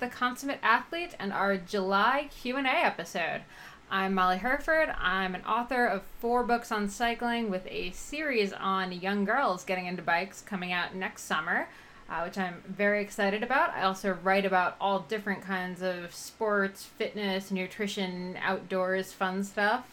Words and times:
the 0.00 0.08
Consummate 0.08 0.60
Athlete 0.62 1.16
and 1.18 1.32
our 1.32 1.56
July 1.56 2.28
Q&A 2.30 2.62
episode. 2.62 3.42
I'm 3.90 4.14
Molly 4.14 4.38
Hurford. 4.38 4.90
I'm 4.90 5.34
an 5.34 5.44
author 5.44 5.86
of 5.86 6.02
four 6.20 6.44
books 6.44 6.70
on 6.70 6.88
cycling 6.88 7.50
with 7.50 7.66
a 7.66 7.90
series 7.90 8.52
on 8.52 8.92
young 8.92 9.24
girls 9.24 9.64
getting 9.64 9.86
into 9.86 10.02
bikes 10.02 10.40
coming 10.40 10.72
out 10.72 10.94
next 10.94 11.22
summer, 11.22 11.68
uh, 12.08 12.22
which 12.22 12.38
I'm 12.38 12.62
very 12.68 13.02
excited 13.02 13.42
about. 13.42 13.70
I 13.70 13.82
also 13.82 14.16
write 14.22 14.44
about 14.44 14.76
all 14.80 15.00
different 15.00 15.42
kinds 15.42 15.82
of 15.82 16.14
sports, 16.14 16.84
fitness, 16.84 17.50
nutrition, 17.50 18.38
outdoors, 18.40 19.12
fun 19.12 19.42
stuff. 19.42 19.84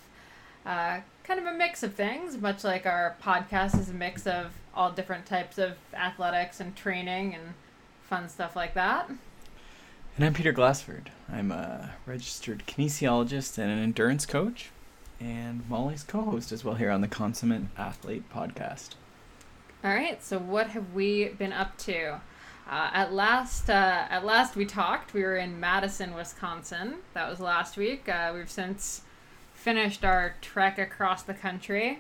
Uh, 0.68 1.00
kind 1.24 1.40
of 1.40 1.48
a 1.48 1.54
mix 1.54 1.82
of 1.82 1.96
things, 1.96 2.38
much 2.40 2.64
like 2.64 2.86
our 2.86 3.16
podcast 3.24 3.80
is 3.80 3.90
a 3.90 3.94
mix 3.94 4.28
of 4.28 4.52
all 4.76 4.92
different 4.92 5.26
types 5.26 5.58
of 5.58 5.78
athletics 5.96 6.60
and 6.60 6.76
training 6.76 7.34
and 7.34 7.54
fun 8.08 8.30
stuff 8.30 8.56
like 8.56 8.76
that. 8.76 9.10
And 10.16 10.24
I'm 10.24 10.34
Peter 10.34 10.54
Glassford. 10.54 11.12
I'm 11.30 11.52
a 11.52 11.92
registered 12.06 12.64
kinesiologist 12.66 13.58
and 13.58 13.70
an 13.70 13.80
endurance 13.80 14.26
coach, 14.26 14.70
and 15.20 15.70
Molly's 15.70 16.04
co 16.04 16.22
host 16.22 16.54
as 16.54 16.64
well 16.64 16.76
here 16.76 16.90
on 16.90 17.02
the 17.02 17.10
Consummate 17.10 17.64
Athlete 17.78 18.24
podcast. 18.34 18.92
All 19.84 19.94
right, 19.94 20.24
so 20.24 20.40
what 20.40 20.68
have 20.68 20.94
we 20.94 21.26
been 21.38 21.52
up 21.52 21.78
to? 21.80 22.22
Uh, 22.66 22.90
at 22.94 23.12
last, 23.12 23.70
uh, 23.70 24.08
at 24.10 24.24
last 24.24 24.56
we 24.56 24.66
talked. 24.66 25.14
We 25.14 25.22
were 25.22 25.36
in 25.36 25.60
Madison, 25.60 26.14
Wisconsin. 26.14 27.00
That 27.14 27.30
was 27.30 27.42
last 27.42 27.76
week. 27.76 28.08
Uh, 28.08 28.32
we've 28.34 28.50
since 28.50 29.02
finished 29.54 30.06
our 30.06 30.36
trek 30.40 30.80
across 30.80 31.24
the 31.24 31.34
country 31.34 32.00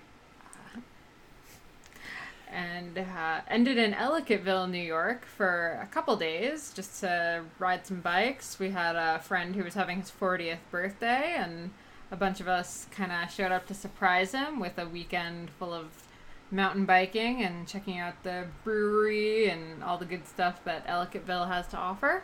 and 2.55 2.97
uh, 2.97 3.41
ended 3.49 3.77
in 3.77 3.91
Ellicottville, 3.91 4.69
New 4.71 4.77
York 4.77 5.25
for 5.25 5.77
a 5.83 5.87
couple 5.87 6.15
days 6.15 6.71
just 6.73 7.01
to 7.01 7.43
ride 7.59 7.85
some 7.85 7.99
bikes. 7.99 8.57
We 8.57 8.69
had 8.69 8.95
a 8.95 9.19
friend 9.19 9.55
who 9.55 9.63
was 9.63 9.73
having 9.73 9.99
his 9.99 10.09
40th 10.09 10.59
birthday, 10.71 11.35
and 11.37 11.71
a 12.11 12.15
bunch 12.15 12.39
of 12.39 12.47
us 12.47 12.87
kind 12.91 13.11
of 13.11 13.29
showed 13.29 13.51
up 13.51 13.67
to 13.67 13.73
surprise 13.73 14.31
him 14.31 14.61
with 14.61 14.77
a 14.77 14.87
weekend 14.87 15.49
full 15.49 15.73
of 15.73 16.03
mountain 16.49 16.85
biking 16.85 17.43
and 17.43 17.67
checking 17.67 17.99
out 17.99 18.23
the 18.23 18.45
brewery 18.63 19.49
and 19.49 19.83
all 19.83 19.97
the 19.97 20.05
good 20.05 20.25
stuff 20.25 20.63
that 20.63 20.87
Ellicottville 20.87 21.49
has 21.49 21.67
to 21.67 21.77
offer. 21.77 22.23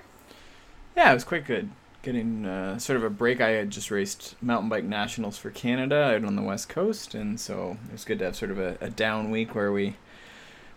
Yeah, 0.96 1.12
it 1.12 1.14
was 1.14 1.26
quite 1.26 1.46
good. 1.46 1.70
Getting 2.04 2.46
uh, 2.46 2.80
sort 2.80 2.96
of 2.96 3.04
a 3.04 3.10
break. 3.10 3.42
I 3.42 3.50
had 3.50 3.70
just 3.70 3.92
raced 3.92 4.42
mountain 4.42 4.70
bike 4.70 4.86
nationals 4.86 5.38
for 5.38 5.50
Canada 5.50 6.16
out 6.16 6.24
on 6.24 6.38
the 6.38 6.42
west 6.42 6.70
coast, 6.70 7.14
and 7.14 7.38
so 7.38 7.78
it 7.90 7.92
was 7.92 8.06
good 8.06 8.20
to 8.20 8.26
have 8.26 8.36
sort 8.38 8.52
of 8.52 8.60
a, 8.60 8.78
a 8.80 8.90
down 8.90 9.30
week 9.30 9.54
where 9.54 9.74
we 9.74 9.98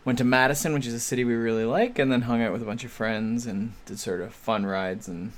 went 0.05 0.19
to 0.19 0.25
Madison, 0.25 0.75
which 0.75 0.87
is 0.87 0.95
a 0.95 1.01
city 1.01 1.25
we 1.25 1.35
really 1.35 1.65
like, 1.65 1.99
and 1.99 2.13
then 2.13 2.23
hung 2.23 2.43
out 2.43 2.53
with 2.53 2.63
a 2.63 2.67
bunch 2.67 2.85
of 2.85 2.91
friends 2.91 3.47
and 3.47 3.73
did 3.87 3.99
sort 3.99 4.21
of 4.21 4.35
fun 4.35 4.67
rides 4.67 5.09
and 5.09 5.33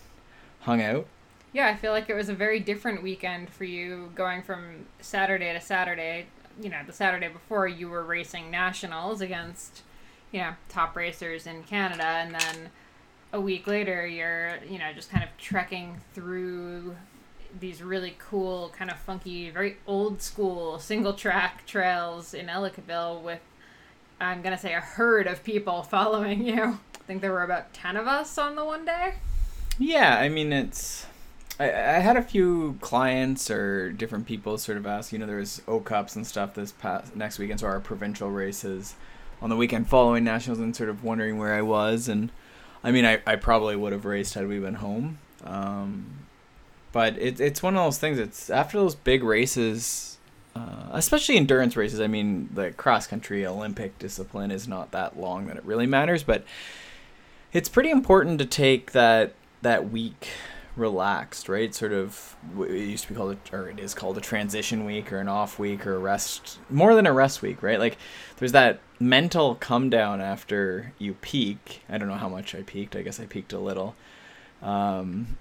hung 0.60 0.82
out. 0.82 1.06
Yeah, 1.52 1.68
I 1.68 1.76
feel 1.76 1.92
like 1.92 2.10
it 2.10 2.14
was 2.14 2.28
a 2.28 2.34
very 2.34 2.60
different 2.60 3.02
weekend 3.02 3.48
for 3.48 3.64
you 3.64 4.10
going 4.14 4.42
from 4.42 4.86
Saturday 5.00 5.52
to 5.52 5.60
Saturday. 5.60 6.26
You 6.60 6.68
know, 6.68 6.80
the 6.86 6.92
Saturday 6.92 7.28
before 7.28 7.68
you 7.68 7.88
were 7.88 8.02
racing 8.02 8.50
nationals 8.50 9.20
against, 9.20 9.82
you 10.32 10.40
know, 10.40 10.54
top 10.68 10.96
racers 10.96 11.46
in 11.46 11.62
Canada, 11.62 12.04
and 12.04 12.34
then 12.34 12.70
a 13.32 13.40
week 13.40 13.66
later 13.66 14.06
you're, 14.06 14.56
you 14.68 14.78
know, 14.78 14.92
just 14.94 15.10
kind 15.10 15.22
of 15.22 15.30
trekking 15.38 16.00
through 16.12 16.96
these 17.58 17.82
really 17.82 18.16
cool, 18.18 18.72
kind 18.76 18.90
of 18.90 18.98
funky, 18.98 19.48
very 19.50 19.76
old 19.86 20.20
school 20.20 20.78
single 20.78 21.14
track 21.14 21.64
trails 21.66 22.34
in 22.34 22.46
Ellicottville 22.46 23.22
with 23.22 23.40
I'm 24.20 24.42
gonna 24.42 24.58
say 24.58 24.74
a 24.74 24.80
herd 24.80 25.26
of 25.26 25.44
people 25.44 25.82
following 25.82 26.46
you. 26.46 26.62
I 26.94 26.98
think 27.06 27.20
there 27.20 27.32
were 27.32 27.42
about 27.42 27.72
ten 27.72 27.96
of 27.96 28.06
us 28.06 28.38
on 28.38 28.56
the 28.56 28.64
one 28.64 28.84
day. 28.84 29.14
Yeah, 29.78 30.16
I 30.18 30.28
mean 30.28 30.52
it's. 30.52 31.06
I, 31.58 31.66
I 31.66 31.98
had 32.00 32.16
a 32.16 32.22
few 32.22 32.76
clients 32.80 33.50
or 33.50 33.90
different 33.90 34.26
people 34.26 34.58
sort 34.58 34.78
of 34.78 34.86
ask. 34.86 35.12
You 35.12 35.18
know, 35.18 35.26
there's 35.26 35.62
O 35.68 35.80
Cups 35.80 36.16
and 36.16 36.26
stuff 36.26 36.54
this 36.54 36.72
past 36.72 37.14
next 37.14 37.38
weekend, 37.38 37.60
so 37.60 37.66
our 37.66 37.80
provincial 37.80 38.30
races 38.30 38.94
on 39.40 39.50
the 39.50 39.56
weekend 39.56 39.88
following 39.88 40.24
nationals, 40.24 40.58
and 40.58 40.74
sort 40.74 40.88
of 40.88 41.04
wondering 41.04 41.38
where 41.38 41.54
I 41.54 41.62
was. 41.62 42.08
And 42.08 42.30
I 42.82 42.90
mean, 42.90 43.04
I, 43.04 43.20
I 43.26 43.36
probably 43.36 43.76
would 43.76 43.92
have 43.92 44.04
raced 44.04 44.34
had 44.34 44.48
we 44.48 44.58
been 44.58 44.74
home. 44.74 45.18
Um, 45.44 46.26
but 46.92 47.18
it, 47.18 47.40
it's 47.40 47.62
one 47.62 47.76
of 47.76 47.84
those 47.84 47.98
things. 47.98 48.18
It's 48.18 48.48
after 48.48 48.78
those 48.78 48.94
big 48.94 49.22
races 49.22 50.15
uh, 50.56 50.88
especially 50.92 51.36
endurance 51.36 51.76
races. 51.76 52.00
I 52.00 52.06
mean, 52.06 52.48
the 52.54 52.70
cross 52.72 53.06
country 53.06 53.46
Olympic 53.46 53.98
discipline 53.98 54.50
is 54.50 54.66
not 54.66 54.92
that 54.92 55.18
long 55.18 55.46
that 55.46 55.56
it 55.56 55.64
really 55.64 55.86
matters, 55.86 56.22
but 56.22 56.44
it's 57.52 57.68
pretty 57.68 57.90
important 57.90 58.38
to 58.38 58.46
take 58.46 58.92
that 58.92 59.34
that 59.62 59.90
week 59.90 60.28
relaxed, 60.76 61.48
right? 61.48 61.74
Sort 61.74 61.92
of 61.92 62.36
it 62.58 62.70
used 62.70 63.04
to 63.04 63.10
be 63.10 63.14
called, 63.16 63.36
a, 63.52 63.56
or 63.56 63.68
it 63.68 63.78
is 63.78 63.94
called 63.94 64.16
a 64.16 64.20
transition 64.20 64.84
week 64.84 65.12
or 65.12 65.18
an 65.18 65.28
off 65.28 65.58
week 65.58 65.86
or 65.86 65.94
a 65.94 65.98
rest, 65.98 66.58
more 66.70 66.94
than 66.94 67.06
a 67.06 67.12
rest 67.12 67.42
week, 67.42 67.62
right? 67.62 67.78
Like 67.78 67.98
there's 68.36 68.52
that 68.52 68.80
mental 68.98 69.56
come 69.56 69.90
down 69.90 70.20
after 70.20 70.92
you 70.98 71.14
peak. 71.14 71.82
I 71.88 71.98
don't 71.98 72.08
know 72.08 72.14
how 72.14 72.28
much 72.28 72.54
I 72.54 72.62
peaked. 72.62 72.96
I 72.96 73.02
guess 73.02 73.20
I 73.20 73.26
peaked 73.26 73.52
a 73.52 73.58
little. 73.58 73.94
Um, 74.62 75.36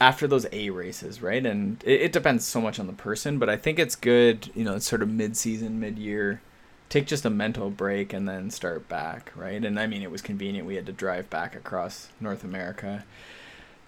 after 0.00 0.26
those 0.26 0.46
A 0.52 0.70
races, 0.70 1.20
right? 1.20 1.44
And 1.44 1.82
it, 1.84 2.02
it, 2.02 2.12
depends 2.12 2.46
so 2.46 2.60
much 2.60 2.78
on 2.78 2.86
the 2.86 2.92
person, 2.92 3.38
but 3.38 3.48
I 3.48 3.56
think 3.56 3.78
it's 3.78 3.96
good, 3.96 4.50
you 4.54 4.64
know, 4.64 4.78
sort 4.78 5.02
of 5.02 5.08
mid 5.08 5.36
season, 5.36 5.80
mid 5.80 5.98
year, 5.98 6.40
take 6.88 7.06
just 7.06 7.24
a 7.24 7.30
mental 7.30 7.70
break 7.70 8.12
and 8.12 8.28
then 8.28 8.50
start 8.50 8.88
back, 8.88 9.32
right? 9.34 9.64
And 9.64 9.78
I 9.78 9.86
mean, 9.86 10.02
it 10.02 10.10
was 10.10 10.22
convenient. 10.22 10.66
We 10.66 10.76
had 10.76 10.86
to 10.86 10.92
drive 10.92 11.28
back 11.30 11.56
across 11.56 12.08
North 12.20 12.44
America. 12.44 13.04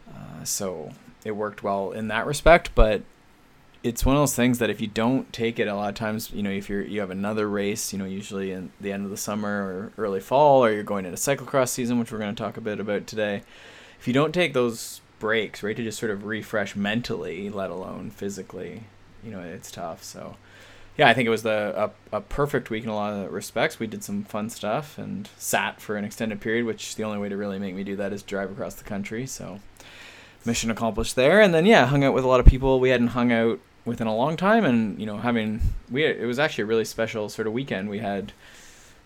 Uh, 0.09 0.45
so 0.45 0.93
it 1.25 1.33
worked 1.33 1.63
well 1.63 1.93
in 1.93 2.09
that 2.09 2.27
respect, 2.27 2.71
but 2.75 3.03
it's 3.83 4.05
one 4.05 4.17
of 4.17 4.21
those 4.21 4.35
things 4.35 4.59
that 4.59 4.69
if 4.69 4.81
you 4.81 4.87
don't 4.87 5.33
take 5.33 5.59
it 5.59 5.69
a 5.69 5.75
lot 5.75 5.89
of 5.89 5.95
times, 5.95 6.31
you 6.33 6.43
know, 6.43 6.51
if 6.51 6.69
you're 6.69 6.83
you 6.83 7.01
have 7.01 7.11
another 7.11 7.49
race, 7.49 7.93
you 7.93 7.99
know, 7.99 8.05
usually 8.05 8.51
in 8.51 8.73
the 8.81 8.93
end 8.93 9.05
of 9.05 9.11
the 9.11 9.17
summer 9.17 9.49
or 9.49 9.93
early 9.97 10.21
fall, 10.21 10.65
or 10.65 10.73
you're 10.73 10.83
going 10.83 11.07
into 11.07 11.17
cyclocross 11.17 11.69
season, 11.69 11.99
which 11.99 12.13
we're 12.13 12.19
going 12.19 12.35
to 12.35 12.43
talk 12.43 12.57
a 12.57 12.61
bit 12.61 12.81
about 12.81 13.07
today. 13.07 13.43
If 13.99 14.07
you 14.07 14.13
don't 14.13 14.33
take 14.33 14.53
those 14.53 15.01
breaks, 15.21 15.63
right? 15.63 15.77
To 15.77 15.85
just 15.85 16.01
sort 16.01 16.11
of 16.11 16.25
refresh 16.25 16.75
mentally, 16.75 17.49
let 17.49 17.71
alone 17.71 18.11
physically. 18.11 18.85
You 19.23 19.31
know, 19.31 19.41
it's 19.41 19.71
tough. 19.71 20.03
So, 20.03 20.37
yeah, 20.97 21.09
I 21.09 21.15
think 21.15 21.27
it 21.27 21.31
was 21.31 21.45
the 21.45 21.93
a, 22.13 22.17
a 22.17 22.21
perfect 22.21 22.71
week 22.71 22.83
in 22.83 22.91
a 22.91 22.95
lot 22.95 23.13
of 23.13 23.33
respects. 23.33 23.79
We 23.79 23.87
did 23.87 24.03
some 24.03 24.25
fun 24.25 24.51
stuff 24.51 24.99
and 24.99 25.29
sat 25.39 25.81
for 25.81 25.97
an 25.97 26.05
extended 26.05 26.41
period, 26.41 26.67
which 26.67 26.97
the 26.97 27.05
only 27.05 27.19
way 27.19 27.29
to 27.29 27.37
really 27.37 27.61
make 27.61 27.77
me 27.77 27.85
do 27.85 27.95
that 27.97 28.13
is 28.13 28.25
drive 28.25 28.51
across 28.51 28.75
the 28.75 28.85
country. 28.85 29.27
So, 29.27 29.61
mission 30.45 30.71
accomplished 30.71 31.15
there. 31.15 31.41
And 31.41 31.55
then 31.55 31.67
yeah, 31.67 31.87
hung 31.87 32.03
out 32.03 32.15
with 32.15 32.25
a 32.25 32.29
lot 32.29 32.41
of 32.41 32.47
people 32.47 32.81
we 32.81 32.91
hadn't 32.91 33.09
hung 33.09 33.31
out 33.31 33.61
with 33.85 34.01
in 34.01 34.07
a 34.07 34.15
long 34.15 34.37
time, 34.37 34.65
and 34.65 34.99
you 34.99 35.07
know, 35.07 35.19
having 35.19 35.61
we 35.91 36.05
it 36.05 36.27
was 36.27 36.39
actually 36.39 36.63
a 36.63 36.67
really 36.67 36.85
special 36.85 37.29
sort 37.29 37.47
of 37.47 37.53
weekend. 37.53 37.89
We 37.89 37.99
had 37.99 38.33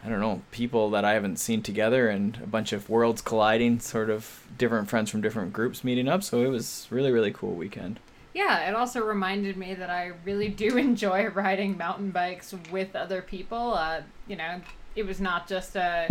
I 0.04 0.08
don't 0.08 0.20
know, 0.20 0.42
people 0.50 0.90
that 0.90 1.04
I 1.04 1.14
haven't 1.14 1.38
seen 1.38 1.62
together 1.62 2.08
and 2.08 2.38
a 2.42 2.46
bunch 2.46 2.74
of 2.74 2.90
worlds 2.90 3.22
colliding, 3.22 3.80
sort 3.80 4.10
of 4.10 4.46
different 4.58 4.90
friends 4.90 5.10
from 5.10 5.22
different 5.22 5.52
groups 5.52 5.82
meeting 5.82 6.08
up. 6.08 6.22
So 6.22 6.42
it 6.42 6.48
was 6.48 6.86
really, 6.90 7.10
really 7.10 7.32
cool 7.32 7.54
weekend. 7.54 8.00
Yeah, 8.34 8.68
it 8.68 8.74
also 8.74 9.02
reminded 9.02 9.56
me 9.56 9.74
that 9.74 9.88
I 9.88 10.12
really 10.24 10.48
do 10.48 10.76
enjoy 10.76 11.28
riding 11.28 11.78
mountain 11.78 12.10
bikes 12.10 12.54
with 12.70 12.94
other 12.94 13.22
people. 13.22 13.74
Uh, 13.74 14.02
you 14.28 14.36
know, 14.36 14.60
it 14.94 15.06
was 15.06 15.20
not 15.20 15.48
just 15.48 15.74
a 15.74 16.08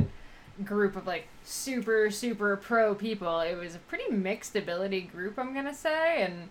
group 0.63 0.95
of 0.95 1.05
like 1.05 1.27
super, 1.43 2.09
super 2.09 2.55
pro 2.57 2.95
people. 2.95 3.41
It 3.41 3.55
was 3.55 3.75
a 3.75 3.79
pretty 3.79 4.11
mixed 4.11 4.55
ability 4.55 5.01
group, 5.01 5.37
I'm 5.37 5.53
going 5.53 5.65
to 5.65 5.73
say. 5.73 6.23
And 6.23 6.49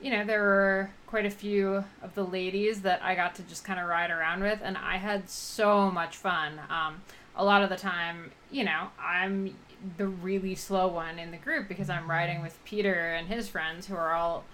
you 0.00 0.10
know, 0.10 0.24
there 0.24 0.42
were 0.42 0.90
quite 1.06 1.26
a 1.26 1.30
few 1.30 1.84
of 2.02 2.14
the 2.14 2.24
ladies 2.24 2.82
that 2.82 3.02
I 3.02 3.14
got 3.14 3.34
to 3.36 3.42
just 3.42 3.64
kind 3.64 3.78
of 3.78 3.88
ride 3.88 4.10
around 4.10 4.42
with, 4.42 4.60
and 4.62 4.76
I 4.76 4.96
had 4.96 5.28
so 5.28 5.90
much 5.90 6.16
fun. 6.16 6.60
Um, 6.70 7.02
a 7.36 7.44
lot 7.44 7.62
of 7.62 7.68
the 7.68 7.76
time, 7.76 8.32
you 8.50 8.64
know, 8.64 8.88
I'm 8.98 9.56
the 9.96 10.06
really 10.06 10.54
slow 10.54 10.88
one 10.88 11.18
in 11.18 11.30
the 11.30 11.36
group 11.36 11.68
because 11.68 11.88
I'm 11.88 12.10
riding 12.10 12.42
with 12.42 12.62
Peter 12.64 12.94
and 12.94 13.28
his 13.28 13.48
friends 13.48 13.86
who 13.86 13.94
are 13.94 14.12
all 14.12 14.44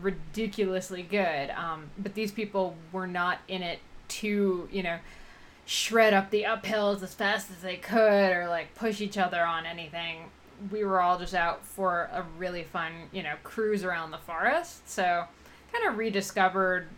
ridiculously 0.00 1.02
good. 1.02 1.50
Um, 1.50 1.90
but 1.98 2.14
these 2.14 2.32
people 2.32 2.76
were 2.90 3.06
not 3.06 3.38
in 3.48 3.62
it 3.62 3.80
to, 4.08 4.68
you 4.72 4.82
know, 4.82 4.98
shred 5.66 6.12
up 6.12 6.30
the 6.30 6.42
uphills 6.42 7.02
as 7.02 7.14
fast 7.14 7.50
as 7.50 7.58
they 7.58 7.76
could 7.76 8.32
or 8.32 8.48
like 8.48 8.74
push 8.74 9.00
each 9.00 9.16
other 9.16 9.42
on 9.42 9.64
anything 9.64 10.30
we 10.70 10.84
were 10.84 11.00
all 11.00 11.18
just 11.18 11.34
out 11.34 11.64
for 11.64 12.10
a 12.12 12.24
really 12.38 12.62
fun, 12.62 12.92
you 13.12 13.22
know, 13.22 13.34
cruise 13.42 13.84
around 13.84 14.10
the 14.10 14.18
forest. 14.18 14.88
So, 14.88 15.24
kind 15.72 15.88
of 15.88 15.96
rediscovered 15.96 16.88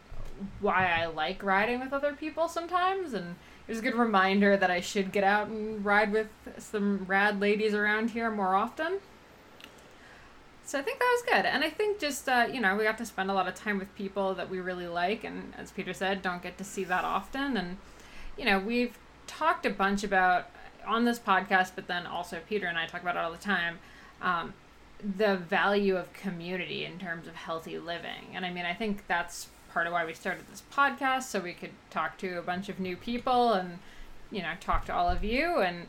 why 0.60 0.90
I 0.90 1.06
like 1.06 1.42
riding 1.42 1.80
with 1.80 1.92
other 1.92 2.12
people 2.12 2.48
sometimes, 2.48 3.14
and 3.14 3.36
it 3.66 3.70
was 3.70 3.78
a 3.78 3.82
good 3.82 3.94
reminder 3.94 4.56
that 4.56 4.70
I 4.70 4.80
should 4.80 5.12
get 5.12 5.24
out 5.24 5.48
and 5.48 5.84
ride 5.84 6.12
with 6.12 6.28
some 6.58 7.04
rad 7.06 7.40
ladies 7.40 7.74
around 7.74 8.10
here 8.10 8.30
more 8.30 8.54
often. 8.54 8.98
So 10.66 10.78
I 10.78 10.82
think 10.82 10.98
that 10.98 11.18
was 11.18 11.34
good, 11.34 11.46
and 11.46 11.62
I 11.62 11.70
think 11.70 11.98
just 11.98 12.28
uh, 12.28 12.48
you 12.50 12.60
know 12.60 12.74
we 12.76 12.84
got 12.84 12.98
to 12.98 13.06
spend 13.06 13.30
a 13.30 13.34
lot 13.34 13.46
of 13.46 13.54
time 13.54 13.78
with 13.78 13.94
people 13.94 14.34
that 14.34 14.48
we 14.48 14.60
really 14.60 14.88
like, 14.88 15.24
and 15.24 15.52
as 15.56 15.70
Peter 15.70 15.92
said, 15.92 16.22
don't 16.22 16.42
get 16.42 16.58
to 16.58 16.64
see 16.64 16.84
that 16.84 17.04
often, 17.04 17.56
and 17.56 17.76
you 18.38 18.44
know 18.44 18.58
we've 18.58 18.98
talked 19.26 19.66
a 19.66 19.70
bunch 19.70 20.04
about 20.04 20.48
on 20.86 21.04
this 21.04 21.18
podcast, 21.18 21.72
but 21.74 21.86
then 21.86 22.06
also 22.06 22.40
Peter 22.48 22.66
and 22.66 22.78
I 22.78 22.86
talk 22.86 23.02
about 23.02 23.16
it 23.16 23.20
all 23.20 23.32
the 23.32 23.38
time. 23.38 23.78
Um, 24.22 24.54
the 25.16 25.36
value 25.36 25.96
of 25.96 26.12
community 26.12 26.84
in 26.84 26.98
terms 26.98 27.26
of 27.26 27.34
healthy 27.34 27.78
living. 27.78 28.34
And 28.34 28.46
I 28.46 28.50
mean, 28.50 28.64
I 28.64 28.74
think 28.74 29.06
that's 29.06 29.48
part 29.74 29.86
of 29.88 29.92
why 29.92 30.04
we 30.04 30.14
started 30.14 30.44
this 30.50 30.62
podcast 30.72 31.24
so 31.24 31.40
we 31.40 31.52
could 31.52 31.72
talk 31.90 32.16
to 32.18 32.38
a 32.38 32.42
bunch 32.42 32.68
of 32.68 32.78
new 32.78 32.96
people 32.96 33.52
and 33.54 33.80
you 34.30 34.40
know 34.40 34.52
talk 34.60 34.86
to 34.86 34.94
all 34.94 35.10
of 35.10 35.24
you 35.24 35.58
and 35.58 35.88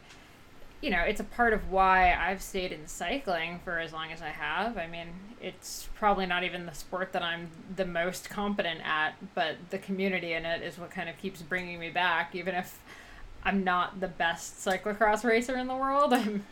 you 0.82 0.90
know 0.90 1.02
it's 1.02 1.20
a 1.20 1.24
part 1.24 1.54
of 1.54 1.70
why 1.72 2.16
I've 2.16 2.42
stayed 2.42 2.72
in 2.72 2.88
cycling 2.88 3.60
for 3.64 3.78
as 3.78 3.94
long 3.94 4.12
as 4.12 4.24
I 4.24 4.30
have. 4.30 4.78
I 4.78 4.88
mean, 4.88 5.10
it's 5.40 5.88
probably 5.96 6.26
not 6.26 6.44
even 6.44 6.66
the 6.66 6.74
sport 6.74 7.14
that 7.14 7.22
I'm 7.22 7.50
the 7.76 7.86
most 7.86 8.28
competent 8.28 8.82
at, 8.84 9.14
but 9.36 9.58
the 9.70 9.78
community 9.78 10.34
in 10.34 10.46
it 10.46 10.64
is 10.64 10.80
what 10.80 10.90
kind 10.90 11.08
of 11.08 11.18
keeps 11.20 11.44
bringing 11.44 11.80
me 11.80 11.92
back 11.92 12.34
even 12.34 12.56
if 12.56 12.80
I'm 13.46 13.64
not 13.64 14.00
the 14.00 14.08
best 14.08 14.58
cyclocross 14.58 15.24
racer 15.24 15.56
in 15.58 15.68
the 15.68 15.76
world. 15.76 16.14
I'm 16.14 16.44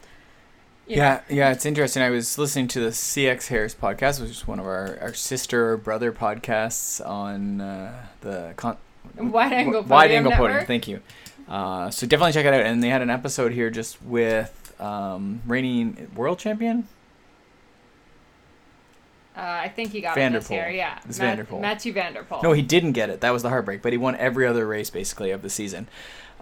yeah, 0.85 1.21
know. 1.29 1.35
yeah, 1.35 1.51
it's 1.51 1.65
interesting. 1.65 2.03
I 2.03 2.09
was 2.09 2.37
listening 2.37 2.67
to 2.69 2.79
the 2.81 2.89
CX 2.89 3.47
Hairs 3.47 3.73
podcast, 3.73 4.19
which 4.21 4.29
is 4.31 4.47
one 4.47 4.59
of 4.59 4.65
our, 4.65 4.97
our 5.01 5.13
sister 5.13 5.71
or 5.71 5.77
brother 5.77 6.11
podcasts 6.11 7.05
on 7.05 7.61
uh, 7.61 8.05
the 8.21 8.53
con- 8.57 8.77
Wide 9.17 9.53
angle 9.53 9.81
wide 9.83 10.03
podium 10.07 10.17
angle 10.25 10.31
podium. 10.33 10.51
network. 10.51 10.67
Thank 10.67 10.87
you. 10.87 10.99
Uh, 11.47 11.89
so 11.89 12.05
definitely 12.07 12.33
check 12.33 12.45
it 12.45 12.53
out. 12.53 12.61
And 12.61 12.81
they 12.83 12.89
had 12.89 13.01
an 13.01 13.09
episode 13.09 13.51
here 13.53 13.69
just 13.69 14.01
with 14.03 14.73
um, 14.79 15.41
reigning 15.45 16.09
world 16.15 16.39
champion. 16.39 16.87
Uh, 19.35 19.41
I 19.41 19.69
think 19.69 19.91
he 19.91 20.01
got 20.01 20.15
van 20.15 20.31
der 20.33 20.39
Poel. 20.39 20.41
it 20.41 20.43
this 20.43 20.51
year. 20.51 20.69
Yeah, 20.69 20.99
It's 21.05 21.17
Mat- 21.19 21.47
Van. 21.47 21.61
Mathieu 21.61 21.91
van 21.93 22.13
der 22.13 22.23
Poel. 22.23 22.43
No, 22.43 22.51
he 22.51 22.61
didn't 22.61 22.91
get 22.91 23.09
it. 23.09 23.21
That 23.21 23.31
was 23.31 23.41
the 23.41 23.49
heartbreak. 23.49 23.81
But 23.81 23.91
he 23.93 23.97
won 23.97 24.15
every 24.17 24.45
other 24.45 24.67
race 24.67 24.89
basically 24.89 25.31
of 25.31 25.41
the 25.41 25.49
season. 25.49 25.87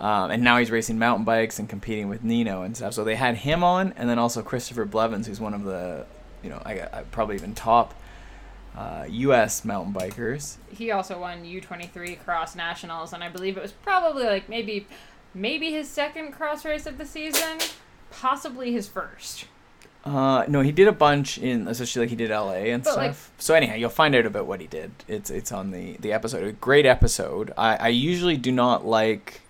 Um, 0.02 0.32
and 0.32 0.44
now 0.44 0.58
he's 0.58 0.72
racing 0.72 0.98
mountain 0.98 1.24
bikes 1.26 1.60
and 1.60 1.70
competing 1.70 2.10
with 2.10 2.24
Nino 2.24 2.64
and 2.64 2.76
stuff. 2.76 2.94
So 2.94 3.04
they 3.04 3.16
had 3.16 3.36
him 3.38 3.64
on, 3.64 3.94
and 3.96 4.10
then 4.10 4.18
also 4.20 4.42
Christopher 4.42 4.84
Blevins, 4.86 5.28
who's 5.28 5.40
one 5.40 5.54
of 5.54 5.64
the, 5.64 6.06
you 6.44 6.50
know, 6.50 6.60
I, 6.66 6.82
I 6.92 7.04
probably 7.12 7.36
even 7.36 7.54
top 7.54 7.94
uh, 8.76 9.06
U.S. 9.08 9.64
mountain 9.64 9.94
bikers. 9.94 10.56
he 10.72 10.90
also 10.92 11.20
won 11.20 11.44
U23 11.44 12.18
cross 12.24 12.56
nationals, 12.56 13.14
and 13.14 13.24
I 13.24 13.30
believe 13.30 13.58
it 13.58 13.62
was 13.62 13.74
probably 13.74 14.24
like 14.26 14.50
maybe, 14.50 14.88
maybe 15.36 15.72
his 15.72 15.88
second 15.88 16.32
cross 16.32 16.66
race 16.66 16.88
of 16.88 16.98
the 16.98 17.06
season, 17.06 17.60
possibly 18.12 18.72
his 18.72 18.88
first. 18.88 19.46
Uh, 20.04 20.46
no, 20.48 20.62
he 20.62 20.72
did 20.72 20.88
a 20.88 20.92
bunch 20.92 21.38
in, 21.38 21.68
especially 21.68 22.00
like 22.02 22.10
he 22.10 22.16
did 22.16 22.32
L.A. 22.32 22.72
and 22.72 22.84
But, 22.84 22.94
stuff. 22.94 23.06
like- 23.06 23.16
so 23.38 23.54
anyhow, 23.54 23.76
you'll 23.76 23.90
find 23.92 24.16
out 24.16 24.26
about 24.26 24.48
what 24.48 24.60
he 24.62 24.66
did. 24.68 24.92
It's 25.08 25.30
it's 25.30 25.52
on 25.52 25.70
the 25.70 25.96
the 26.00 26.12
episode. 26.12 26.44
A 26.44 26.52
great 26.54 26.88
episode. 26.88 27.54
I 27.56 27.76
I 27.76 27.88
usually 27.90 28.36
do 28.38 28.52
not 28.52 28.84
like 28.84 29.42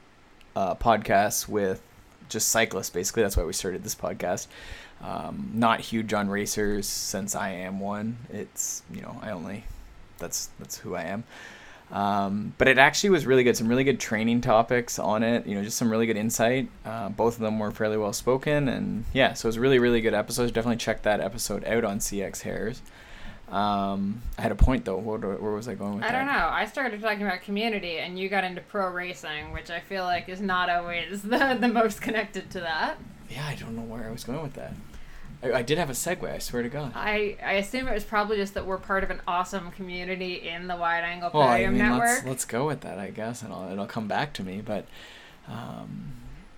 uh, 0.56 0.76
podcasts 0.76 1.48
with 1.48 1.82
just 2.30 2.50
cyclists. 2.50 2.90
Basically, 2.90 3.24
that's 3.24 3.38
why 3.38 3.44
we 3.44 3.54
started 3.54 3.84
this 3.84 3.96
podcast. 3.96 4.48
Um, 5.02 5.52
not 5.54 5.80
huge 5.80 6.14
on 6.14 6.30
racers 6.30 6.88
since 6.88 7.36
I 7.36 7.50
am 7.50 7.80
one. 7.80 8.18
It's 8.30 8.84
you 8.94 9.02
know 9.02 9.20
I 9.22 9.32
only 9.32 9.64
that's 10.20 10.50
that's 10.60 10.78
who 10.78 10.96
I 10.96 11.04
am. 11.04 11.24
Um, 11.92 12.54
but 12.58 12.70
it 12.70 12.78
actually 12.78 13.10
was 13.10 13.26
really 13.26 13.44
good. 13.44 13.58
Some 13.58 13.68
really 13.68 13.84
good 13.84 14.00
training 14.00 14.42
topics 14.42 14.98
on 14.98 15.24
it. 15.24 15.46
You 15.46 15.56
know, 15.56 15.64
just 15.64 15.78
some 15.78 15.92
really 15.92 16.06
good 16.06 16.18
insight. 16.18 16.70
Uh, 16.86 17.10
both 17.10 17.36
of 17.36 17.42
them 17.42 17.60
were 17.60 17.72
fairly 17.72 17.98
well 17.98 18.14
spoken, 18.14 18.70
and 18.70 19.04
yeah, 19.14 19.34
so 19.34 19.48
it 19.48 19.50
was 19.50 19.60
really 19.60 19.80
really 19.80 20.02
good 20.02 20.14
episode. 20.14 20.54
Definitely 20.54 20.78
check 20.78 21.02
that 21.02 21.20
episode 21.20 21.66
out 21.66 21.84
on 21.84 22.00
CX 22.00 22.42
Hairs. 22.42 22.82
Um, 23.52 24.22
I 24.38 24.42
had 24.44 24.52
a 24.52 24.56
point 24.56 24.86
though. 24.86 24.98
Where, 24.98 25.18
where 25.20 25.52
was 25.52 25.68
I 25.68 25.76
going 25.76 25.96
with 25.96 26.04
I 26.04 26.08
that? 26.12 26.16
I 26.16 26.18
don't 26.20 26.28
know. 26.28 26.48
I 26.50 26.66
started 26.66 27.02
talking 27.02 27.24
about 27.24 27.42
community, 27.42 27.98
and 27.98 28.18
you 28.18 28.30
got 28.30 28.44
into 28.44 28.62
pro 28.62 28.90
racing, 28.90 29.52
which 29.52 29.70
I 29.70 29.82
feel 29.82 30.04
like 30.04 30.30
is 30.30 30.40
not 30.42 30.70
always 30.70 31.22
the 31.24 31.58
the 31.60 31.68
most 31.68 32.02
connected 32.02 32.50
to 32.52 32.62
that. 32.62 32.98
Yeah, 33.30 33.46
I 33.46 33.56
don't 33.56 33.76
know 33.76 33.82
where 33.84 34.08
I 34.08 34.12
was 34.12 34.24
going 34.24 34.42
with 34.42 34.54
that. 34.54 34.74
I, 35.44 35.54
I 35.54 35.62
did 35.64 35.78
have 35.78 35.90
a 35.90 35.94
segue. 35.94 36.30
I 36.32 36.38
swear 36.40 36.64
to 36.64 36.70
God. 36.70 36.92
I, 36.96 37.36
I 37.44 37.54
assume 37.54 37.88
it 37.88 37.94
was 37.94 38.04
probably 38.04 38.38
just 38.38 38.54
that 38.54 38.66
we're 38.66 38.78
part 38.78 39.04
of 39.04 39.10
an 39.10 39.22
awesome 39.28 39.72
community 39.72 40.48
in 40.48 40.68
the 40.68 40.76
Wide 40.76 41.04
Angle 41.04 41.32
Well, 41.34 41.48
I 41.48 41.66
mean, 41.68 41.78
Network. 41.80 42.08
let's 42.08 42.26
let's 42.26 42.46
go 42.46 42.68
with 42.68 42.82
that, 42.82 43.00
I 43.00 43.10
guess, 43.10 43.42
and 43.42 43.52
I'll, 43.52 43.72
it'll 43.72 43.86
come 43.88 44.08
back 44.08 44.34
to 44.34 44.44
me. 44.44 44.62
But 44.62 44.86
um, 45.48 46.14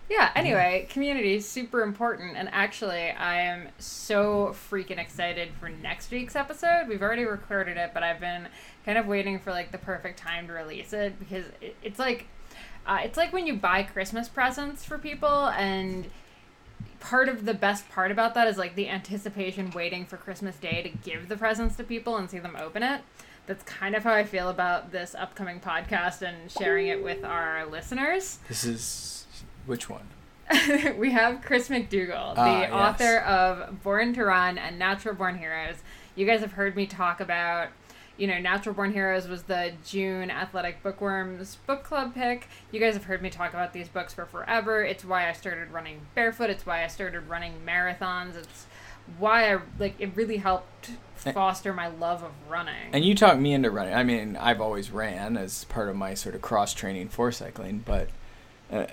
Yeah, 0.09 0.31
anyway, 0.35 0.87
community 0.89 1.35
is 1.35 1.47
super 1.47 1.81
important. 1.81 2.35
And 2.35 2.49
actually, 2.51 3.09
I 3.09 3.41
am 3.41 3.69
so 3.79 4.55
freaking 4.69 4.97
excited 4.99 5.49
for 5.59 5.69
next 5.69 6.11
week's 6.11 6.35
episode. 6.35 6.87
We've 6.87 7.01
already 7.01 7.25
recorded 7.25 7.77
it, 7.77 7.91
but 7.93 8.03
I've 8.03 8.19
been 8.19 8.47
kind 8.85 8.97
of 8.97 9.07
waiting 9.07 9.39
for 9.39 9.51
like 9.51 9.71
the 9.71 9.77
perfect 9.77 10.19
time 10.19 10.47
to 10.47 10.53
release 10.53 10.93
it 10.93 11.17
because 11.19 11.45
it, 11.61 11.75
it's 11.83 11.99
like. 11.99 12.27
Uh, 12.85 12.99
it's 13.01 13.15
like 13.15 13.31
when 13.31 13.47
you 13.47 13.53
buy 13.53 13.81
Christmas 13.81 14.27
presents 14.27 14.83
for 14.83 14.97
people, 14.97 15.47
and 15.47 16.05
part 16.99 17.29
of 17.29 17.45
the 17.45 17.53
best 17.53 17.87
part 17.89 18.11
about 18.11 18.33
that 18.33 18.47
is 18.47 18.57
like 18.57 18.75
the 18.75 18.89
anticipation 18.89 19.71
waiting 19.71 20.05
for 20.05 20.17
Christmas 20.17 20.57
Day 20.57 20.81
to 20.81 20.89
give 21.09 21.29
the 21.29 21.37
presents 21.37 21.77
to 21.77 21.83
people 21.83 22.17
and 22.17 22.29
see 22.29 22.39
them 22.39 22.57
open 22.59 22.83
it. 22.83 23.01
That's 23.45 23.63
kind 23.63 23.95
of 23.95 24.03
how 24.03 24.13
I 24.13 24.23
feel 24.23 24.49
about 24.49 24.91
this 24.91 25.15
upcoming 25.15 25.59
podcast 25.59 26.21
and 26.21 26.49
sharing 26.51 26.87
it 26.87 27.03
with 27.03 27.23
our 27.23 27.65
listeners. 27.65 28.39
this 28.47 28.63
is 28.63 29.22
which 29.65 29.89
one? 29.89 30.07
we 30.97 31.11
have 31.11 31.41
Chris 31.41 31.69
McDougall, 31.69 32.35
the 32.35 32.41
Ah, 32.41 32.59
yes. 32.61 32.71
author 32.71 33.19
of 33.19 33.81
Born 33.83 34.13
to 34.13 34.25
Run 34.25 34.57
and 34.57 34.77
Natural 34.77 35.15
Born 35.15 35.37
Heroes. 35.37 35.77
You 36.15 36.25
guys 36.25 36.41
have 36.41 36.51
heard 36.53 36.75
me 36.75 36.85
talk 36.85 37.19
about, 37.21 37.69
you 38.17 38.27
know, 38.27 38.37
Natural 38.39 38.75
Born 38.75 38.91
Heroes 38.93 39.27
was 39.27 39.43
the 39.43 39.71
June 39.85 40.29
Athletic 40.29 40.83
Bookworms 40.83 41.57
book 41.65 41.83
club 41.83 42.13
pick. 42.13 42.47
You 42.71 42.79
guys 42.79 42.93
have 42.93 43.05
heard 43.05 43.21
me 43.21 43.29
talk 43.29 43.53
about 43.53 43.73
these 43.73 43.87
books 43.87 44.13
for 44.13 44.25
forever. 44.25 44.83
It's 44.83 45.03
why 45.05 45.29
I 45.29 45.33
started 45.33 45.71
running 45.71 46.01
barefoot. 46.13 46.49
It's 46.49 46.65
why 46.65 46.83
I 46.83 46.87
started 46.87 47.27
running 47.29 47.53
marathons. 47.65 48.35
It's 48.35 48.67
why 49.17 49.53
I 49.55 49.59
like 49.79 49.95
it 49.99 50.11
really 50.15 50.37
helped 50.37 50.91
foster 51.15 51.73
my 51.73 51.87
love 51.87 52.21
of 52.21 52.31
running. 52.49 52.91
And 52.93 53.03
you 53.03 53.15
talked 53.15 53.39
me 53.39 53.53
into 53.53 53.71
running. 53.71 53.93
I 53.93 54.03
mean, 54.03 54.35
I've 54.35 54.61
always 54.61 54.91
ran 54.91 55.35
as 55.37 55.63
part 55.65 55.89
of 55.89 55.95
my 55.95 56.13
sort 56.13 56.35
of 56.35 56.41
cross 56.41 56.73
training 56.73 57.09
for 57.09 57.31
cycling, 57.31 57.79
but 57.85 58.09
uh, 58.71 58.87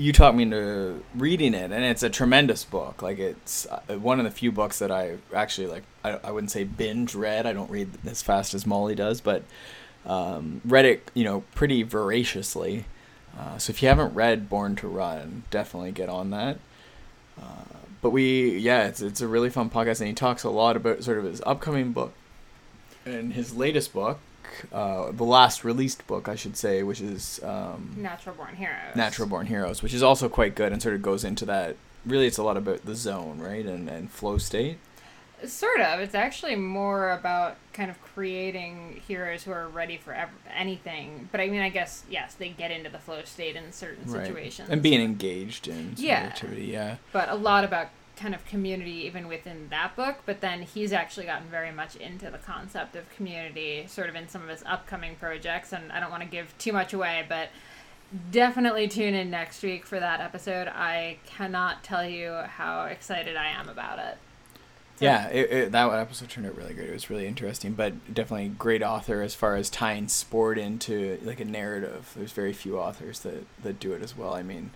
you 0.00 0.14
talked 0.14 0.34
me 0.34 0.44
into 0.44 1.02
reading 1.14 1.52
it, 1.52 1.70
and 1.70 1.84
it's 1.84 2.02
a 2.02 2.08
tremendous 2.08 2.64
book. 2.64 3.02
Like 3.02 3.18
it's 3.18 3.66
uh, 3.66 3.98
one 3.98 4.18
of 4.18 4.24
the 4.24 4.30
few 4.30 4.50
books 4.50 4.78
that 4.78 4.90
I 4.90 5.18
actually 5.34 5.66
like. 5.66 5.82
I, 6.02 6.18
I 6.24 6.30
wouldn't 6.30 6.50
say 6.50 6.64
binge 6.64 7.14
read. 7.14 7.44
I 7.46 7.52
don't 7.52 7.70
read 7.70 7.90
as 8.06 8.22
fast 8.22 8.54
as 8.54 8.66
Molly 8.66 8.94
does, 8.94 9.20
but 9.20 9.42
um, 10.06 10.62
read 10.64 10.86
it, 10.86 11.10
you 11.12 11.22
know, 11.22 11.44
pretty 11.54 11.82
voraciously. 11.82 12.86
Uh, 13.38 13.58
so 13.58 13.70
if 13.70 13.82
you 13.82 13.88
haven't 13.88 14.14
read 14.14 14.48
Born 14.48 14.74
to 14.76 14.88
Run, 14.88 15.42
definitely 15.50 15.92
get 15.92 16.08
on 16.08 16.30
that. 16.30 16.58
Uh, 17.38 17.76
but 18.00 18.08
we, 18.08 18.56
yeah, 18.56 18.86
it's 18.86 19.02
it's 19.02 19.20
a 19.20 19.28
really 19.28 19.50
fun 19.50 19.68
podcast, 19.68 20.00
and 20.00 20.08
he 20.08 20.14
talks 20.14 20.44
a 20.44 20.50
lot 20.50 20.76
about 20.76 21.04
sort 21.04 21.18
of 21.18 21.24
his 21.24 21.42
upcoming 21.44 21.92
book 21.92 22.14
and 23.04 23.34
his 23.34 23.54
latest 23.54 23.92
book, 23.92 24.18
uh, 24.72 25.10
the 25.12 25.24
last 25.24 25.64
released 25.64 26.06
book, 26.06 26.28
I 26.28 26.34
should 26.34 26.56
say, 26.56 26.82
which 26.82 27.00
is 27.00 27.40
um, 27.42 27.94
Natural 27.96 28.34
Born 28.34 28.56
Heroes. 28.56 28.96
Natural 28.96 29.28
Born 29.28 29.46
Heroes, 29.46 29.82
which 29.82 29.94
is 29.94 30.02
also 30.02 30.28
quite 30.28 30.54
good 30.54 30.72
and 30.72 30.80
sort 30.82 30.94
of 30.94 31.02
goes 31.02 31.24
into 31.24 31.44
that. 31.46 31.76
Really, 32.06 32.26
it's 32.26 32.38
a 32.38 32.42
lot 32.42 32.56
about 32.56 32.84
the 32.86 32.94
zone, 32.94 33.38
right, 33.40 33.64
and 33.66 33.88
and 33.88 34.10
flow 34.10 34.38
state. 34.38 34.78
Sort 35.44 35.80
of. 35.80 36.00
It's 36.00 36.14
actually 36.14 36.54
more 36.56 37.12
about 37.12 37.56
kind 37.72 37.90
of 37.90 37.98
creating 38.02 39.00
heroes 39.08 39.42
who 39.44 39.52
are 39.52 39.68
ready 39.68 39.96
for 39.96 40.12
ev- 40.12 40.28
anything. 40.54 41.28
But 41.32 41.40
I 41.40 41.48
mean, 41.48 41.62
I 41.62 41.70
guess 41.70 42.04
yes, 42.10 42.34
they 42.34 42.50
get 42.50 42.70
into 42.70 42.90
the 42.90 42.98
flow 42.98 43.22
state 43.24 43.56
in 43.56 43.72
certain 43.72 44.06
situations. 44.06 44.68
and 44.68 44.82
being 44.82 45.00
engaged 45.00 45.66
in 45.66 45.94
Yeah. 45.96 46.16
activity. 46.24 46.66
Yeah, 46.66 46.96
but 47.12 47.30
a 47.30 47.34
lot 47.36 47.64
about 47.64 47.88
kind 48.20 48.34
of 48.34 48.44
community 48.44 49.06
even 49.06 49.26
within 49.28 49.68
that 49.70 49.96
book. 49.96 50.16
But 50.26 50.40
then 50.40 50.62
he's 50.62 50.92
actually 50.92 51.26
gotten 51.26 51.48
very 51.48 51.72
much 51.72 51.96
into 51.96 52.30
the 52.30 52.38
concept 52.38 52.94
of 52.96 53.08
community, 53.10 53.86
sort 53.88 54.08
of 54.08 54.14
in 54.14 54.28
some 54.28 54.42
of 54.42 54.48
his 54.48 54.62
upcoming 54.66 55.16
projects. 55.16 55.72
And 55.72 55.90
I 55.90 56.00
don't 56.00 56.10
want 56.10 56.22
to 56.22 56.28
give 56.28 56.56
too 56.58 56.72
much 56.72 56.92
away, 56.92 57.24
but 57.28 57.48
definitely 58.30 58.88
tune 58.88 59.14
in 59.14 59.30
next 59.30 59.62
week 59.62 59.86
for 59.86 59.98
that 60.00 60.20
episode. 60.20 60.68
I 60.68 61.18
cannot 61.26 61.82
tell 61.82 62.04
you 62.06 62.32
how 62.32 62.84
excited 62.84 63.36
I 63.36 63.46
am 63.48 63.68
about 63.68 63.98
it. 63.98 64.18
So- 64.96 65.04
yeah. 65.06 65.28
It, 65.28 65.50
it, 65.50 65.72
that 65.72 65.90
episode 65.92 66.28
turned 66.28 66.46
out 66.46 66.56
really 66.56 66.74
great. 66.74 66.90
It 66.90 66.92
was 66.92 67.08
really 67.08 67.26
interesting, 67.26 67.72
but 67.72 68.12
definitely 68.12 68.48
great 68.48 68.82
author 68.82 69.22
as 69.22 69.34
far 69.34 69.56
as 69.56 69.70
tying 69.70 70.08
sport 70.08 70.58
into 70.58 71.18
like 71.22 71.40
a 71.40 71.44
narrative. 71.44 72.12
There's 72.16 72.32
very 72.32 72.52
few 72.52 72.78
authors 72.78 73.20
that 73.20 73.46
that 73.62 73.80
do 73.80 73.92
it 73.92 74.02
as 74.02 74.16
well. 74.16 74.34
I 74.34 74.42
mean, 74.42 74.72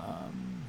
um, 0.00 0.62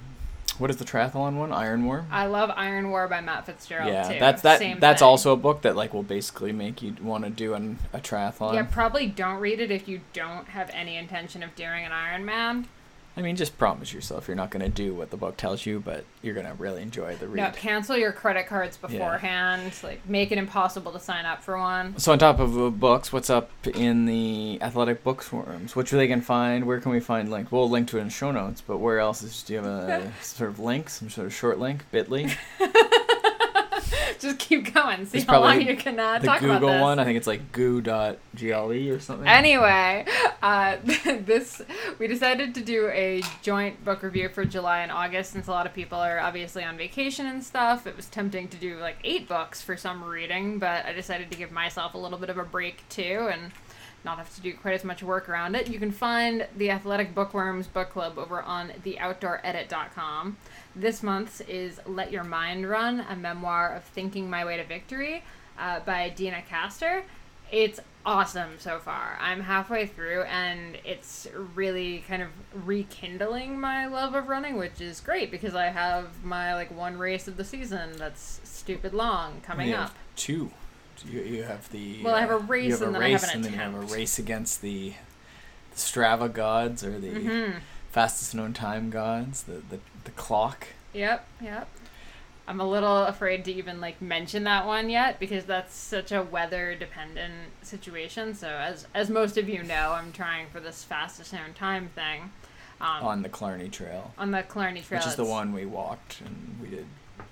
what 0.59 0.69
is 0.69 0.77
the 0.77 0.85
triathlon 0.85 1.35
one? 1.35 1.51
Iron 1.51 1.85
War. 1.85 2.05
I 2.11 2.25
love 2.25 2.51
Iron 2.55 2.89
War 2.89 3.07
by 3.07 3.21
Matt 3.21 3.45
Fitzgerald 3.45 3.91
yeah, 3.91 4.11
too. 4.11 4.19
that's 4.19 4.41
that. 4.41 4.59
Same 4.59 4.79
that's 4.79 5.01
thing. 5.01 5.07
also 5.07 5.33
a 5.33 5.37
book 5.37 5.61
that 5.61 5.75
like 5.75 5.93
will 5.93 6.03
basically 6.03 6.51
make 6.51 6.81
you 6.81 6.95
want 7.01 7.23
to 7.23 7.29
do 7.29 7.53
an, 7.53 7.79
a 7.93 7.99
triathlon. 7.99 8.53
Yeah, 8.53 8.63
probably 8.63 9.07
don't 9.07 9.39
read 9.39 9.59
it 9.59 9.71
if 9.71 9.87
you 9.87 10.01
don't 10.13 10.47
have 10.49 10.69
any 10.73 10.97
intention 10.97 11.43
of 11.43 11.55
doing 11.55 11.85
an 11.85 11.91
Ironman. 11.91 12.65
I 13.17 13.21
mean, 13.21 13.35
just 13.35 13.57
promise 13.57 13.91
yourself 13.91 14.27
you're 14.27 14.37
not 14.37 14.51
going 14.51 14.63
to 14.63 14.69
do 14.69 14.93
what 14.93 15.09
the 15.09 15.17
book 15.17 15.37
tells 15.37 15.65
you, 15.65 15.79
but 15.79 16.05
you're 16.21 16.35
going 16.35 16.45
to 16.45 16.53
really 16.53 16.83
enjoy 16.83 17.15
the 17.15 17.27
read. 17.27 17.41
No, 17.41 17.49
cancel 17.49 17.97
your 17.97 18.11
credit 18.11 18.45
cards 18.45 18.77
beforehand. 18.77 19.73
Like, 19.81 20.07
make 20.07 20.31
it 20.31 20.37
impossible 20.37 20.91
to 20.91 20.99
sign 20.99 21.25
up 21.25 21.41
for 21.41 21.57
one. 21.57 21.97
So 21.97 22.11
on 22.11 22.19
top 22.19 22.39
of 22.39 22.53
the 22.53 22.69
books, 22.69 23.11
what's 23.11 23.31
up 23.31 23.49
in 23.65 24.05
the 24.05 24.59
athletic 24.61 25.03
bookworms? 25.03 25.75
What 25.75 25.87
they 25.97 26.07
can 26.07 26.21
find? 26.21 26.65
Where 26.65 26.79
can 26.79 26.91
we 26.91 26.99
find 26.99 27.31
links? 27.31 27.51
We'll 27.51 27.67
link 27.67 27.87
to 27.89 27.97
it 27.97 28.01
in 28.01 28.09
show 28.09 28.31
notes, 28.31 28.61
but 28.61 28.77
where 28.77 28.99
else 28.99 29.23
is? 29.23 29.41
Do 29.41 29.53
you 29.53 29.59
have 29.63 29.67
a 29.67 30.11
sort 30.21 30.51
of 30.51 30.59
link, 30.59 30.89
some 30.89 31.09
sort 31.09 31.25
of 31.25 31.33
short 31.33 31.57
link, 31.57 31.85
Bitly? 31.91 32.35
Just 34.19 34.39
keep 34.39 34.73
going. 34.73 35.05
See 35.05 35.19
It's 35.19 35.27
how 35.27 35.41
long 35.41 35.61
you 35.61 35.75
can 35.75 35.99
uh, 35.99 36.19
talk 36.19 36.21
about 36.21 36.31
this. 36.41 36.41
The 36.41 36.59
Google 36.59 36.81
one, 36.81 36.99
I 36.99 37.03
think 37.03 37.17
it's 37.17 37.27
like 37.27 37.51
goo.gle 37.51 38.91
or 38.91 38.99
something. 38.99 39.27
Anyway, 39.27 40.05
uh, 40.41 40.77
this 40.83 41.61
we 41.99 42.07
decided 42.07 42.55
to 42.55 42.61
do 42.61 42.89
a 42.89 43.21
joint 43.41 43.83
book 43.85 44.03
review 44.03 44.29
for 44.29 44.45
July 44.45 44.79
and 44.79 44.91
August 44.91 45.31
since 45.31 45.47
a 45.47 45.51
lot 45.51 45.65
of 45.65 45.73
people 45.73 45.99
are 45.99 46.19
obviously 46.19 46.63
on 46.63 46.77
vacation 46.77 47.25
and 47.25 47.43
stuff. 47.43 47.85
It 47.85 47.95
was 47.95 48.07
tempting 48.07 48.47
to 48.49 48.57
do 48.57 48.77
like 48.77 48.97
eight 49.03 49.27
books 49.27 49.61
for 49.61 49.77
some 49.77 50.03
reading, 50.03 50.59
but 50.59 50.85
I 50.85 50.93
decided 50.93 51.31
to 51.31 51.37
give 51.37 51.51
myself 51.51 51.93
a 51.93 51.97
little 51.97 52.17
bit 52.17 52.29
of 52.29 52.37
a 52.37 52.43
break 52.43 52.87
too 52.89 53.29
and 53.31 53.51
not 54.03 54.17
have 54.17 54.33
to 54.35 54.41
do 54.41 54.53
quite 54.53 54.73
as 54.73 54.83
much 54.83 55.03
work 55.03 55.27
around 55.27 55.55
it. 55.55 55.69
You 55.69 55.79
can 55.79 55.91
find 55.91 56.47
the 56.55 56.71
Athletic 56.71 57.13
Bookworms 57.13 57.67
book 57.67 57.89
club 57.89 58.17
over 58.17 58.41
on 58.41 58.69
theoutdooredit.com. 58.83 60.37
This 60.79 61.01
month's 61.01 61.41
is 61.41 61.79
Let 61.87 62.11
Your 62.11 62.23
Mind 62.23 62.69
Run, 62.69 63.03
a 63.09 63.15
memoir 63.15 63.73
of 63.75 63.83
thinking 63.83 64.29
my 64.29 64.45
way 64.45 64.57
to 64.57 64.63
victory 64.63 65.23
uh, 65.57 65.79
by 65.79 66.09
Deena 66.09 66.43
Kastor. 66.49 67.01
It's 67.51 67.79
awesome 68.05 68.51
so 68.59 68.77
far. 68.77 69.17
I'm 69.19 69.39
halfway 69.41 69.87
through 69.87 70.23
and 70.23 70.77
it's 70.85 71.27
really 71.55 72.03
kind 72.07 72.21
of 72.21 72.27
rekindling 72.53 73.59
my 73.59 73.87
love 73.87 74.13
of 74.13 74.27
running, 74.27 74.57
which 74.57 74.79
is 74.79 74.99
great 74.99 75.31
because 75.31 75.55
I 75.55 75.67
have 75.67 76.23
my 76.23 76.53
like 76.53 76.69
one 76.75 76.97
race 76.97 77.27
of 77.27 77.37
the 77.37 77.43
season 77.43 77.93
that's 77.97 78.39
stupid 78.43 78.93
long 78.93 79.41
coming 79.41 79.69
You 79.69 79.75
up. 79.75 79.81
have 79.89 79.95
two. 80.15 80.51
You, 81.09 81.21
you 81.21 81.43
have 81.43 81.71
the. 81.71 82.03
Well, 82.03 82.13
I 82.15 82.19
have 82.21 82.29
a 82.31 82.35
uh, 82.35 82.39
race 82.39 82.79
have 82.79 82.87
and 82.87 82.95
a 82.95 82.99
then 82.99 83.01
I 83.03 83.09
have 83.09 83.21
race 83.23 83.29
an 83.31 83.35
and 83.37 83.43
then 83.45 83.53
you 83.53 83.59
have 83.59 83.73
a 83.75 83.79
race 83.95 84.19
against 84.19 84.61
the, 84.61 84.93
the 85.71 85.77
Strava 85.77 86.31
gods 86.31 86.83
or 86.83 86.99
the 86.99 87.07
Mhm. 87.09 87.53
fastest 87.91 88.35
known 88.35 88.53
time 88.53 88.89
gods, 88.89 89.43
the, 89.43 89.61
the, 89.69 89.79
the 90.07 90.11
clock. 90.11 90.67
Yep, 90.93 91.27
yep. 91.41 91.67
I'm 92.47 92.61
a 92.61 92.67
little 92.67 93.03
afraid 93.03 93.43
to 93.45 93.53
even 93.53 93.81
like 93.81 94.01
mention 94.01 94.45
that 94.45 94.65
one 94.65 94.89
yet 94.89 95.19
because 95.19 95.43
that's 95.43 95.75
such 95.75 96.13
a 96.13 96.23
weather 96.23 96.75
dependent 96.75 97.33
situation. 97.61 98.33
So 98.33 98.47
as 98.47 98.87
as 98.95 99.09
most 99.09 99.37
of 99.37 99.49
you 99.49 99.63
know, 99.63 99.91
I'm 99.91 100.13
trying 100.13 100.47
for 100.47 100.61
this 100.61 100.83
fastest 100.83 101.33
known 101.33 101.53
time 101.53 101.89
thing. 101.93 102.31
Um, 102.79 103.03
on 103.03 103.21
the 103.21 103.29
Killarney 103.29 103.69
Trail, 103.69 104.13
on 104.17 104.31
the 104.31 104.43
Killarney 104.43 104.81
Trail. 104.81 104.99
which 104.99 105.07
is 105.07 105.15
the 105.15 105.25
one 105.25 105.51
we 105.51 105.65
walked, 105.65 106.21
and 106.21 106.57
we 106.61 106.69
did 106.69 106.85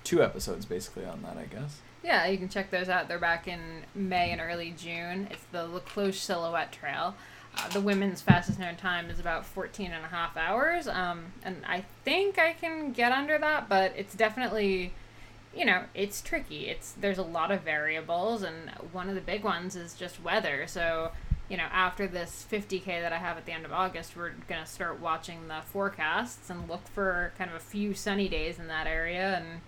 two 0.04 0.22
episodes 0.22 0.66
basically 0.66 1.06
on 1.06 1.22
that, 1.22 1.38
I 1.38 1.44
guess. 1.44 1.78
Yeah, 2.04 2.26
you 2.26 2.36
can 2.36 2.48
check 2.48 2.70
those 2.70 2.88
out. 2.88 3.08
They're 3.08 3.18
back 3.18 3.48
in 3.48 3.60
May 3.94 4.32
and 4.32 4.40
early 4.40 4.74
June. 4.76 5.28
It's 5.30 5.44
the 5.50 5.66
La 5.66 5.80
Cloche 5.80 6.20
Silhouette 6.20 6.72
Trail. 6.72 7.14
Uh, 7.56 7.68
the 7.68 7.80
women's 7.80 8.20
fastest 8.20 8.58
known 8.58 8.76
time 8.76 9.08
is 9.08 9.18
about 9.18 9.46
14 9.46 9.90
and 9.90 10.04
a 10.04 10.08
half 10.08 10.36
hours. 10.36 10.86
Um, 10.86 11.32
and 11.42 11.62
I 11.66 11.84
think 12.04 12.38
I 12.38 12.52
can 12.52 12.92
get 12.92 13.12
under 13.12 13.38
that, 13.38 13.68
but 13.68 13.92
it's 13.96 14.14
definitely, 14.14 14.92
you 15.54 15.64
know, 15.64 15.84
it's 15.94 16.20
tricky. 16.20 16.68
It's 16.68 16.92
There's 16.92 17.18
a 17.18 17.22
lot 17.22 17.50
of 17.50 17.62
variables, 17.62 18.42
and 18.42 18.70
one 18.92 19.08
of 19.08 19.14
the 19.14 19.20
big 19.20 19.42
ones 19.42 19.74
is 19.74 19.94
just 19.94 20.22
weather. 20.22 20.66
So, 20.66 21.12
you 21.48 21.56
know, 21.56 21.66
after 21.72 22.06
this 22.06 22.44
50K 22.50 22.84
that 22.86 23.12
I 23.12 23.18
have 23.18 23.38
at 23.38 23.46
the 23.46 23.52
end 23.52 23.64
of 23.64 23.72
August, 23.72 24.16
we're 24.16 24.32
going 24.48 24.62
to 24.62 24.70
start 24.70 25.00
watching 25.00 25.48
the 25.48 25.60
forecasts 25.64 26.50
and 26.50 26.68
look 26.68 26.86
for 26.88 27.32
kind 27.38 27.48
of 27.48 27.56
a 27.56 27.60
few 27.60 27.94
sunny 27.94 28.28
days 28.28 28.58
in 28.58 28.68
that 28.68 28.86
area 28.86 29.36
and 29.36 29.60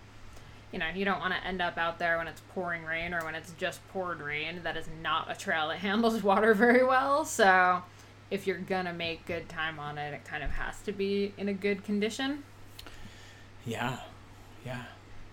you 0.73 0.79
know, 0.79 0.87
you 0.95 1.05
don't 1.05 1.21
want 1.21 1.33
to 1.35 1.47
end 1.47 1.63
up 1.63 1.79
out 1.79 1.99
there 1.99 2.19
when 2.19 2.27
it's 2.27 2.43
pouring 2.55 2.85
rain 2.85 3.15
or 3.15 3.25
when 3.25 3.35
it's 3.35 3.53
just 3.53 3.87
poured 3.89 4.21
rain. 4.21 4.61
That 4.63 4.77
is 4.77 4.87
not 5.03 5.31
a 5.31 5.35
trail 5.35 5.69
that 5.69 5.79
handles 5.79 6.23
water 6.23 6.55
very 6.55 6.85
well. 6.85 7.25
So, 7.25 7.83
if 8.31 8.47
you're 8.47 8.59
gonna 8.59 8.93
make 8.93 9.25
good 9.27 9.49
time 9.49 9.79
on 9.79 9.97
it, 9.97 10.13
it 10.13 10.25
kind 10.25 10.43
of 10.43 10.51
has 10.51 10.81
to 10.83 10.93
be 10.93 11.33
in 11.39 11.49
a 11.49 11.55
good 11.55 11.85
condition. 11.85 12.43
Yeah, 13.65 13.99
yeah. 14.65 14.85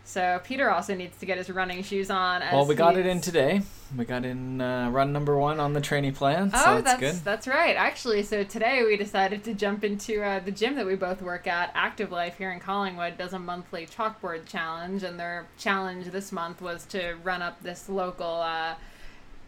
So 0.08 0.40
Peter 0.44 0.70
also 0.70 0.94
needs 0.94 1.18
to 1.18 1.26
get 1.26 1.40
his 1.40 1.50
running 1.50 1.82
shoes 1.82 2.12
on. 2.12 2.44
As 2.44 2.54
Well, 2.54 2.66
we 2.68 2.76
got 2.76 2.96
it 2.96 3.08
in 3.08 3.22
today. 3.22 3.64
We 3.98 4.06
got 4.06 4.24
in 4.24 4.62
uh, 4.62 4.90
run 4.92 5.12
number 5.12 5.36
one 5.38 5.60
on 5.60 5.74
the 5.74 5.82
training 5.82 6.14
plan, 6.14 6.52
so 6.52 6.58
Oh, 6.64 6.76
it's 6.78 6.84
that's 6.86 7.00
good. 7.00 7.16
that's 7.24 7.48
right. 7.48 7.76
Actually, 7.76 8.22
so 8.24 8.44
today 8.44 8.84
we 8.84 8.98
decided 8.98 9.44
to 9.46 9.54
jump 9.56 9.84
into 9.84 10.22
uh, 10.24 10.40
the 10.40 10.52
gym 10.52 10.76
that 10.76 10.86
we 10.86 10.96
both 10.96 11.22
work 11.24 11.48
at. 11.48 11.72
Active 11.74 12.12
Life 12.12 12.38
here 12.38 12.52
in 12.52 12.60
Collingwood 12.60 13.18
does 13.18 13.34
a 13.34 13.40
monthly 13.40 13.88
chalkboard 13.88 14.46
challenge, 14.46 15.02
and 15.04 15.20
their 15.20 15.48
challenge 15.58 16.08
this 16.08 16.32
month 16.32 16.62
was 16.62 16.86
to 16.88 17.16
run 17.24 17.42
up 17.42 17.62
this 17.64 17.90
local 17.90 18.42
uh, 18.42 18.76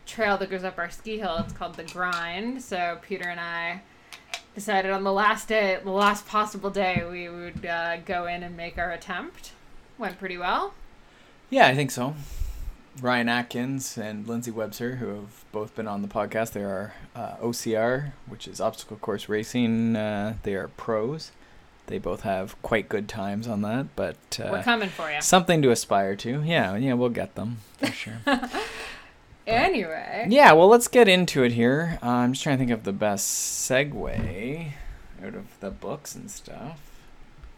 trail 0.07 0.37
that 0.39 0.49
goes 0.49 0.63
up 0.63 0.77
our 0.79 0.89
ski 0.89 1.19
hill. 1.19 1.37
It's 1.39 1.53
called 1.53 1.75
the 1.75 1.83
Grind. 1.83 2.61
So 2.63 2.97
Peter 3.03 3.29
and 3.29 3.39
I 3.39 3.81
decided 4.55 4.89
on 4.91 5.03
the 5.03 5.13
last 5.13 5.47
day, 5.47 5.77
the 5.83 5.91
last 5.91 6.25
possible 6.27 6.69
day, 6.71 7.03
we 7.09 7.29
would 7.29 7.63
uh, 7.65 7.97
go 7.97 8.25
in 8.25 8.41
and 8.43 8.57
make 8.57 8.77
our 8.79 8.91
attempt. 8.91 9.51
Went 9.97 10.19
pretty 10.19 10.37
well. 10.37 10.73
Yeah, 11.49 11.67
I 11.67 11.75
think 11.75 11.91
so. 11.91 12.15
Ryan 13.01 13.29
Atkins 13.29 13.97
and 13.97 14.27
Lindsay 14.27 14.51
Webster, 14.51 14.95
who 14.95 15.07
have 15.09 15.43
both 15.51 15.75
been 15.75 15.87
on 15.87 16.01
the 16.01 16.07
podcast, 16.07 16.53
they 16.53 16.63
are 16.63 16.93
uh, 17.15 17.35
OCR, 17.37 18.11
which 18.27 18.47
is 18.47 18.59
obstacle 18.59 18.97
course 18.97 19.29
racing. 19.29 19.95
Uh, 19.95 20.35
they 20.43 20.55
are 20.55 20.67
pros. 20.69 21.31
They 21.85 21.99
both 21.99 22.21
have 22.21 22.61
quite 22.63 22.89
good 22.89 23.07
times 23.07 23.47
on 23.47 23.61
that, 23.61 23.95
but 23.95 24.17
We're 24.39 24.57
uh, 24.57 24.63
coming 24.63 24.89
for 24.89 25.11
you. 25.11 25.21
something 25.21 25.61
to 25.61 25.71
aspire 25.71 26.15
to. 26.17 26.41
Yeah, 26.43 26.75
yeah, 26.75 26.93
we'll 26.93 27.09
get 27.09 27.35
them 27.35 27.57
for 27.77 27.87
sure. 27.87 28.19
Anyway. 29.47 30.25
yeah, 30.29 30.51
well, 30.51 30.67
let's 30.67 30.89
get 30.89 31.07
into 31.07 31.41
it 31.43 31.53
here. 31.53 31.99
Uh, 32.03 32.07
I'm 32.07 32.33
just 32.33 32.43
trying 32.43 32.57
to 32.57 32.59
think 32.59 32.71
of 32.71 32.83
the 32.83 32.91
best 32.91 33.25
segue 33.69 34.71
out 35.23 35.35
of 35.35 35.59
the 35.61 35.71
books 35.71 36.15
and 36.15 36.29
stuff. 36.29 36.81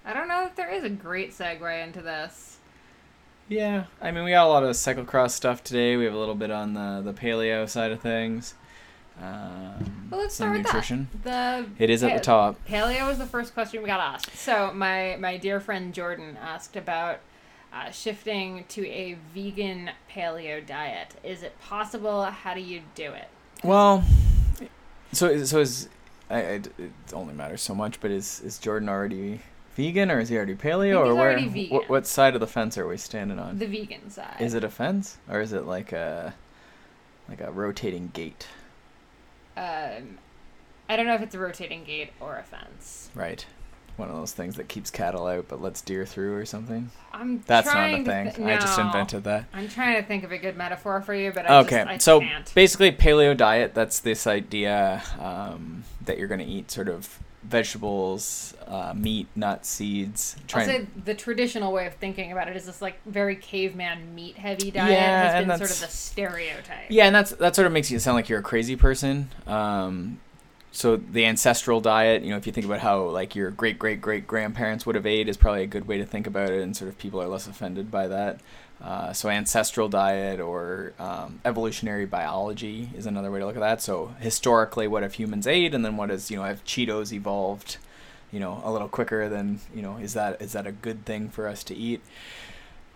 I 0.09 0.13
don't 0.13 0.27
know 0.27 0.43
if 0.47 0.55
there 0.55 0.71
is 0.71 0.83
a 0.83 0.89
great 0.89 1.33
segue 1.37 1.83
into 1.83 2.01
this. 2.01 2.57
Yeah, 3.47 3.83
I 4.01 4.09
mean, 4.09 4.23
we 4.23 4.31
got 4.31 4.47
a 4.47 4.49
lot 4.49 4.63
of 4.63 4.71
cyclocross 4.71 5.31
stuff 5.31 5.63
today. 5.63 5.97
We 5.97 6.05
have 6.05 6.15
a 6.15 6.17
little 6.17 6.33
bit 6.33 6.49
on 6.49 6.73
the 6.73 7.01
the 7.03 7.13
paleo 7.13 7.69
side 7.69 7.91
of 7.91 7.99
things. 8.01 8.55
Um, 9.21 10.07
Well, 10.09 10.21
let's 10.21 10.33
start 10.33 10.53
with 10.57 10.65
nutrition. 10.65 11.09
that. 11.23 11.67
The 11.77 11.83
It 11.83 11.91
is 11.91 12.01
at 12.01 12.15
the 12.15 12.23
top. 12.23 12.55
Paleo 12.67 13.07
was 13.07 13.19
the 13.19 13.27
first 13.27 13.53
question 13.53 13.83
we 13.83 13.87
got 13.87 13.99
asked. 13.99 14.35
So 14.35 14.73
my 14.73 15.15
my 15.19 15.37
dear 15.37 15.59
friend 15.59 15.93
Jordan 15.93 16.39
asked 16.41 16.75
about 16.75 17.19
uh, 17.71 17.91
shifting 17.91 18.65
to 18.69 18.87
a 18.87 19.15
vegan 19.35 19.91
paleo 20.11 20.65
diet. 20.65 21.13
Is 21.23 21.43
it 21.43 21.59
possible? 21.61 22.23
How 22.23 22.55
do 22.55 22.61
you 22.61 22.81
do 22.95 23.11
it? 23.11 23.27
Well, 23.63 24.03
so 25.11 25.43
so 25.43 25.59
is 25.59 25.87
I, 26.31 26.35
I, 26.35 26.41
it 26.41 26.71
only 27.13 27.35
matters 27.35 27.61
so 27.61 27.75
much, 27.75 27.99
but 28.01 28.09
is 28.09 28.41
is 28.41 28.57
Jordan 28.57 28.89
already 28.89 29.41
vegan 29.79 30.11
or 30.11 30.19
is 30.19 30.29
he 30.29 30.35
already 30.35 30.55
paleo 30.55 31.05
or 31.05 31.15
where? 31.15 31.39
What, 31.69 31.89
what 31.89 32.07
side 32.07 32.33
of 32.33 32.41
the 32.41 32.47
fence 32.47 32.77
are 32.77 32.87
we 32.87 32.97
standing 32.97 33.39
on? 33.39 33.57
The 33.57 33.65
vegan 33.67 34.09
side. 34.09 34.35
Is 34.39 34.53
it 34.53 34.63
a 34.63 34.69
fence 34.69 35.17
or 35.29 35.39
is 35.39 35.53
it 35.53 35.65
like 35.65 35.93
a 35.93 36.33
like 37.29 37.39
a 37.41 37.51
rotating 37.51 38.11
gate? 38.13 38.47
Um, 39.55 40.17
I 40.89 40.95
don't 40.97 41.05
know 41.07 41.15
if 41.15 41.21
it's 41.21 41.35
a 41.35 41.39
rotating 41.39 41.83
gate 41.83 42.11
or 42.19 42.37
a 42.37 42.43
fence. 42.43 43.09
Right. 43.15 43.45
One 43.95 44.09
of 44.09 44.15
those 44.15 44.31
things 44.31 44.55
that 44.55 44.69
keeps 44.69 44.89
cattle 44.89 45.27
out 45.27 45.47
but 45.47 45.61
lets 45.61 45.81
deer 45.81 46.05
through 46.05 46.35
or 46.35 46.45
something. 46.45 46.89
I'm 47.13 47.41
That's 47.45 47.67
not 47.67 47.89
a 47.89 48.03
thing. 48.03 48.31
thi- 48.31 48.43
I 48.43 48.57
just 48.57 48.79
invented 48.79 49.23
that. 49.25 49.45
I'm 49.53 49.67
trying 49.67 50.01
to 50.01 50.07
think 50.07 50.23
of 50.23 50.31
a 50.31 50.37
good 50.37 50.55
metaphor 50.57 51.01
for 51.01 51.13
you, 51.13 51.31
but 51.33 51.49
I 51.49 51.59
okay, 51.59 51.77
just 51.83 51.89
I 51.89 51.97
so 51.97 52.19
can't. 52.21 52.53
basically, 52.53 52.91
paleo 52.91 53.35
diet. 53.35 53.73
That's 53.73 53.99
this 53.99 54.25
idea 54.25 55.03
um, 55.19 55.83
that 56.05 56.17
you're 56.17 56.29
going 56.29 56.39
to 56.39 56.45
eat 56.45 56.71
sort 56.71 56.87
of 56.87 57.19
vegetables, 57.43 58.53
uh, 58.67 58.93
meat, 58.95 59.27
nuts, 59.35 59.69
seeds. 59.69 60.35
I'll 60.53 60.65
say 60.65 60.87
the 61.05 61.13
traditional 61.13 61.71
way 61.71 61.87
of 61.87 61.93
thinking 61.95 62.31
about 62.31 62.47
it 62.47 62.55
is 62.55 62.65
this 62.65 62.81
like 62.81 62.99
very 63.05 63.35
caveman 63.35 64.13
meat 64.13 64.37
heavy 64.37 64.71
diet 64.71 64.91
Yeah, 64.91 65.31
has 65.31 65.45
been 65.45 65.57
sort 65.57 65.71
of 65.71 65.79
the 65.79 65.87
stereotype. 65.87 66.85
yeah, 66.89 67.05
and 67.05 67.15
that's 67.15 67.31
that 67.31 67.55
sort 67.55 67.65
of 67.65 67.73
makes 67.73 67.89
you 67.91 67.99
sound 67.99 68.15
like 68.15 68.29
you're 68.29 68.39
a 68.39 68.43
crazy 68.43 68.75
person. 68.75 69.29
Um, 69.47 70.19
so 70.71 70.97
the 70.97 71.25
ancestral 71.25 71.81
diet, 71.81 72.21
you 72.23 72.29
know, 72.29 72.37
if 72.37 72.45
you 72.45 72.53
think 72.53 72.65
about 72.65 72.79
how 72.79 73.03
like 73.03 73.35
your 73.35 73.51
great 73.51 73.79
great 73.79 74.01
great 74.01 74.27
grandparents 74.27 74.85
would 74.85 74.95
have 74.95 75.05
ate, 75.05 75.27
is 75.27 75.37
probably 75.37 75.63
a 75.63 75.67
good 75.67 75.87
way 75.87 75.97
to 75.97 76.05
think 76.05 76.27
about 76.27 76.49
it, 76.49 76.61
and 76.61 76.75
sort 76.75 76.89
of 76.89 76.97
people 76.97 77.21
are 77.21 77.27
less 77.27 77.47
offended 77.47 77.89
by 77.89 78.07
that. 78.07 78.39
Uh, 78.81 79.11
so 79.11 79.27
ancestral 79.29 79.89
diet 79.89 80.39
or 80.39 80.93
um, 80.99 81.39
evolutionary 81.43 82.05
biology 82.05 82.89
is 82.95 83.05
another 83.05 83.29
way 83.29 83.39
to 83.39 83.45
look 83.45 83.57
at 83.57 83.59
that. 83.59 83.81
So 83.81 84.15
historically, 84.19 84.87
what 84.87 85.03
have 85.03 85.13
humans 85.15 85.45
ate, 85.47 85.73
and 85.73 85.83
then 85.83 85.97
what 85.97 86.09
is 86.09 86.31
you 86.31 86.37
know 86.37 86.43
have 86.43 86.63
Cheetos 86.63 87.11
evolved, 87.11 87.77
you 88.31 88.39
know, 88.39 88.61
a 88.63 88.71
little 88.71 88.87
quicker 88.87 89.27
than 89.27 89.59
you 89.75 89.81
know 89.81 89.97
is 89.97 90.13
that 90.13 90.41
is 90.41 90.53
that 90.53 90.65
a 90.65 90.71
good 90.71 91.03
thing 91.05 91.29
for 91.29 91.47
us 91.47 91.63
to 91.65 91.75
eat? 91.75 92.01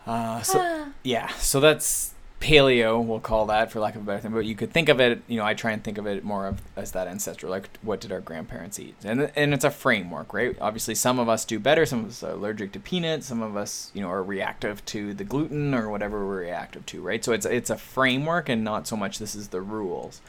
Uh, 0.07 0.41
so 0.41 0.59
Ah. 0.61 0.87
yeah, 1.03 1.27
so 1.35 1.59
that's 1.59 2.13
paleo, 2.43 3.01
we'll 3.03 3.21
call 3.21 3.45
that 3.45 3.71
for 3.71 3.79
lack 3.79 3.95
of 3.95 4.01
a 4.01 4.05
better 4.05 4.19
thing. 4.19 4.31
But 4.31 4.45
you 4.45 4.53
could 4.53 4.73
think 4.73 4.89
of 4.89 4.99
it, 4.99 5.21
you 5.27 5.37
know, 5.37 5.45
I 5.45 5.53
try 5.53 5.71
and 5.71 5.81
think 5.81 5.97
of 5.97 6.05
it 6.05 6.25
more 6.25 6.45
of 6.45 6.61
as 6.75 6.91
that 6.91 7.07
ancestral, 7.07 7.49
like 7.49 7.69
what 7.81 8.01
did 8.01 8.11
our 8.11 8.19
grandparents 8.19 8.77
eat, 8.79 8.95
and 9.03 9.31
and 9.35 9.53
it's 9.53 9.63
a 9.63 9.71
framework, 9.71 10.33
right? 10.33 10.55
Obviously, 10.59 10.93
some 10.93 11.19
of 11.19 11.29
us 11.29 11.45
do 11.45 11.57
better. 11.57 11.85
Some 11.85 12.01
of 12.01 12.09
us 12.09 12.21
are 12.21 12.31
allergic 12.31 12.73
to 12.73 12.79
peanuts. 12.79 13.27
Some 13.27 13.41
of 13.41 13.55
us, 13.55 13.91
you 13.93 14.01
know, 14.01 14.09
are 14.09 14.21
reactive 14.21 14.83
to 14.87 15.13
the 15.13 15.23
gluten 15.23 15.73
or 15.73 15.89
whatever 15.89 16.25
we're 16.27 16.41
reactive 16.41 16.85
to, 16.87 17.01
right? 17.01 17.23
So 17.23 17.31
it's 17.31 17.45
it's 17.45 17.69
a 17.69 17.77
framework 17.77 18.49
and 18.49 18.63
not 18.63 18.87
so 18.87 18.97
much 18.97 19.19
this 19.19 19.35
is 19.35 19.47
the 19.47 19.61
rules. 19.61 20.21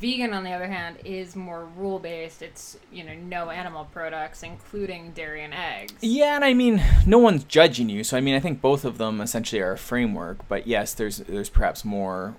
Vegan, 0.00 0.34
on 0.34 0.44
the 0.44 0.52
other 0.52 0.66
hand, 0.66 0.98
is 1.04 1.34
more 1.34 1.66
rule 1.76 1.98
based. 1.98 2.42
It's 2.42 2.78
you 2.92 3.02
know 3.04 3.14
no 3.14 3.50
animal 3.50 3.86
products, 3.92 4.42
including 4.42 5.12
dairy 5.12 5.42
and 5.42 5.54
eggs. 5.54 5.94
Yeah, 6.00 6.36
and 6.36 6.44
I 6.44 6.52
mean, 6.52 6.82
no 7.06 7.18
one's 7.18 7.44
judging 7.44 7.88
you, 7.88 8.04
so 8.04 8.16
I 8.16 8.20
mean, 8.20 8.34
I 8.34 8.40
think 8.40 8.60
both 8.60 8.84
of 8.84 8.98
them 8.98 9.20
essentially 9.20 9.62
are 9.62 9.72
a 9.72 9.78
framework. 9.78 10.46
But 10.48 10.66
yes, 10.66 10.92
there's 10.92 11.18
there's 11.18 11.48
perhaps 11.48 11.84
more 11.84 12.34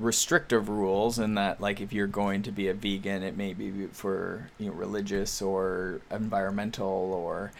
restrictive 0.00 0.68
rules 0.68 1.18
in 1.18 1.34
that 1.34 1.60
like 1.60 1.80
if 1.80 1.92
you're 1.92 2.06
going 2.06 2.40
to 2.40 2.52
be 2.52 2.68
a 2.68 2.74
vegan 2.74 3.24
it 3.24 3.36
may 3.36 3.52
be 3.52 3.86
for 3.86 4.48
you 4.56 4.66
know 4.66 4.72
religious 4.72 5.42
or 5.42 6.00
environmental 6.10 6.86
or 6.86 7.50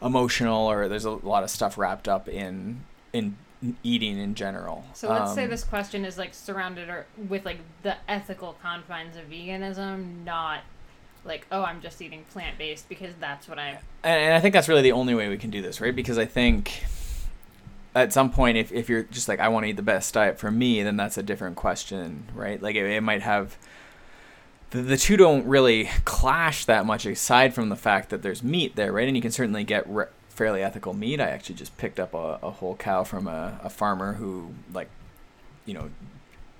emotional 0.00 0.70
or 0.70 0.86
there's 0.86 1.04
a 1.04 1.10
lot 1.10 1.42
of 1.42 1.50
stuff 1.50 1.76
wrapped 1.76 2.06
up 2.06 2.28
in 2.28 2.80
in 3.12 3.36
eating 3.82 4.18
in 4.18 4.34
general 4.34 4.84
So 4.94 5.08
let's 5.08 5.30
Um, 5.30 5.36
say 5.36 5.46
this 5.46 5.62
question 5.64 6.04
is 6.04 6.18
like 6.18 6.34
surrounded 6.34 6.88
or 6.88 7.06
with 7.28 7.44
like 7.44 7.58
the 7.82 7.96
ethical 8.08 8.56
confines 8.62 9.16
of 9.16 9.30
veganism, 9.30 10.24
not 10.24 10.60
like 11.24 11.46
oh 11.52 11.62
I'm 11.62 11.80
just 11.80 12.02
eating 12.02 12.24
plant 12.32 12.58
based 12.58 12.88
because 12.88 13.14
that's 13.20 13.48
what 13.48 13.58
I 13.58 13.78
and, 14.02 14.34
I 14.34 14.40
think 14.40 14.52
that's 14.52 14.68
really 14.68 14.82
the 14.82 14.92
only 14.92 15.14
way 15.14 15.28
we 15.28 15.38
can 15.38 15.50
do 15.50 15.62
this, 15.62 15.80
right? 15.80 15.94
Because 15.94 16.18
I 16.18 16.24
think 16.26 16.84
at 17.94 18.12
some 18.12 18.30
point, 18.32 18.56
if, 18.56 18.72
if 18.72 18.88
you're 18.88 19.02
just 19.04 19.28
like, 19.28 19.38
I 19.38 19.48
want 19.48 19.64
to 19.64 19.70
eat 19.70 19.76
the 19.76 19.82
best 19.82 20.12
diet 20.14 20.38
for 20.38 20.50
me, 20.50 20.82
then 20.82 20.96
that's 20.96 21.18
a 21.18 21.22
different 21.22 21.56
question, 21.56 22.24
right? 22.34 22.60
Like 22.60 22.74
it, 22.74 22.84
it 22.86 23.02
might 23.02 23.22
have 23.22 23.56
the, 24.70 24.80
the 24.80 24.96
two 24.96 25.16
don't 25.16 25.46
really 25.46 25.90
clash 26.04 26.64
that 26.64 26.86
much 26.86 27.04
aside 27.06 27.54
from 27.54 27.68
the 27.68 27.76
fact 27.76 28.08
that 28.10 28.22
there's 28.22 28.42
meat 28.42 28.74
there, 28.76 28.92
right? 28.92 29.06
And 29.06 29.16
you 29.16 29.22
can 29.22 29.30
certainly 29.30 29.62
get 29.64 29.88
re- 29.88 30.06
fairly 30.32 30.62
ethical 30.62 30.94
meat. 30.94 31.20
I 31.20 31.28
actually 31.30 31.56
just 31.56 31.76
picked 31.76 32.00
up 32.00 32.14
a, 32.14 32.38
a 32.42 32.50
whole 32.50 32.76
cow 32.76 33.04
from 33.04 33.26
a, 33.26 33.60
a 33.62 33.70
farmer 33.70 34.14
who, 34.14 34.52
like, 34.72 34.88
you 35.66 35.74
know, 35.74 35.90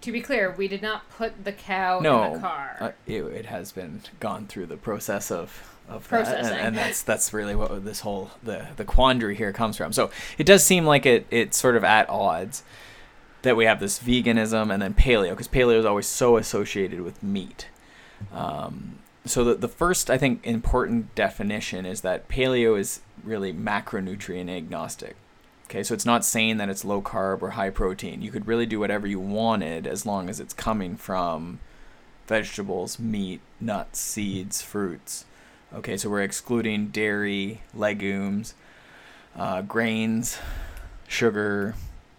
To 0.02 0.12
be 0.12 0.20
clear, 0.20 0.50
we 0.56 0.68
did 0.68 0.82
not 0.82 1.08
put 1.10 1.44
the 1.44 1.52
cow 1.52 2.00
no, 2.00 2.22
in 2.24 2.32
the 2.34 2.38
car. 2.38 2.76
uh, 2.80 2.90
it, 3.06 3.22
it 3.24 3.46
has 3.46 3.72
been 3.72 4.02
gone 4.20 4.46
through 4.46 4.66
the 4.66 4.76
process 4.76 5.30
of 5.30 5.68
of 5.88 6.08
that, 6.08 6.28
and, 6.28 6.46
and 6.54 6.76
that's 6.76 7.02
that's 7.02 7.32
really 7.32 7.56
what 7.56 7.84
this 7.84 8.00
whole 8.00 8.30
the 8.42 8.68
the 8.76 8.84
quandary 8.84 9.34
here 9.34 9.52
comes 9.52 9.76
from. 9.76 9.92
So 9.92 10.10
it 10.38 10.46
does 10.46 10.62
seem 10.64 10.84
like 10.86 11.04
it 11.06 11.26
it's 11.30 11.56
sort 11.56 11.76
of 11.76 11.82
at 11.84 12.08
odds 12.08 12.62
that 13.42 13.56
we 13.56 13.64
have 13.64 13.80
this 13.80 13.98
veganism 13.98 14.72
and 14.72 14.80
then 14.80 14.94
paleo 14.94 15.30
because 15.30 15.48
paleo 15.48 15.78
is 15.78 15.84
always 15.84 16.06
so 16.06 16.36
associated 16.36 17.00
with 17.00 17.20
meat. 17.22 17.66
Um, 18.32 18.98
so 19.24 19.44
the 19.44 19.54
the 19.54 19.68
first 19.68 20.10
I 20.10 20.18
think 20.18 20.44
important 20.46 21.14
definition 21.14 21.86
is 21.86 22.00
that 22.00 22.28
paleo 22.28 22.78
is 22.78 23.00
really 23.22 23.52
macronutrient 23.52 24.50
agnostic. 24.50 25.16
Okay, 25.66 25.82
so 25.82 25.94
it's 25.94 26.04
not 26.04 26.24
saying 26.24 26.58
that 26.58 26.68
it's 26.68 26.84
low 26.84 27.00
carb 27.00 27.40
or 27.40 27.50
high 27.50 27.70
protein. 27.70 28.20
You 28.20 28.30
could 28.30 28.46
really 28.46 28.66
do 28.66 28.78
whatever 28.78 29.06
you 29.06 29.20
wanted 29.20 29.86
as 29.86 30.04
long 30.04 30.28
as 30.28 30.38
it's 30.38 30.52
coming 30.52 30.96
from 30.96 31.60
vegetables, 32.26 32.98
meat, 32.98 33.40
nuts, 33.60 33.98
seeds, 33.98 34.60
fruits. 34.60 35.24
Okay, 35.72 35.96
so 35.96 36.10
we're 36.10 36.20
excluding 36.20 36.88
dairy, 36.88 37.62
legumes, 37.74 38.54
uh, 39.34 39.62
grains, 39.62 40.38
sugar, 41.08 41.74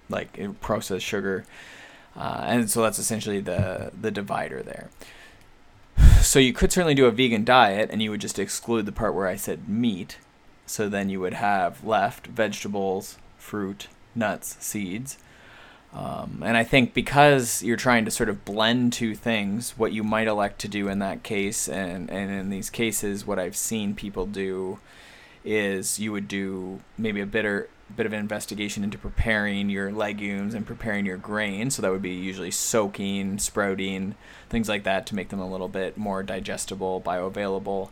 like 0.10 0.40
processed 0.62 1.06
sugar, 1.06 1.46
uh, 2.16 2.42
and 2.46 2.72
so 2.72 2.82
that's 2.82 2.98
essentially 2.98 3.40
the 3.40 3.92
the 4.00 4.10
divider 4.10 4.64
there. 4.64 4.90
So 6.34 6.40
you 6.40 6.52
could 6.52 6.72
certainly 6.72 6.96
do 6.96 7.06
a 7.06 7.12
vegan 7.12 7.44
diet, 7.44 7.92
and 7.92 8.02
you 8.02 8.10
would 8.10 8.20
just 8.20 8.40
exclude 8.40 8.88
the 8.88 8.92
part 8.92 9.14
where 9.14 9.28
I 9.28 9.36
said 9.36 9.70
meat. 9.70 10.18
So 10.66 10.90
then 10.90 11.08
you 11.08 11.20
would 11.20 11.36
have 11.36 11.84
left 11.84 12.26
vegetables, 12.26 13.20
fruit, 13.38 13.86
nuts, 14.16 14.58
seeds. 14.60 15.20
Um, 15.94 16.42
and 16.44 16.58
I 16.58 16.64
think 16.64 16.96
because 16.96 17.62
you're 17.62 17.78
trying 17.78 18.04
to 18.06 18.10
sort 18.10 18.30
of 18.30 18.46
blend 18.46 18.94
two 18.94 19.14
things, 19.14 19.78
what 19.78 19.94
you 19.94 20.04
might 20.04 20.26
elect 20.26 20.58
to 20.62 20.68
do 20.68 20.88
in 20.88 20.98
that 20.98 21.22
case, 21.22 21.70
and, 21.70 22.10
and 22.10 22.32
in 22.32 22.50
these 22.50 22.72
cases, 22.72 23.28
what 23.28 23.38
I've 23.38 23.56
seen 23.56 23.94
people 23.94 24.26
do 24.26 24.80
is 25.46 26.00
you 26.00 26.12
would 26.14 26.28
do 26.28 26.80
maybe 26.98 27.22
a 27.22 27.28
bitter 27.28 27.70
bit 27.96 28.06
of 28.06 28.14
an 28.14 28.20
investigation 28.20 28.84
into 28.84 28.98
preparing 28.98 29.70
your 29.70 29.92
legumes 29.92 30.54
and 30.54 30.66
preparing 30.66 31.06
your 31.06 31.18
grain. 31.18 31.70
So 31.70 31.82
that 31.82 31.92
would 31.92 32.02
be 32.02 32.12
usually 32.12 32.52
soaking, 32.52 33.40
sprouting, 33.40 34.16
things 34.50 34.70
like 34.70 34.84
that 34.84 35.06
to 35.08 35.16
make 35.16 35.30
them 35.30 35.40
a 35.40 35.50
little 35.50 35.68
bit 35.68 35.98
more 35.98 36.24
digestible, 36.24 37.02
bioavailable. 37.02 37.90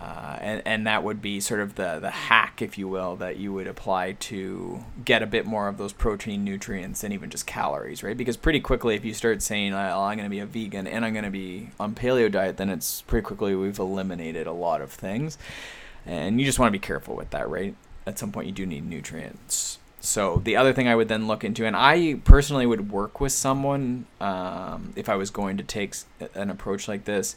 Uh, 0.00 0.36
and, 0.40 0.62
and 0.64 0.86
that 0.86 1.04
would 1.04 1.22
be 1.22 1.38
sort 1.38 1.60
of 1.60 1.76
the, 1.76 2.00
the 2.00 2.10
hack, 2.10 2.60
if 2.60 2.76
you 2.76 2.88
will, 2.88 3.14
that 3.16 3.36
you 3.36 3.52
would 3.52 3.68
apply 3.68 4.12
to 4.12 4.84
get 5.04 5.22
a 5.22 5.26
bit 5.26 5.46
more 5.46 5.68
of 5.68 5.78
those 5.78 5.92
protein 5.92 6.42
nutrients 6.42 7.04
and 7.04 7.14
even 7.14 7.30
just 7.30 7.46
calories, 7.46 8.02
right? 8.02 8.16
Because 8.16 8.36
pretty 8.36 8.58
quickly, 8.58 8.96
if 8.96 9.04
you 9.04 9.14
start 9.14 9.40
saying, 9.40 9.72
oh, 9.72 10.02
I'm 10.02 10.16
going 10.16 10.26
to 10.26 10.30
be 10.30 10.40
a 10.40 10.46
vegan 10.46 10.88
and 10.88 11.04
I'm 11.04 11.12
going 11.12 11.24
to 11.24 11.30
be 11.30 11.70
on 11.78 11.94
paleo 11.94 12.30
diet, 12.30 12.56
then 12.56 12.70
it's 12.70 13.02
pretty 13.02 13.24
quickly 13.24 13.54
we've 13.54 13.78
eliminated 13.78 14.48
a 14.48 14.52
lot 14.52 14.80
of 14.80 14.90
things. 14.90 15.38
And 16.04 16.40
you 16.40 16.44
just 16.44 16.58
want 16.58 16.68
to 16.68 16.72
be 16.72 16.84
careful 16.84 17.14
with 17.14 17.30
that, 17.30 17.48
right? 17.48 17.76
At 18.06 18.18
some 18.18 18.32
point, 18.32 18.46
you 18.46 18.52
do 18.52 18.66
need 18.66 18.88
nutrients. 18.88 19.78
So 20.00 20.42
the 20.44 20.56
other 20.56 20.74
thing 20.74 20.86
I 20.86 20.94
would 20.94 21.08
then 21.08 21.26
look 21.26 21.44
into, 21.44 21.64
and 21.64 21.74
I 21.74 22.20
personally 22.24 22.66
would 22.66 22.90
work 22.90 23.20
with 23.20 23.32
someone 23.32 24.04
um, 24.20 24.92
if 24.96 25.08
I 25.08 25.16
was 25.16 25.30
going 25.30 25.56
to 25.56 25.62
take 25.62 25.94
an 26.34 26.50
approach 26.50 26.88
like 26.88 27.06
this, 27.06 27.36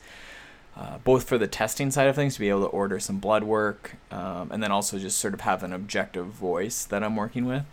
uh, 0.75 0.97
both 1.05 1.23
for 1.23 1.37
the 1.37 1.47
testing 1.47 1.91
side 1.91 2.07
of 2.07 2.15
things 2.15 2.33
to 2.33 2.39
be 2.41 2.49
able 2.49 2.61
to 2.61 2.67
order 2.67 2.99
some 2.99 3.19
blood 3.19 3.43
work, 3.43 3.95
um, 4.11 4.51
and 4.51 4.61
then 4.61 4.71
also 4.71 4.99
just 4.99 5.17
sort 5.17 5.33
of 5.33 5.41
have 5.41 5.63
an 5.63 5.71
objective 5.71 6.25
voice 6.27 6.83
that 6.83 7.03
I'm 7.03 7.15
working 7.15 7.45
with, 7.45 7.63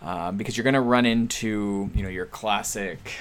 um, 0.00 0.36
because 0.36 0.56
you're 0.56 0.64
going 0.64 0.74
to 0.74 0.80
run 0.80 1.06
into 1.06 1.90
you 1.92 2.02
know 2.04 2.08
your 2.08 2.26
classic. 2.26 3.14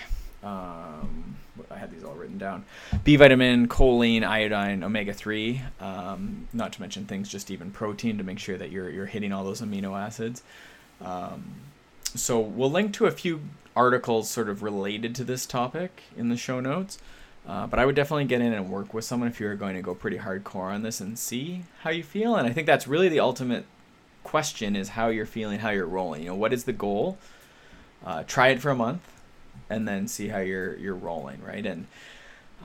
Um, 0.45 1.35
I 1.71 1.77
had 1.77 1.91
these 1.91 2.03
all 2.03 2.13
written 2.13 2.37
down: 2.37 2.63
B 3.03 3.15
vitamin, 3.15 3.67
choline, 3.67 4.23
iodine, 4.23 4.83
omega 4.83 5.13
three. 5.13 5.61
Um, 5.79 6.47
not 6.53 6.71
to 6.73 6.81
mention 6.81 7.05
things 7.05 7.27
just 7.27 7.49
even 7.49 7.71
protein 7.71 8.17
to 8.19 8.23
make 8.23 8.39
sure 8.39 8.57
that 8.57 8.71
you're 8.71 8.89
you're 8.89 9.07
hitting 9.07 9.33
all 9.33 9.43
those 9.43 9.61
amino 9.61 9.99
acids. 9.99 10.43
Um, 11.01 11.43
so 12.13 12.39
we'll 12.39 12.71
link 12.71 12.93
to 12.93 13.07
a 13.07 13.11
few 13.11 13.41
articles 13.75 14.29
sort 14.29 14.47
of 14.47 14.63
related 14.63 15.15
to 15.15 15.23
this 15.23 15.45
topic 15.45 16.03
in 16.15 16.29
the 16.29 16.37
show 16.37 16.59
notes. 16.61 16.97
Uh, 17.47 17.67
but 17.67 17.77
I 17.77 17.85
would 17.85 17.95
definitely 17.95 18.25
get 18.25 18.41
in 18.41 18.53
and 18.53 18.69
work 18.71 18.93
with 18.93 19.05
someone 19.05 19.29
if 19.29 19.39
you're 19.39 19.55
going 19.55 19.75
to 19.75 19.81
go 19.81 19.93
pretty 19.93 20.17
hardcore 20.17 20.73
on 20.73 20.81
this 20.81 20.99
and 21.01 21.19
see 21.19 21.63
how 21.81 21.89
you 21.89 22.03
feel. 22.03 22.35
And 22.35 22.47
I 22.47 22.51
think 22.51 22.65
that's 22.67 22.87
really 22.87 23.09
the 23.09 23.19
ultimate 23.19 23.65
question: 24.23 24.75
is 24.75 24.89
how 24.89 25.09
you're 25.09 25.25
feeling, 25.25 25.59
how 25.59 25.71
you're 25.71 25.85
rolling. 25.85 26.21
You 26.23 26.29
know, 26.29 26.35
what 26.35 26.53
is 26.53 26.63
the 26.63 26.73
goal? 26.73 27.17
Uh, 28.05 28.23
try 28.23 28.49
it 28.49 28.59
for 28.59 28.69
a 28.69 28.75
month, 28.75 29.01
and 29.69 29.87
then 29.87 30.07
see 30.07 30.27
how 30.27 30.39
you're 30.39 30.75
you're 30.77 30.95
rolling, 30.95 31.41
right? 31.41 31.65
And 31.65 31.87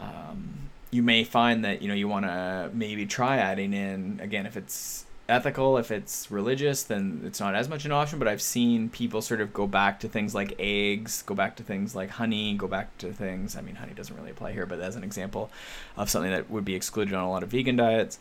um, 0.00 0.70
you 0.90 1.02
may 1.02 1.24
find 1.24 1.64
that 1.64 1.82
you 1.82 1.88
know 1.88 1.94
you 1.94 2.08
want 2.08 2.26
to 2.26 2.70
maybe 2.72 3.06
try 3.06 3.38
adding 3.38 3.72
in 3.72 4.20
again 4.22 4.46
if 4.46 4.56
it's 4.56 5.06
ethical 5.28 5.78
if 5.78 5.92
it's 5.92 6.28
religious 6.28 6.82
then 6.82 7.22
it's 7.24 7.38
not 7.38 7.54
as 7.54 7.68
much 7.68 7.84
an 7.84 7.92
option 7.92 8.18
but 8.18 8.26
i've 8.26 8.42
seen 8.42 8.88
people 8.88 9.22
sort 9.22 9.40
of 9.40 9.52
go 9.52 9.64
back 9.64 10.00
to 10.00 10.08
things 10.08 10.34
like 10.34 10.52
eggs 10.58 11.22
go 11.22 11.36
back 11.36 11.54
to 11.54 11.62
things 11.62 11.94
like 11.94 12.10
honey 12.10 12.54
go 12.54 12.66
back 12.66 12.96
to 12.98 13.12
things 13.12 13.56
i 13.56 13.60
mean 13.60 13.76
honey 13.76 13.92
doesn't 13.94 14.16
really 14.16 14.30
apply 14.32 14.50
here 14.50 14.66
but 14.66 14.80
as 14.80 14.96
an 14.96 15.04
example 15.04 15.48
of 15.96 16.10
something 16.10 16.32
that 16.32 16.50
would 16.50 16.64
be 16.64 16.74
excluded 16.74 17.14
on 17.14 17.22
a 17.22 17.30
lot 17.30 17.44
of 17.44 17.48
vegan 17.48 17.76
diets 17.76 18.18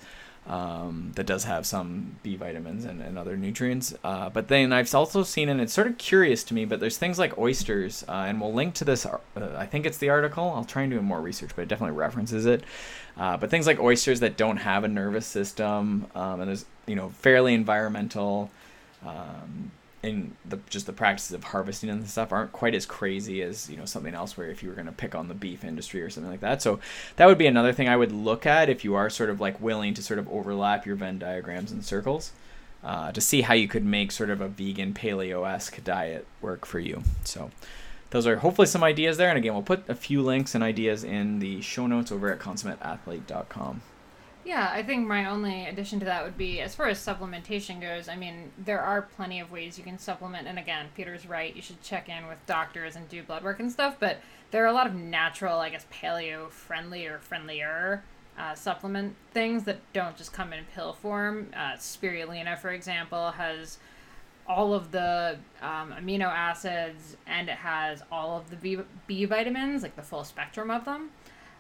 um, 0.50 1.12
that 1.16 1.28
does 1.28 1.44
have 1.44 1.68
some 1.68 2.16
B 2.24 2.36
vitamins 2.36 2.84
and, 2.84 3.02
and 3.02 3.20
other 3.20 3.38
nutrients. 3.38 3.94
Uh, 4.04 4.30
but 4.30 4.48
then 4.48 4.74
I've 4.74 4.94
also 4.96 5.22
seen, 5.22 5.48
and 5.48 5.62
it's 5.62 5.72
sort 5.72 5.86
of 5.86 6.00
curious 6.00 6.44
to 6.46 6.56
me, 6.56 6.66
but 6.66 6.80
there's 6.80 6.98
things 6.98 7.20
like 7.20 7.38
oysters, 7.38 8.04
uh, 8.10 8.26
and 8.28 8.42
we'll 8.42 8.54
link 8.54 8.74
to 8.76 8.84
this. 8.84 9.06
Uh, 9.06 9.20
I 9.56 9.68
think 9.68 9.86
it's 9.86 10.00
the 10.00 10.10
article. 10.10 10.52
I'll 10.56 10.66
try 10.66 10.82
and 10.82 10.92
do 10.92 11.00
more 11.02 11.22
research, 11.22 11.52
but 11.56 11.62
it 11.62 11.68
definitely 11.68 11.96
references 11.96 12.48
it. 12.48 12.64
Uh, 13.16 13.38
but 13.38 13.52
things 13.52 13.68
like 13.68 13.80
oysters 13.80 14.22
that 14.22 14.38
don't 14.38 14.58
have 14.58 14.84
a 14.84 14.88
nervous 14.88 15.28
system, 15.28 16.08
um, 16.16 16.42
and 16.42 16.50
there's 16.50 16.66
you 16.88 16.96
know 16.96 17.10
fairly 17.10 17.54
environmental. 17.54 18.50
Um, 19.06 19.72
in 20.02 20.36
the 20.46 20.58
just 20.70 20.86
the 20.86 20.94
practices 20.94 21.34
of 21.34 21.44
harvesting 21.46 21.90
and 21.90 22.08
stuff 22.08 22.32
aren't 22.32 22.54
quite 22.54 22.74
as 22.74 22.86
crazy 22.86 23.42
as 23.42 23.70
you 23.70 23.76
know 23.76 23.86
something 23.86 24.14
else 24.14 24.38
where 24.38 24.50
if 24.50 24.64
you 24.64 24.70
were 24.70 24.76
going 24.76 24.88
to 24.88 24.94
pick 24.94 25.14
on 25.14 25.28
the 25.28 25.34
beef 25.34 25.64
industry 25.64 26.02
or 26.02 26.10
something 26.10 26.32
like 26.32 26.40
that. 26.40 26.62
So 26.62 26.80
that 27.18 27.26
would 27.26 27.38
be 27.38 27.48
another 27.48 27.74
thing 27.74 27.90
i 27.90 27.98
would 27.98 28.12
look 28.12 28.46
at 28.46 28.70
if 28.70 28.84
you 28.84 28.96
are 28.96 29.10
sort 29.10 29.30
of 29.30 29.42
like 29.42 29.60
willing 29.62 29.94
to 29.94 30.04
sort 30.04 30.20
of 30.20 30.30
overlap 30.30 30.86
your 30.86 30.96
venn 30.96 31.20
diagrams 31.20 31.72
and 31.72 31.84
circles 31.84 32.32
uh, 32.84 33.12
to 33.12 33.20
see 33.20 33.42
how 33.42 33.54
you 33.54 33.68
could 33.68 33.84
make 33.84 34.12
sort 34.12 34.30
of 34.30 34.40
a 34.40 34.48
vegan 34.48 34.94
paleo-esque 34.94 35.84
diet 35.84 36.26
work 36.42 36.66
for 36.66 36.80
you. 36.80 37.04
So 37.26 37.52
those 38.12 38.26
are 38.26 38.38
hopefully 38.38 38.68
some 38.68 38.84
ideas 38.84 39.18
there. 39.18 39.30
And 39.30 39.38
again 39.38 39.54
we'll 39.54 39.64
put 39.64 39.88
a 39.90 39.96
few 39.96 40.22
links 40.22 40.56
and 40.56 40.64
ideas 40.64 41.04
in 41.04 41.40
the 41.40 41.62
show 41.62 41.88
notes 41.88 42.12
over 42.12 42.32
at 42.32 42.40
consummateathlete.com 42.40 43.82
Yeah, 44.50 44.68
I 44.74 44.82
think 44.82 45.08
my 45.08 45.30
only 45.30 45.68
addition 45.68 46.00
to 46.00 46.06
that 46.06 46.24
would 46.24 46.36
be 46.36 46.60
as 46.60 46.74
far 46.74 46.88
as 46.88 46.98
supplementation 46.98 47.80
goes, 47.80 48.10
I 48.10 48.16
mean, 48.16 48.52
there 48.58 48.82
are 48.82 49.04
plenty 49.04 49.40
of 49.40 49.52
ways 49.52 49.78
you 49.78 49.84
can 49.84 50.00
supplement. 50.00 50.48
And 50.48 50.58
again, 50.58 50.88
Peter's 50.96 51.28
right. 51.28 51.56
You 51.56 51.62
should 51.62 51.84
check 51.84 52.10
in 52.10 52.26
with 52.26 52.44
doctors 52.48 52.96
and 52.96 53.08
do 53.08 53.22
blood 53.22 53.44
work 53.44 53.60
and 53.60 53.72
stuff. 53.72 53.98
But 54.00 54.18
there 54.50 54.64
are 54.64 54.68
a 54.68 54.74
lot 54.74 54.88
of 54.88 54.96
natural, 54.96 55.60
I 55.60 55.70
guess, 55.70 55.86
paleo 55.94 56.50
friendly 56.50 57.06
or 57.06 57.20
friendlier 57.20 58.04
uh, 58.40 58.56
supplement 58.56 59.16
things 59.36 59.66
that 59.66 59.82
don't 59.94 60.18
just 60.18 60.34
come 60.34 60.52
in 60.52 60.66
pill 60.74 60.94
form. 60.94 61.52
Uh, 61.56 61.74
spirulina, 61.74 62.58
for 62.58 62.72
example, 62.72 63.30
has 63.30 63.78
all 64.48 64.74
of 64.74 64.90
the 64.90 65.38
um, 65.62 65.94
amino 65.94 66.26
acids 66.26 67.18
and 67.28 67.50
it 67.50 67.58
has 67.58 68.02
all 68.12 68.40
of 68.40 68.50
the 68.50 68.56
B, 68.56 68.80
B 69.06 69.26
vitamins, 69.26 69.84
like 69.84 69.96
the 69.96 70.02
full 70.02 70.24
spectrum 70.24 70.72
of 70.72 70.86
them. 70.86 71.12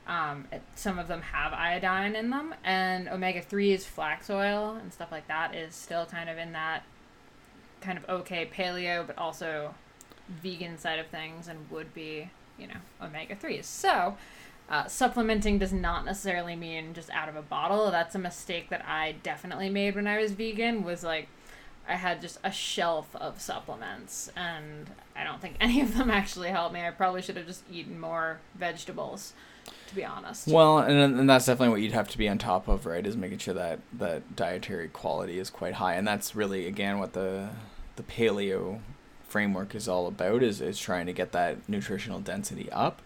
Um, 0.09 0.47
it, 0.51 0.63
some 0.73 0.97
of 0.97 1.07
them 1.07 1.21
have 1.21 1.53
iodine 1.53 2.15
in 2.15 2.31
them, 2.31 2.55
and 2.63 3.07
omega 3.07 3.41
3s, 3.41 3.83
flax 3.83 4.27
oil, 4.31 4.75
and 4.81 4.91
stuff 4.91 5.11
like 5.11 5.27
that 5.27 5.53
is 5.53 5.75
still 5.75 6.07
kind 6.07 6.29
of 6.29 6.39
in 6.39 6.51
that 6.53 6.83
kind 7.79 7.95
of 7.95 8.09
okay 8.09 8.49
paleo, 8.51 9.05
but 9.05 9.17
also 9.19 9.75
vegan 10.41 10.79
side 10.79 10.97
of 10.97 11.05
things, 11.07 11.47
and 11.47 11.69
would 11.69 11.93
be, 11.93 12.31
you 12.57 12.65
know, 12.65 12.73
omega 12.99 13.35
3s. 13.35 13.65
So, 13.65 14.17
uh, 14.67 14.87
supplementing 14.87 15.59
does 15.59 15.71
not 15.71 16.05
necessarily 16.05 16.55
mean 16.55 16.95
just 16.95 17.11
out 17.11 17.29
of 17.29 17.35
a 17.35 17.43
bottle. 17.43 17.91
That's 17.91 18.15
a 18.15 18.19
mistake 18.19 18.69
that 18.69 18.83
I 18.87 19.15
definitely 19.21 19.69
made 19.69 19.95
when 19.95 20.07
I 20.07 20.19
was 20.19 20.31
vegan. 20.31 20.83
Was 20.83 21.03
like, 21.03 21.27
I 21.87 21.95
had 21.95 22.19
just 22.19 22.39
a 22.43 22.51
shelf 22.51 23.15
of 23.15 23.39
supplements, 23.39 24.31
and 24.35 24.89
I 25.15 25.23
don't 25.23 25.39
think 25.39 25.57
any 25.61 25.81
of 25.81 25.95
them 25.95 26.09
actually 26.09 26.49
helped 26.49 26.73
me. 26.73 26.81
I 26.81 26.89
probably 26.89 27.21
should 27.21 27.37
have 27.37 27.45
just 27.45 27.63
eaten 27.71 27.99
more 27.99 28.39
vegetables, 28.55 29.33
to 29.89 29.95
be 29.95 30.05
honest. 30.05 30.47
Well, 30.47 30.79
and 30.79 31.19
and 31.19 31.29
that's 31.29 31.45
definitely 31.45 31.69
what 31.69 31.81
you'd 31.81 31.93
have 31.93 32.09
to 32.09 32.17
be 32.17 32.29
on 32.29 32.37
top 32.37 32.67
of, 32.67 32.85
right? 32.85 33.05
Is 33.05 33.17
making 33.17 33.39
sure 33.39 33.53
that 33.55 33.79
that 33.93 34.35
dietary 34.35 34.87
quality 34.87 35.39
is 35.39 35.49
quite 35.49 35.75
high, 35.75 35.95
and 35.95 36.07
that's 36.07 36.35
really 36.35 36.67
again 36.67 36.99
what 36.99 37.13
the 37.13 37.49
the 37.95 38.03
paleo 38.03 38.79
framework 39.27 39.75
is 39.75 39.87
all 39.87 40.07
about 40.07 40.41
is 40.43 40.61
is 40.61 40.79
trying 40.79 41.05
to 41.07 41.13
get 41.13 41.31
that 41.33 41.67
nutritional 41.67 42.19
density 42.19 42.71
up. 42.71 43.01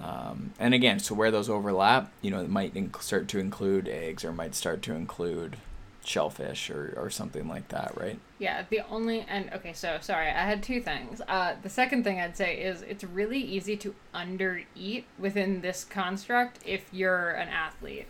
Um, 0.00 0.52
and 0.58 0.74
again, 0.74 0.98
so 0.98 1.14
where 1.14 1.30
those 1.30 1.48
overlap, 1.48 2.12
you 2.20 2.30
know, 2.30 2.40
it 2.40 2.50
might 2.50 2.74
inc- 2.74 3.00
start 3.00 3.28
to 3.28 3.38
include 3.38 3.86
eggs 3.86 4.24
or 4.24 4.32
might 4.32 4.54
start 4.54 4.82
to 4.82 4.94
include 4.94 5.56
shellfish 6.04 6.70
or, 6.70 6.94
or 6.96 7.10
something 7.10 7.48
like 7.48 7.68
that, 7.68 7.92
right? 7.98 8.18
Yeah, 8.38 8.64
the 8.68 8.80
only 8.90 9.24
and 9.28 9.50
okay, 9.52 9.72
so 9.72 9.98
sorry, 10.00 10.28
I 10.28 10.44
had 10.44 10.62
two 10.62 10.80
things. 10.80 11.20
Uh, 11.26 11.54
the 11.62 11.68
second 11.68 12.04
thing 12.04 12.20
I'd 12.20 12.36
say 12.36 12.56
is 12.60 12.82
it's 12.82 13.04
really 13.04 13.40
easy 13.40 13.76
to 13.78 13.94
undereat 14.14 15.04
within 15.18 15.60
this 15.60 15.84
construct 15.84 16.58
if 16.64 16.84
you're 16.92 17.30
an 17.30 17.48
athlete. 17.48 18.06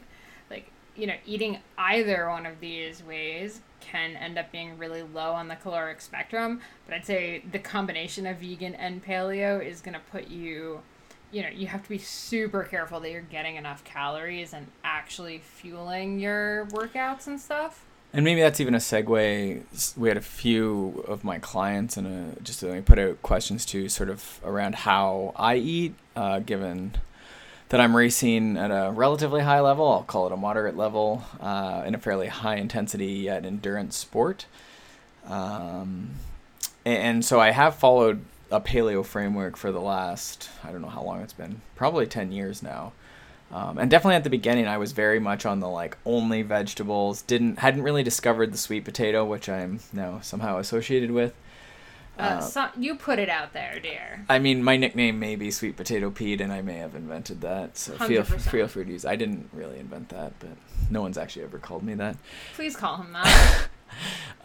Like, 0.51 0.71
you 0.97 1.07
know, 1.07 1.15
eating 1.25 1.59
either 1.79 2.29
one 2.29 2.47
of 2.47 2.61
these 2.61 3.03
ways 3.03 3.61
can 3.81 4.17
end 4.17 4.39
up 4.39 4.51
being 4.51 4.79
really 4.79 5.03
low 5.03 5.33
on 5.33 5.49
the 5.49 5.57
caloric 5.57 6.01
spectrum, 6.01 6.61
but 6.87 6.95
I'd 6.95 7.07
say 7.07 7.43
the 7.51 7.59
combination 7.59 8.27
of 8.27 8.39
vegan 8.39 8.75
and 8.75 9.05
paleo 9.05 9.65
is 9.65 9.81
going 9.81 9.95
to 9.95 10.01
put 10.11 10.29
you 10.29 10.81
you 11.33 11.43
know, 11.43 11.49
you 11.49 11.67
have 11.67 11.83
to 11.83 11.89
be 11.89 11.99
super 11.99 12.63
careful 12.63 13.01
that 13.01 13.11
you're 13.11 13.21
getting 13.23 13.57
enough 13.57 13.83
calories 13.85 14.53
and 14.53 14.67
actually 14.85 15.39
fueling 15.39 16.19
your 16.19 16.67
workouts 16.67 17.27
and 17.27 17.41
stuff. 17.41 17.85
And 18.13 18.25
maybe 18.25 18.41
that's 18.41 18.61
even 18.61 18.75
a 18.77 18.79
segue. 18.79 19.97
We 19.97 20.09
had 20.09 20.17
a 20.17 20.21
few 20.21 21.05
of 21.09 21.25
my 21.25 21.41
clients 21.41 21.97
and 21.97 22.07
a, 22.07 22.41
just 22.43 22.61
to 22.61 22.81
put 22.83 22.99
out 22.99 23.21
questions 23.23 23.67
to 23.67 23.89
sort 23.89 24.09
of 24.09 24.41
around 24.45 24.77
how 24.77 25.33
I 25.35 25.57
eat, 25.57 25.95
uh, 26.15 26.39
given 26.39 26.93
that 27.71 27.81
I'm 27.81 27.97
racing 27.97 28.57
at 28.57 28.71
a 28.71 28.93
relatively 28.93 29.43
high 29.43 29.59
level. 29.59 29.91
I'll 29.91 30.05
call 30.05 30.27
it 30.27 30.33
a 30.33 30.37
moderate 30.37 30.77
level 30.77 31.25
uh, 31.41 31.83
in 31.85 31.97
a 31.97 31.99
fairly 31.99 32.29
high 32.29 32.57
intensity 32.57 33.07
yet 33.07 33.45
endurance 33.45 33.97
sport. 33.97 34.47
Um, 35.27 36.11
and 36.85 37.25
so 37.25 37.41
I 37.41 37.51
have 37.51 37.75
followed 37.75 38.25
a 38.51 38.61
paleo 38.61 39.05
framework 39.05 39.57
for 39.57 39.73
the 39.73 39.81
last 39.81 40.51
I 40.63 40.73
don't 40.73 40.83
know 40.83 40.89
how 40.89 41.03
long 41.03 41.21
it's 41.21 41.33
been, 41.33 41.61
probably 41.77 42.07
ten 42.07 42.33
years 42.33 42.63
now. 42.63 42.93
Um, 43.53 43.79
and 43.79 43.91
definitely 43.91 44.17
at 44.17 44.25
the 44.25 44.31
beginning, 44.31 44.67
I 44.67 44.79
was 44.79 44.93
very 44.93 45.21
much 45.21 45.47
on 45.47 45.61
the 45.61 45.69
like 45.69 45.97
only 46.05 46.43
vegetables. 46.43 47.23
Didn't 47.23 47.61
hadn't 47.61 47.83
really 47.83 48.03
discovered 48.03 48.53
the 48.53 48.59
sweet 48.59 48.85
potato, 48.85 49.25
which 49.25 49.49
I'm 49.49 49.81
now 49.93 50.21
somehow 50.21 50.59
associated 50.59 51.11
with. 51.11 51.35
Uh, 52.19 52.23
uh, 52.23 52.41
so 52.41 52.69
you 52.79 52.95
put 52.95 53.19
it 53.19 53.29
out 53.29 53.53
there, 53.53 53.79
dear. 53.81 54.25
I 54.29 54.39
mean, 54.39 54.63
my 54.63 54.77
nickname 54.77 55.19
may 55.19 55.35
be 55.35 55.51
Sweet 55.51 55.77
Potato 55.77 56.11
Pete, 56.11 56.41
and 56.41 56.53
I 56.53 56.63
may 56.63 56.75
have 56.75 56.95
invented 56.95 57.41
that. 57.41 57.77
So 57.77 57.95
100%. 57.95 58.07
feel 58.07 58.25
feel 58.25 58.69
free 58.69 58.85
to 58.85 58.93
use. 58.93 59.05
I 59.05 59.17
didn't 59.17 59.49
really 59.53 59.79
invent 59.79 60.11
that, 60.11 60.33
but 60.39 60.51
no 60.91 61.03
one's 61.03 61.19
actually 61.19 61.45
ever 61.45 61.59
called 61.59 61.83
me 61.83 61.95
that. 61.95 62.17
Please 62.55 62.77
call 62.77 62.99
him 62.99 63.13
that. 63.13 63.69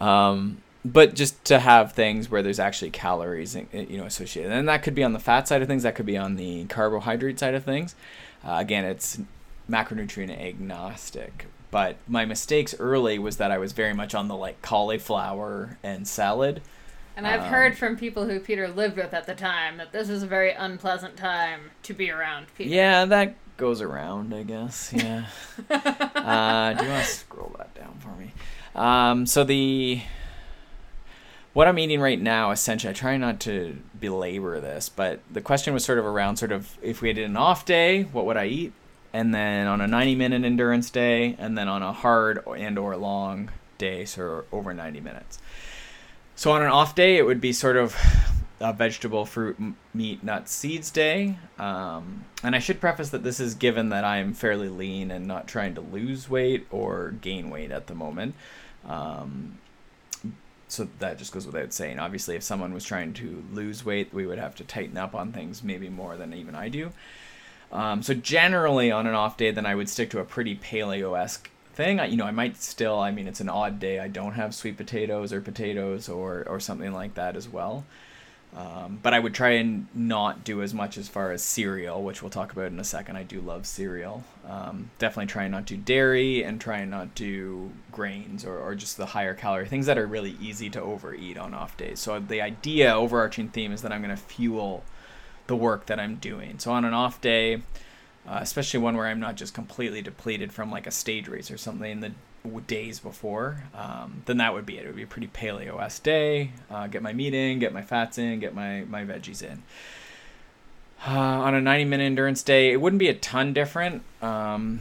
um, 0.00 0.62
but 0.84 1.14
just 1.14 1.44
to 1.44 1.58
have 1.58 1.92
things 1.92 2.30
where 2.30 2.42
there's 2.42 2.58
actually 2.58 2.90
calories 2.90 3.54
you 3.54 3.98
know 3.98 4.04
associated 4.04 4.50
and 4.50 4.68
that 4.68 4.82
could 4.82 4.94
be 4.94 5.04
on 5.04 5.12
the 5.12 5.18
fat 5.18 5.46
side 5.46 5.62
of 5.62 5.68
things 5.68 5.82
that 5.82 5.94
could 5.94 6.06
be 6.06 6.16
on 6.16 6.36
the 6.36 6.64
carbohydrate 6.66 7.38
side 7.38 7.54
of 7.54 7.64
things 7.64 7.94
uh, 8.44 8.56
again 8.58 8.84
it's 8.84 9.20
macronutrient 9.68 10.30
agnostic 10.40 11.46
but 11.70 11.96
my 12.08 12.24
mistakes 12.24 12.74
early 12.78 13.18
was 13.18 13.36
that 13.36 13.50
i 13.50 13.58
was 13.58 13.72
very 13.72 13.92
much 13.92 14.14
on 14.14 14.28
the 14.28 14.36
like 14.36 14.60
cauliflower 14.62 15.78
and 15.82 16.08
salad 16.08 16.60
and 17.16 17.26
I've 17.26 17.42
um, 17.42 17.48
heard 17.48 17.76
from 17.76 17.98
people 17.98 18.26
who 18.26 18.40
Peter 18.40 18.66
lived 18.66 18.96
with 18.96 19.12
at 19.12 19.26
the 19.26 19.34
time 19.34 19.76
that 19.76 19.92
this 19.92 20.08
is 20.08 20.22
a 20.22 20.26
very 20.26 20.52
unpleasant 20.52 21.18
time 21.18 21.72
to 21.82 21.92
be 21.92 22.10
around 22.10 22.46
Peter. 22.56 22.70
Yeah, 22.70 23.04
that 23.04 23.34
goes 23.58 23.82
around, 23.82 24.32
I 24.32 24.42
guess. 24.42 24.90
Yeah. 24.94 25.26
uh, 25.70 26.72
do 26.72 26.84
you 26.84 26.90
want 26.90 27.04
to 27.04 27.10
scroll 27.10 27.54
that 27.58 27.74
down 27.74 27.98
for 27.98 28.08
me? 28.16 28.32
Um, 28.74 29.26
so 29.26 29.44
the 29.44 30.00
what 31.52 31.66
I'm 31.66 31.78
eating 31.78 32.00
right 32.00 32.20
now, 32.20 32.50
essentially, 32.50 32.90
I 32.90 32.94
try 32.94 33.16
not 33.16 33.40
to 33.40 33.76
belabor 33.98 34.60
this, 34.60 34.88
but 34.88 35.20
the 35.30 35.40
question 35.40 35.74
was 35.74 35.84
sort 35.84 35.98
of 35.98 36.06
around 36.06 36.36
sort 36.36 36.52
of 36.52 36.78
if 36.80 37.02
we 37.02 37.08
had 37.08 37.18
an 37.18 37.36
off 37.36 37.64
day, 37.64 38.04
what 38.04 38.26
would 38.26 38.36
I 38.36 38.46
eat? 38.46 38.72
And 39.12 39.34
then 39.34 39.66
on 39.66 39.80
a 39.80 39.88
90 39.88 40.14
minute 40.14 40.44
endurance 40.44 40.90
day, 40.90 41.34
and 41.38 41.58
then 41.58 41.68
on 41.68 41.82
a 41.82 41.92
hard 41.92 42.44
and 42.56 42.78
or 42.78 42.96
long 42.96 43.50
day, 43.78 44.04
so 44.04 44.44
over 44.52 44.72
90 44.72 45.00
minutes. 45.00 45.40
So 46.36 46.52
on 46.52 46.62
an 46.62 46.68
off 46.68 46.94
day, 46.94 47.16
it 47.16 47.26
would 47.26 47.40
be 47.40 47.52
sort 47.52 47.76
of 47.76 47.96
a 48.60 48.72
vegetable, 48.72 49.24
fruit, 49.24 49.56
meat, 49.92 50.22
nuts, 50.22 50.52
seeds 50.52 50.90
day. 50.90 51.36
Um, 51.58 52.26
and 52.44 52.54
I 52.54 52.60
should 52.60 52.80
preface 52.80 53.10
that 53.10 53.22
this 53.24 53.40
is 53.40 53.54
given 53.54 53.88
that 53.88 54.04
I'm 54.04 54.34
fairly 54.34 54.68
lean 54.68 55.10
and 55.10 55.26
not 55.26 55.48
trying 55.48 55.74
to 55.74 55.80
lose 55.80 56.30
weight 56.30 56.66
or 56.70 57.14
gain 57.20 57.50
weight 57.50 57.72
at 57.72 57.88
the 57.88 57.94
moment. 57.94 58.34
Um, 58.86 59.58
so 60.70 60.88
that 60.98 61.18
just 61.18 61.32
goes 61.32 61.46
without 61.46 61.72
saying. 61.72 61.98
Obviously, 61.98 62.36
if 62.36 62.42
someone 62.42 62.72
was 62.72 62.84
trying 62.84 63.12
to 63.14 63.44
lose 63.52 63.84
weight, 63.84 64.12
we 64.12 64.26
would 64.26 64.38
have 64.38 64.54
to 64.56 64.64
tighten 64.64 64.96
up 64.96 65.14
on 65.14 65.32
things 65.32 65.62
maybe 65.62 65.88
more 65.88 66.16
than 66.16 66.32
even 66.32 66.54
I 66.54 66.68
do. 66.68 66.92
Um, 67.72 68.02
so 68.02 68.14
generally, 68.14 68.90
on 68.90 69.06
an 69.06 69.14
off 69.14 69.36
day, 69.36 69.50
then 69.50 69.66
I 69.66 69.74
would 69.74 69.88
stick 69.88 70.10
to 70.10 70.20
a 70.20 70.24
pretty 70.24 70.56
paleo 70.56 71.18
esque 71.18 71.50
thing. 71.74 72.00
I, 72.00 72.06
you 72.06 72.16
know, 72.16 72.24
I 72.24 72.30
might 72.32 72.56
still. 72.56 72.98
I 72.98 73.10
mean, 73.10 73.28
it's 73.28 73.40
an 73.40 73.48
odd 73.48 73.78
day. 73.78 74.00
I 74.00 74.08
don't 74.08 74.32
have 74.32 74.54
sweet 74.54 74.76
potatoes 74.76 75.32
or 75.32 75.40
potatoes 75.40 76.08
or 76.08 76.44
or 76.48 76.60
something 76.60 76.92
like 76.92 77.14
that 77.14 77.36
as 77.36 77.48
well. 77.48 77.84
Um, 78.56 78.98
but 79.00 79.14
I 79.14 79.20
would 79.20 79.32
try 79.32 79.50
and 79.50 79.86
not 79.94 80.42
do 80.42 80.60
as 80.60 80.74
much 80.74 80.98
as 80.98 81.08
far 81.08 81.30
as 81.30 81.40
cereal, 81.40 82.02
which 82.02 82.20
we'll 82.20 82.30
talk 82.30 82.52
about 82.52 82.72
in 82.72 82.80
a 82.80 82.84
second. 82.84 83.16
I 83.16 83.22
do 83.22 83.40
love 83.40 83.64
cereal. 83.64 84.24
Um, 84.44 84.90
definitely 84.98 85.26
try 85.26 85.44
and 85.44 85.52
not 85.52 85.66
do 85.66 85.76
dairy 85.76 86.42
and 86.42 86.60
try 86.60 86.78
and 86.78 86.90
not 86.90 87.14
do 87.14 87.70
grains 87.92 88.44
or, 88.44 88.58
or 88.58 88.74
just 88.74 88.96
the 88.96 89.06
higher 89.06 89.34
calorie 89.34 89.68
things 89.68 89.86
that 89.86 89.98
are 89.98 90.06
really 90.06 90.36
easy 90.40 90.68
to 90.70 90.80
overeat 90.80 91.38
on 91.38 91.54
off 91.54 91.76
days. 91.76 92.00
So 92.00 92.18
the 92.18 92.40
idea, 92.40 92.92
overarching 92.92 93.50
theme, 93.50 93.70
is 93.70 93.82
that 93.82 93.92
I'm 93.92 94.02
going 94.02 94.16
to 94.16 94.20
fuel 94.20 94.82
the 95.46 95.56
work 95.56 95.86
that 95.86 96.00
I'm 96.00 96.16
doing. 96.16 96.58
So 96.58 96.72
on 96.72 96.84
an 96.84 96.92
off 96.92 97.20
day, 97.20 97.62
uh, 98.26 98.38
especially 98.40 98.80
one 98.80 98.96
where 98.96 99.06
I'm 99.06 99.20
not 99.20 99.36
just 99.36 99.54
completely 99.54 100.02
depleted 100.02 100.52
from 100.52 100.72
like 100.72 100.86
a 100.88 100.90
stage 100.90 101.28
race 101.28 101.50
or 101.52 101.56
something, 101.56 102.00
the 102.00 102.12
days 102.66 103.00
before, 103.00 103.64
um, 103.74 104.22
then 104.26 104.38
that 104.38 104.54
would 104.54 104.66
be 104.66 104.78
it. 104.78 104.84
It 104.84 104.86
would 104.86 104.96
be 104.96 105.02
a 105.02 105.06
pretty 105.06 105.28
paleo 105.28 105.80
s 105.82 105.98
day. 105.98 106.52
Uh, 106.70 106.86
get 106.86 107.02
my 107.02 107.12
meat 107.12 107.34
in, 107.34 107.58
get 107.58 107.72
my 107.72 107.82
fats 107.82 108.18
in, 108.18 108.40
get 108.40 108.54
my 108.54 108.84
my 108.88 109.04
veggies 109.04 109.42
in. 109.42 109.62
Uh, 111.06 111.18
on 111.18 111.54
a 111.54 111.60
90 111.60 111.84
minute 111.86 112.04
endurance 112.04 112.42
day, 112.42 112.72
it 112.72 112.80
wouldn't 112.80 113.00
be 113.00 113.08
a 113.08 113.14
ton 113.14 113.52
different. 113.52 114.02
Um, 114.20 114.80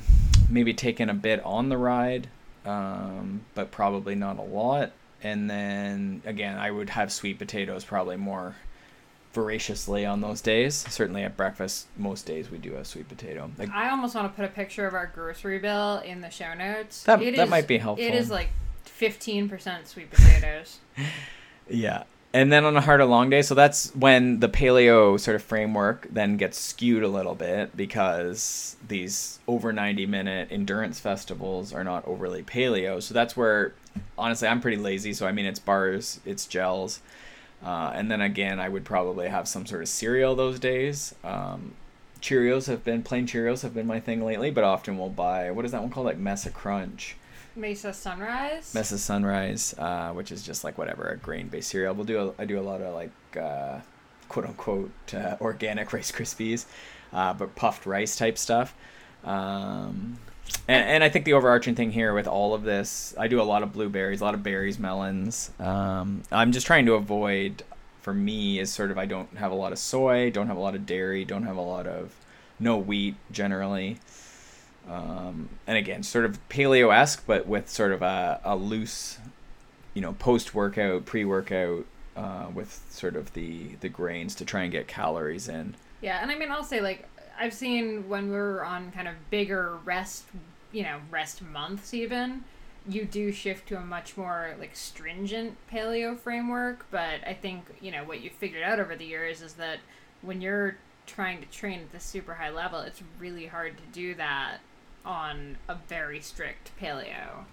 maybe 0.49 0.73
taking 0.73 1.09
a 1.09 1.13
bit 1.13 1.43
on 1.45 1.69
the 1.69 1.77
ride, 1.77 2.27
um, 2.65 3.41
but 3.55 3.71
probably 3.71 4.15
not 4.15 4.37
a 4.37 4.41
lot. 4.41 4.91
And 5.21 5.49
then 5.49 6.21
again, 6.25 6.57
I 6.57 6.71
would 6.71 6.89
have 6.91 7.11
sweet 7.11 7.39
potatoes 7.39 7.83
probably 7.83 8.17
more 8.17 8.55
voraciously 9.33 10.05
on 10.05 10.21
those 10.21 10.41
days. 10.41 10.75
Certainly 10.89 11.23
at 11.23 11.37
breakfast, 11.37 11.87
most 11.97 12.25
days 12.25 12.49
we 12.49 12.57
do 12.57 12.75
a 12.75 12.85
sweet 12.85 13.07
potato. 13.07 13.49
Like, 13.57 13.69
I 13.69 13.89
almost 13.89 14.15
want 14.15 14.31
to 14.31 14.35
put 14.35 14.45
a 14.45 14.53
picture 14.53 14.87
of 14.87 14.93
our 14.93 15.07
grocery 15.07 15.59
bill 15.59 15.99
in 15.99 16.21
the 16.21 16.29
show 16.29 16.53
notes. 16.53 17.03
That, 17.03 17.21
it 17.21 17.35
that 17.35 17.43
is, 17.43 17.49
might 17.49 17.67
be 17.67 17.77
helpful. 17.77 18.05
It 18.05 18.15
is 18.15 18.29
like 18.29 18.49
15% 18.85 19.87
sweet 19.87 20.09
potatoes. 20.09 20.79
yeah. 21.69 22.03
And 22.31 22.51
then 22.51 22.63
on 22.63 22.77
a 22.77 22.81
harder 22.81 23.05
long 23.05 23.31
day, 23.31 23.41
so 23.41 23.55
that's 23.55 23.93
when 23.95 24.39
the 24.39 24.49
paleo 24.49 25.19
sort 25.19 25.33
of 25.33 25.41
framework 25.41 26.07
then 26.11 26.37
gets 26.37 26.59
skewed 26.59 27.01
a 27.01 27.07
little 27.07 27.33
bit 27.33 27.75
because 27.75 28.75
these 28.87 29.39
over 29.47 29.73
90 29.73 30.05
minute 30.05 30.49
endurance 30.51 30.99
festivals 30.99 31.73
are 31.73 31.83
not 31.83 32.07
overly 32.07 32.43
paleo. 32.43 33.01
So 33.01 33.15
that's 33.15 33.35
where, 33.35 33.73
honestly, 34.15 34.47
I'm 34.47 34.61
pretty 34.61 34.77
lazy. 34.77 35.11
So 35.13 35.25
I 35.25 35.31
mean, 35.31 35.47
it's 35.47 35.57
bars, 35.57 36.19
it's 36.23 36.45
gels 36.45 36.99
uh, 37.63 37.91
and 37.93 38.09
then 38.09 38.21
again, 38.21 38.59
I 38.59 38.69
would 38.69 38.85
probably 38.85 39.27
have 39.27 39.47
some 39.47 39.65
sort 39.65 39.81
of 39.81 39.89
cereal 39.89 40.35
those 40.35 40.59
days. 40.59 41.13
Um, 41.23 41.73
Cheerios 42.21 42.67
have 42.67 42.83
been 42.83 43.03
plain 43.03 43.27
Cheerios 43.27 43.61
have 43.61 43.73
been 43.73 43.87
my 43.87 43.99
thing 43.99 44.23
lately, 44.23 44.51
but 44.51 44.63
often 44.63 44.97
we'll 44.97 45.09
buy 45.09 45.51
what 45.51 45.65
is 45.65 45.71
that 45.71 45.81
one 45.81 45.89
called 45.89 46.05
like 46.05 46.17
Mesa 46.17 46.49
Crunch. 46.49 47.15
Mesa 47.55 47.93
Sunrise. 47.93 48.73
Mesa 48.73 48.97
Sunrise, 48.97 49.73
uh, 49.77 50.11
which 50.11 50.31
is 50.31 50.43
just 50.43 50.63
like 50.63 50.77
whatever 50.77 51.09
a 51.09 51.17
grain-based 51.17 51.69
cereal. 51.69 51.93
We'll 51.93 52.05
do 52.05 52.33
a, 52.37 52.41
I 52.41 52.45
do 52.45 52.59
a 52.59 52.61
lot 52.61 52.81
of 52.81 52.93
like 52.93 53.11
uh, 53.37 53.79
quote 54.27 54.45
unquote 54.45 54.91
uh, 55.13 55.35
organic 55.41 55.91
Rice 55.91 56.11
Krispies, 56.11 56.65
uh, 57.11 57.33
but 57.33 57.55
puffed 57.55 57.85
rice 57.85 58.17
type 58.17 58.37
stuff. 58.37 58.73
Um, 59.23 60.19
and, 60.67 60.85
and 60.85 61.03
I 61.03 61.09
think 61.09 61.25
the 61.25 61.33
overarching 61.33 61.75
thing 61.75 61.91
here 61.91 62.13
with 62.13 62.27
all 62.27 62.53
of 62.53 62.63
this, 62.63 63.13
I 63.17 63.27
do 63.27 63.41
a 63.41 63.43
lot 63.43 63.63
of 63.63 63.73
blueberries, 63.73 64.21
a 64.21 64.23
lot 64.23 64.33
of 64.33 64.43
berries, 64.43 64.79
melons. 64.79 65.51
Um, 65.59 66.23
I'm 66.31 66.51
just 66.51 66.67
trying 66.67 66.85
to 66.85 66.93
avoid, 66.93 67.63
for 68.01 68.13
me, 68.13 68.59
is 68.59 68.71
sort 68.71 68.91
of 68.91 68.97
I 68.97 69.05
don't 69.05 69.37
have 69.37 69.51
a 69.51 69.55
lot 69.55 69.71
of 69.71 69.79
soy, 69.79 70.29
don't 70.31 70.47
have 70.47 70.57
a 70.57 70.61
lot 70.61 70.75
of 70.75 70.85
dairy, 70.85 71.25
don't 71.25 71.43
have 71.43 71.57
a 71.57 71.61
lot 71.61 71.87
of 71.87 72.13
no 72.59 72.77
wheat 72.77 73.15
generally. 73.31 73.99
Um, 74.89 75.49
and 75.67 75.77
again, 75.77 76.03
sort 76.03 76.25
of 76.25 76.39
paleo 76.49 76.93
esque, 76.93 77.23
but 77.27 77.47
with 77.47 77.69
sort 77.69 77.91
of 77.91 78.01
a, 78.01 78.41
a 78.43 78.55
loose, 78.55 79.19
you 79.93 80.01
know, 80.01 80.13
post 80.13 80.55
workout, 80.55 81.05
pre 81.05 81.25
workout, 81.25 81.85
uh, 82.15 82.47
with 82.53 82.85
sort 82.89 83.15
of 83.15 83.33
the 83.33 83.75
the 83.81 83.89
grains 83.89 84.35
to 84.35 84.45
try 84.45 84.63
and 84.63 84.71
get 84.71 84.87
calories 84.87 85.47
in. 85.47 85.75
Yeah, 86.01 86.19
and 86.21 86.31
I 86.31 86.35
mean, 86.35 86.51
I'll 86.51 86.63
say 86.63 86.81
like 86.81 87.07
I've 87.39 87.53
seen 87.53 88.09
when 88.09 88.29
we're 88.29 88.63
on 88.63 88.91
kind 88.91 89.07
of 89.07 89.15
bigger 89.29 89.77
rest, 89.85 90.25
you 90.73 90.83
know, 90.83 90.99
rest 91.09 91.41
months 91.41 91.93
even, 91.93 92.43
you 92.87 93.05
do 93.05 93.31
shift 93.31 93.67
to 93.69 93.77
a 93.77 93.81
much 93.81 94.17
more 94.17 94.55
like 94.59 94.75
stringent 94.75 95.55
paleo 95.71 96.17
framework. 96.17 96.85
But 96.91 97.21
I 97.25 97.33
think 97.33 97.65
you 97.81 97.91
know 97.91 98.03
what 98.03 98.21
you 98.21 98.29
figured 98.29 98.63
out 98.63 98.79
over 98.79 98.95
the 98.95 99.05
years 99.05 99.41
is 99.41 99.53
that 99.53 99.79
when 100.21 100.41
you're 100.41 100.75
trying 101.07 101.39
to 101.39 101.47
train 101.47 101.79
at 101.79 101.91
this 101.93 102.03
super 102.03 102.35
high 102.35 102.49
level, 102.49 102.81
it's 102.81 103.01
really 103.17 103.47
hard 103.47 103.77
to 103.77 103.83
do 103.93 104.13
that 104.15 104.57
on 105.05 105.57
a 105.69 105.75
very 105.87 106.19
strict 106.19 106.71
paleo. 106.79 107.45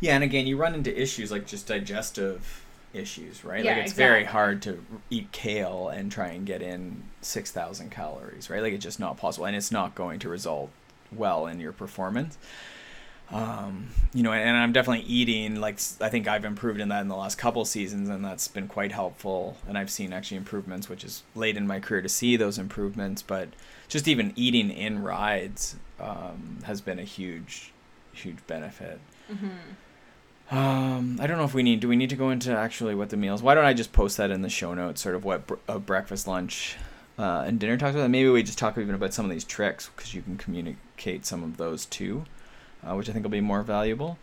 Yeah, 0.00 0.14
and 0.14 0.24
again, 0.24 0.46
you 0.46 0.56
run 0.56 0.74
into 0.74 1.00
issues 1.00 1.30
like 1.30 1.46
just 1.46 1.66
digestive 1.66 2.64
issues, 2.92 3.44
right? 3.44 3.64
Yeah, 3.64 3.76
like 3.76 3.84
it's 3.84 3.92
very 3.92 4.24
hard 4.24 4.62
to 4.62 4.84
eat 5.10 5.30
kale 5.32 5.88
and 5.88 6.10
try 6.10 6.28
and 6.28 6.46
get 6.46 6.62
in 6.62 7.02
6,000 7.20 7.90
calories, 7.90 8.50
right? 8.50 8.62
Like 8.62 8.72
it's 8.72 8.84
just 8.84 9.00
not 9.00 9.16
possible 9.16 9.46
and 9.46 9.56
it's 9.56 9.72
not 9.72 9.94
going 9.94 10.18
to 10.20 10.28
result 10.28 10.70
well 11.12 11.46
in 11.46 11.60
your 11.60 11.72
performance. 11.72 12.38
Um, 13.30 13.88
you 14.14 14.22
know, 14.22 14.32
and 14.32 14.56
I'm 14.56 14.72
definitely 14.72 15.04
eating 15.04 15.60
like 15.60 15.78
I 16.00 16.08
think 16.08 16.26
I've 16.26 16.46
improved 16.46 16.80
in 16.80 16.88
that 16.88 17.02
in 17.02 17.08
the 17.08 17.16
last 17.16 17.36
couple 17.36 17.62
seasons 17.66 18.08
and 18.08 18.24
that's 18.24 18.48
been 18.48 18.68
quite 18.68 18.90
helpful 18.90 19.58
and 19.68 19.76
I've 19.76 19.90
seen 19.90 20.14
actually 20.14 20.38
improvements 20.38 20.88
which 20.88 21.04
is 21.04 21.22
late 21.34 21.58
in 21.58 21.66
my 21.66 21.78
career 21.78 22.00
to 22.00 22.08
see 22.08 22.36
those 22.36 22.58
improvements, 22.58 23.20
but 23.20 23.50
just 23.86 24.08
even 24.08 24.32
eating 24.34 24.70
in 24.70 25.02
rides 25.02 25.76
um, 26.00 26.60
has 26.64 26.80
been 26.80 26.98
a 26.98 27.04
huge 27.04 27.72
huge 28.12 28.38
benefit. 28.46 28.98
Um, 30.50 31.18
I 31.20 31.26
don't 31.26 31.36
know 31.36 31.44
if 31.44 31.52
we 31.52 31.62
need. 31.62 31.80
Do 31.80 31.88
we 31.88 31.96
need 31.96 32.10
to 32.10 32.16
go 32.16 32.30
into 32.30 32.56
actually 32.56 32.94
what 32.94 33.10
the 33.10 33.16
meals? 33.16 33.42
Why 33.42 33.54
don't 33.54 33.66
I 33.66 33.74
just 33.74 33.92
post 33.92 34.16
that 34.16 34.30
in 34.30 34.40
the 34.40 34.48
show 34.48 34.72
notes? 34.72 35.02
Sort 35.02 35.14
of 35.14 35.24
what 35.24 35.46
br- 35.46 35.54
a 35.68 35.78
breakfast, 35.78 36.26
lunch, 36.26 36.76
uh, 37.18 37.44
and 37.46 37.60
dinner 37.60 37.76
talks 37.76 37.94
about. 37.94 38.08
Maybe 38.08 38.30
we 38.30 38.42
just 38.42 38.58
talk 38.58 38.78
even 38.78 38.94
about 38.94 39.12
some 39.12 39.26
of 39.26 39.30
these 39.30 39.44
tricks 39.44 39.90
because 39.94 40.14
you 40.14 40.22
can 40.22 40.38
communicate 40.38 41.26
some 41.26 41.42
of 41.42 41.58
those 41.58 41.84
too, 41.84 42.24
uh, 42.82 42.94
which 42.94 43.10
I 43.10 43.12
think 43.12 43.24
will 43.24 43.30
be 43.30 43.42
more 43.42 43.62
valuable. 43.62 44.16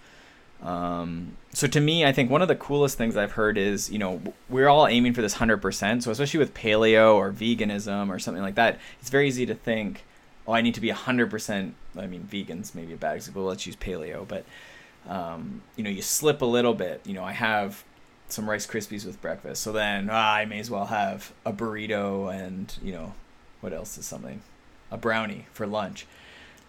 Um, 0.63 1.37
so 1.53 1.67
to 1.67 1.79
me, 1.79 2.05
I 2.05 2.11
think 2.11 2.31
one 2.31 2.41
of 2.41 2.47
the 2.47 2.55
coolest 2.55 2.97
things 2.97 3.15
I've 3.15 3.33
heard 3.33 3.55
is 3.55 3.91
you 3.91 3.99
know 3.99 4.19
we're 4.49 4.67
all 4.67 4.87
aiming 4.87 5.13
for 5.13 5.21
this 5.21 5.33
hundred 5.33 5.57
percent. 5.57 6.03
So 6.03 6.09
especially 6.09 6.39
with 6.39 6.55
paleo 6.55 7.13
or 7.13 7.31
veganism 7.31 8.09
or 8.09 8.17
something 8.17 8.41
like 8.41 8.55
that, 8.55 8.79
it's 8.99 9.11
very 9.11 9.27
easy 9.27 9.45
to 9.45 9.53
think, 9.53 10.05
oh, 10.47 10.53
I 10.53 10.61
need 10.61 10.73
to 10.73 10.81
be 10.81 10.89
hundred 10.89 11.29
percent. 11.29 11.75
I 11.95 12.07
mean, 12.07 12.27
vegans 12.31 12.73
maybe 12.73 12.93
a 12.93 12.97
bad 12.97 13.17
example. 13.17 13.43
Let's 13.43 13.67
use 13.67 13.75
paleo, 13.75 14.27
but 14.27 14.43
um, 15.07 15.61
you 15.75 15.83
know, 15.83 15.89
you 15.89 16.01
slip 16.01 16.41
a 16.41 16.45
little 16.45 16.73
bit. 16.73 17.01
You 17.05 17.13
know, 17.13 17.23
I 17.23 17.33
have 17.33 17.83
some 18.27 18.49
Rice 18.49 18.65
Krispies 18.65 19.05
with 19.05 19.21
breakfast, 19.21 19.61
so 19.61 19.71
then 19.71 20.09
ah, 20.11 20.33
I 20.33 20.45
may 20.45 20.59
as 20.59 20.69
well 20.69 20.85
have 20.85 21.31
a 21.45 21.53
burrito 21.53 22.33
and 22.33 22.75
you 22.83 22.91
know, 22.93 23.13
what 23.61 23.73
else 23.73 23.97
is 23.97 24.05
something, 24.05 24.41
a 24.91 24.97
brownie 24.97 25.45
for 25.53 25.67
lunch. 25.67 26.05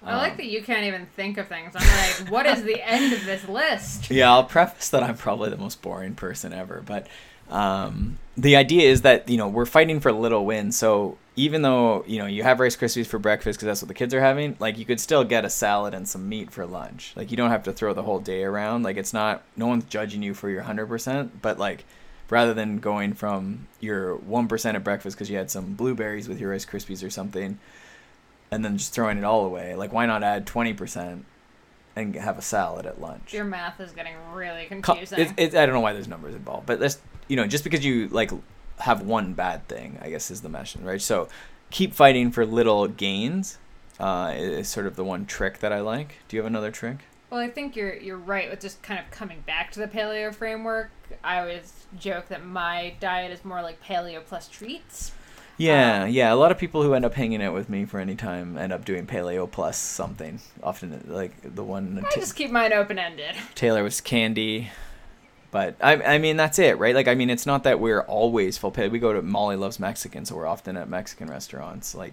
I 0.04 0.16
like 0.16 0.32
Um, 0.32 0.36
that 0.36 0.46
you 0.46 0.62
can't 0.62 0.84
even 0.84 1.06
think 1.16 1.38
of 1.38 1.48
things. 1.48 1.72
I'm 1.74 1.86
like, 2.24 2.30
what 2.30 2.46
is 2.46 2.62
the 2.62 2.86
end 2.86 3.12
of 3.14 3.24
this 3.24 3.48
list? 3.48 4.10
Yeah, 4.10 4.30
I'll 4.30 4.44
preface 4.44 4.90
that 4.90 5.02
I'm 5.02 5.16
probably 5.16 5.48
the 5.50 5.56
most 5.56 5.80
boring 5.82 6.14
person 6.14 6.52
ever, 6.52 6.82
but 6.84 7.06
um, 7.48 8.18
the 8.36 8.56
idea 8.56 8.90
is 8.90 9.02
that 9.02 9.28
you 9.28 9.36
know 9.38 9.48
we're 9.48 9.66
fighting 9.66 9.98
for 10.00 10.12
little 10.12 10.44
wins. 10.44 10.76
So 10.76 11.16
even 11.36 11.60
though 11.60 12.02
you 12.06 12.18
know 12.18 12.26
you 12.26 12.42
have 12.42 12.58
Rice 12.60 12.76
Krispies 12.76 13.06
for 13.06 13.18
breakfast 13.18 13.58
because 13.58 13.66
that's 13.66 13.82
what 13.82 13.88
the 13.88 13.94
kids 13.94 14.14
are 14.14 14.20
having, 14.20 14.56
like 14.58 14.78
you 14.78 14.86
could 14.86 14.98
still 14.98 15.22
get 15.22 15.44
a 15.44 15.50
salad 15.50 15.94
and 15.94 16.08
some 16.08 16.28
meat 16.28 16.50
for 16.50 16.66
lunch. 16.66 17.12
Like 17.14 17.30
you 17.30 17.36
don't 17.36 17.50
have 17.50 17.64
to 17.64 17.72
throw 17.72 17.92
the 17.92 18.02
whole 18.02 18.18
day 18.18 18.42
around. 18.42 18.82
Like 18.82 18.96
it's 18.96 19.12
not 19.12 19.42
no 19.56 19.66
one's 19.66 19.84
judging 19.84 20.22
you 20.22 20.32
for 20.34 20.48
your 20.48 20.62
hundred 20.62 20.86
percent, 20.86 21.42
but 21.42 21.58
like 21.58 21.84
rather 22.30 22.54
than 22.54 22.78
going 22.78 23.12
from 23.12 23.68
your 23.80 24.16
one 24.16 24.48
percent 24.48 24.76
at 24.76 24.82
breakfast 24.82 25.16
because 25.16 25.30
you 25.30 25.36
had 25.36 25.50
some 25.50 25.74
blueberries 25.74 26.28
with 26.28 26.40
your 26.40 26.50
Rice 26.50 26.64
Krispies 26.64 27.06
or 27.06 27.10
something, 27.10 27.58
and 28.50 28.64
then 28.64 28.78
just 28.78 28.94
throwing 28.94 29.18
it 29.18 29.24
all 29.24 29.44
away, 29.44 29.74
like 29.74 29.92
why 29.92 30.06
not 30.06 30.22
add 30.22 30.46
twenty 30.46 30.72
percent 30.72 31.26
and 31.94 32.14
have 32.14 32.38
a 32.38 32.42
salad 32.42 32.86
at 32.86 33.00
lunch? 33.00 33.34
Your 33.34 33.44
math 33.44 33.78
is 33.80 33.92
getting 33.92 34.14
really 34.32 34.66
confusing. 34.66 35.18
It's, 35.18 35.32
it's, 35.36 35.54
I 35.54 35.66
don't 35.66 35.74
know 35.74 35.80
why 35.80 35.92
there's 35.92 36.08
numbers 36.08 36.34
involved, 36.34 36.66
but 36.66 36.80
that's 36.80 36.98
you 37.28 37.36
know 37.36 37.46
just 37.46 37.62
because 37.62 37.84
you 37.84 38.08
like 38.08 38.30
have 38.78 39.02
one 39.02 39.32
bad 39.34 39.66
thing, 39.68 39.98
I 40.02 40.10
guess 40.10 40.30
is 40.30 40.42
the 40.42 40.48
mission, 40.48 40.84
right? 40.84 41.00
So 41.00 41.28
keep 41.70 41.94
fighting 41.94 42.30
for 42.30 42.44
little 42.46 42.86
gains. 42.88 43.58
Uh, 43.98 44.34
is 44.36 44.68
sort 44.68 44.86
of 44.86 44.94
the 44.96 45.04
one 45.04 45.24
trick 45.24 45.60
that 45.60 45.72
I 45.72 45.80
like. 45.80 46.16
Do 46.28 46.36
you 46.36 46.42
have 46.42 46.46
another 46.46 46.70
trick? 46.70 46.98
Well, 47.30 47.40
I 47.40 47.48
think 47.48 47.74
you're 47.74 47.94
you're 47.94 48.18
right 48.18 48.50
with 48.50 48.60
just 48.60 48.82
kind 48.82 49.00
of 49.00 49.10
coming 49.10 49.40
back 49.46 49.72
to 49.72 49.80
the 49.80 49.86
paleo 49.88 50.34
framework. 50.34 50.90
I 51.24 51.40
always 51.40 51.86
joke 51.98 52.28
that 52.28 52.44
my 52.44 52.94
diet 53.00 53.32
is 53.32 53.42
more 53.44 53.62
like 53.62 53.82
paleo 53.82 54.22
plus 54.24 54.48
treats. 54.48 55.12
Yeah, 55.56 56.02
Um, 56.02 56.10
yeah. 56.10 56.30
A 56.32 56.36
lot 56.36 56.52
of 56.52 56.58
people 56.58 56.82
who 56.82 56.92
end 56.92 57.06
up 57.06 57.14
hanging 57.14 57.42
out 57.42 57.54
with 57.54 57.70
me 57.70 57.86
for 57.86 57.98
any 57.98 58.14
time 58.14 58.58
end 58.58 58.72
up 58.74 58.84
doing 58.84 59.06
paleo 59.06 59.50
plus 59.50 59.78
something. 59.78 60.40
Often, 60.62 61.06
like 61.08 61.54
the 61.54 61.64
one 61.64 62.04
I 62.06 62.14
just 62.14 62.36
keep 62.36 62.50
mine 62.50 62.74
open 62.74 62.98
ended. 62.98 63.34
Taylor 63.54 63.82
was 63.82 64.02
candy. 64.02 64.70
But 65.56 65.76
I, 65.80 65.94
I 66.16 66.18
mean 66.18 66.36
that's 66.36 66.58
it, 66.58 66.78
right? 66.78 66.94
Like 66.94 67.08
I 67.08 67.14
mean 67.14 67.30
it's 67.30 67.46
not 67.46 67.64
that 67.64 67.80
we're 67.80 68.02
always 68.02 68.58
full 68.58 68.70
pay. 68.70 68.88
We 68.88 68.98
go 68.98 69.14
to 69.14 69.22
Molly 69.22 69.56
loves 69.56 69.80
Mexican, 69.80 70.26
so 70.26 70.36
we're 70.36 70.46
often 70.46 70.76
at 70.76 70.86
Mexican 70.86 71.28
restaurants. 71.28 71.94
Like 71.94 72.12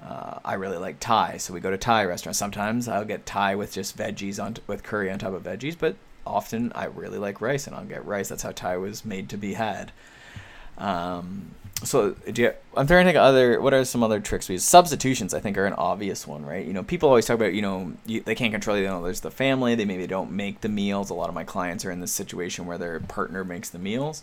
uh, 0.00 0.38
I 0.44 0.54
really 0.54 0.76
like 0.76 1.00
Thai, 1.00 1.38
so 1.38 1.52
we 1.52 1.58
go 1.58 1.72
to 1.72 1.76
Thai 1.76 2.04
restaurants. 2.04 2.38
Sometimes 2.38 2.86
I'll 2.86 3.04
get 3.04 3.26
Thai 3.26 3.56
with 3.56 3.72
just 3.72 3.96
veggies 3.96 4.40
on 4.40 4.58
with 4.68 4.84
curry 4.84 5.10
on 5.10 5.18
top 5.18 5.32
of 5.32 5.42
veggies, 5.42 5.76
but 5.76 5.96
often 6.24 6.70
I 6.72 6.84
really 6.84 7.18
like 7.18 7.40
rice 7.40 7.66
and 7.66 7.74
I'll 7.74 7.84
get 7.84 8.06
rice. 8.06 8.28
That's 8.28 8.44
how 8.44 8.52
Thai 8.52 8.76
was 8.76 9.04
made 9.04 9.28
to 9.30 9.36
be 9.36 9.54
had. 9.54 9.90
Um, 10.76 11.56
so 11.84 12.10
do 12.10 12.42
you, 12.42 12.52
I'm 12.76 12.86
trying 12.86 13.04
to 13.04 13.08
think 13.08 13.16
of 13.16 13.22
other. 13.22 13.60
What 13.60 13.72
are 13.72 13.84
some 13.84 14.02
other 14.02 14.20
tricks? 14.20 14.48
Because 14.48 14.64
substitutions, 14.64 15.32
I 15.32 15.40
think, 15.40 15.56
are 15.56 15.66
an 15.66 15.74
obvious 15.74 16.26
one, 16.26 16.44
right? 16.44 16.66
You 16.66 16.72
know, 16.72 16.82
people 16.82 17.08
always 17.08 17.26
talk 17.26 17.36
about, 17.36 17.54
you 17.54 17.62
know, 17.62 17.92
you, 18.04 18.20
they 18.20 18.34
can't 18.34 18.52
control. 18.52 18.76
You 18.76 18.84
know, 18.84 19.02
there's 19.02 19.20
the 19.20 19.30
family. 19.30 19.74
They 19.74 19.84
maybe 19.84 20.06
don't 20.06 20.32
make 20.32 20.60
the 20.60 20.68
meals. 20.68 21.10
A 21.10 21.14
lot 21.14 21.28
of 21.28 21.34
my 21.34 21.44
clients 21.44 21.84
are 21.84 21.90
in 21.90 22.00
this 22.00 22.12
situation 22.12 22.66
where 22.66 22.78
their 22.78 22.98
partner 23.00 23.44
makes 23.44 23.70
the 23.70 23.78
meals. 23.78 24.22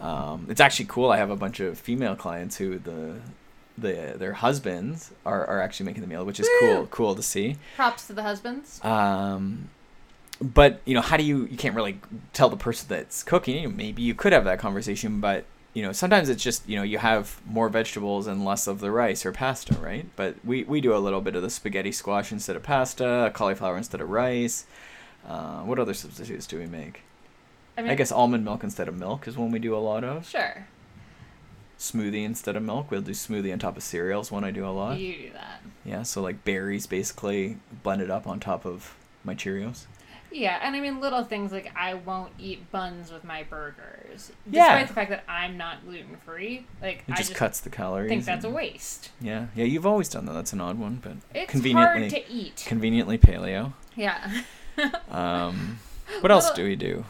Um, 0.00 0.46
it's 0.48 0.60
actually 0.60 0.86
cool. 0.86 1.10
I 1.10 1.16
have 1.16 1.30
a 1.30 1.36
bunch 1.36 1.60
of 1.60 1.78
female 1.78 2.14
clients 2.14 2.56
who 2.56 2.78
the 2.78 3.16
the 3.76 4.14
their 4.16 4.34
husbands 4.34 5.12
are, 5.24 5.46
are 5.46 5.60
actually 5.60 5.86
making 5.86 6.02
the 6.02 6.08
meal, 6.08 6.24
which 6.24 6.40
is 6.40 6.48
cool 6.60 6.86
cool 6.86 7.14
to 7.14 7.22
see. 7.22 7.56
Props 7.76 8.06
to 8.08 8.12
the 8.12 8.22
husbands. 8.22 8.84
Um, 8.84 9.70
but 10.40 10.80
you 10.84 10.94
know, 10.94 11.00
how 11.00 11.16
do 11.16 11.24
you? 11.24 11.46
You 11.46 11.56
can't 11.56 11.74
really 11.74 11.98
tell 12.32 12.48
the 12.48 12.56
person 12.56 12.86
that's 12.88 13.22
cooking. 13.22 13.56
You 13.56 13.68
know, 13.68 13.74
maybe 13.74 14.02
you 14.02 14.14
could 14.14 14.32
have 14.32 14.44
that 14.44 14.58
conversation, 14.58 15.20
but 15.20 15.44
you 15.78 15.84
know, 15.84 15.92
sometimes 15.92 16.28
it's 16.28 16.42
just 16.42 16.68
you 16.68 16.74
know 16.74 16.82
you 16.82 16.98
have 16.98 17.40
more 17.46 17.68
vegetables 17.68 18.26
and 18.26 18.44
less 18.44 18.66
of 18.66 18.80
the 18.80 18.90
rice 18.90 19.24
or 19.24 19.30
pasta, 19.30 19.74
right? 19.74 20.06
But 20.16 20.34
we 20.44 20.64
we 20.64 20.80
do 20.80 20.92
a 20.92 20.98
little 20.98 21.20
bit 21.20 21.36
of 21.36 21.42
the 21.42 21.50
spaghetti 21.50 21.92
squash 21.92 22.32
instead 22.32 22.56
of 22.56 22.64
pasta, 22.64 23.30
cauliflower 23.32 23.76
instead 23.76 24.00
of 24.00 24.10
rice. 24.10 24.66
Uh, 25.24 25.60
what 25.60 25.78
other 25.78 25.94
substitutes 25.94 26.48
do 26.48 26.58
we 26.58 26.66
make? 26.66 27.02
I 27.76 27.82
mean, 27.82 27.92
I 27.92 27.94
guess 27.94 28.10
almond 28.10 28.44
milk 28.44 28.64
instead 28.64 28.88
of 28.88 28.98
milk 28.98 29.28
is 29.28 29.36
one 29.38 29.52
we 29.52 29.60
do 29.60 29.72
a 29.72 29.78
lot 29.78 30.02
of. 30.02 30.28
sure. 30.28 30.66
Smoothie 31.78 32.24
instead 32.24 32.56
of 32.56 32.64
milk. 32.64 32.90
We'll 32.90 33.02
do 33.02 33.12
smoothie 33.12 33.52
on 33.52 33.60
top 33.60 33.76
of 33.76 33.84
cereals. 33.84 34.32
One 34.32 34.42
I 34.42 34.50
do 34.50 34.66
a 34.66 34.70
lot. 34.70 34.98
You 34.98 35.12
do 35.12 35.32
that. 35.34 35.60
Yeah, 35.84 36.02
so 36.02 36.20
like 36.20 36.42
berries 36.44 36.88
basically 36.88 37.58
blended 37.84 38.10
up 38.10 38.26
on 38.26 38.40
top 38.40 38.66
of 38.66 38.96
my 39.22 39.36
Cheerios. 39.36 39.86
Yeah, 40.30 40.58
and 40.62 40.76
I 40.76 40.80
mean 40.80 41.00
little 41.00 41.24
things 41.24 41.52
like 41.52 41.72
I 41.74 41.94
won't 41.94 42.32
eat 42.38 42.70
buns 42.70 43.10
with 43.10 43.24
my 43.24 43.42
burgers, 43.44 44.30
Yeah. 44.50 44.64
despite 44.74 44.88
the 44.88 44.94
fact 44.94 45.10
that 45.10 45.24
I'm 45.28 45.56
not 45.56 45.84
gluten 45.86 46.16
free. 46.24 46.66
Like 46.82 47.04
It 47.08 47.12
I 47.12 47.16
just, 47.16 47.30
just 47.30 47.38
cuts 47.38 47.60
the 47.60 47.70
calories. 47.70 48.06
I 48.06 48.14
think 48.14 48.24
that's 48.26 48.44
a 48.44 48.50
waste. 48.50 49.10
Yeah, 49.20 49.46
yeah, 49.56 49.64
you've 49.64 49.86
always 49.86 50.08
done 50.08 50.26
that. 50.26 50.32
That's 50.34 50.52
an 50.52 50.60
odd 50.60 50.78
one, 50.78 51.00
but 51.02 51.12
It's 51.34 51.50
conveniently, 51.50 52.00
hard 52.00 52.10
to 52.10 52.30
eat. 52.32 52.64
conveniently 52.66 53.18
paleo. 53.18 53.72
yeah. 53.96 54.42
Um, 55.10 55.80
what 56.20 56.30
else 56.30 56.44
Well, 56.46 56.54
do 56.54 56.64
we 56.64 56.76
do? 56.76 57.04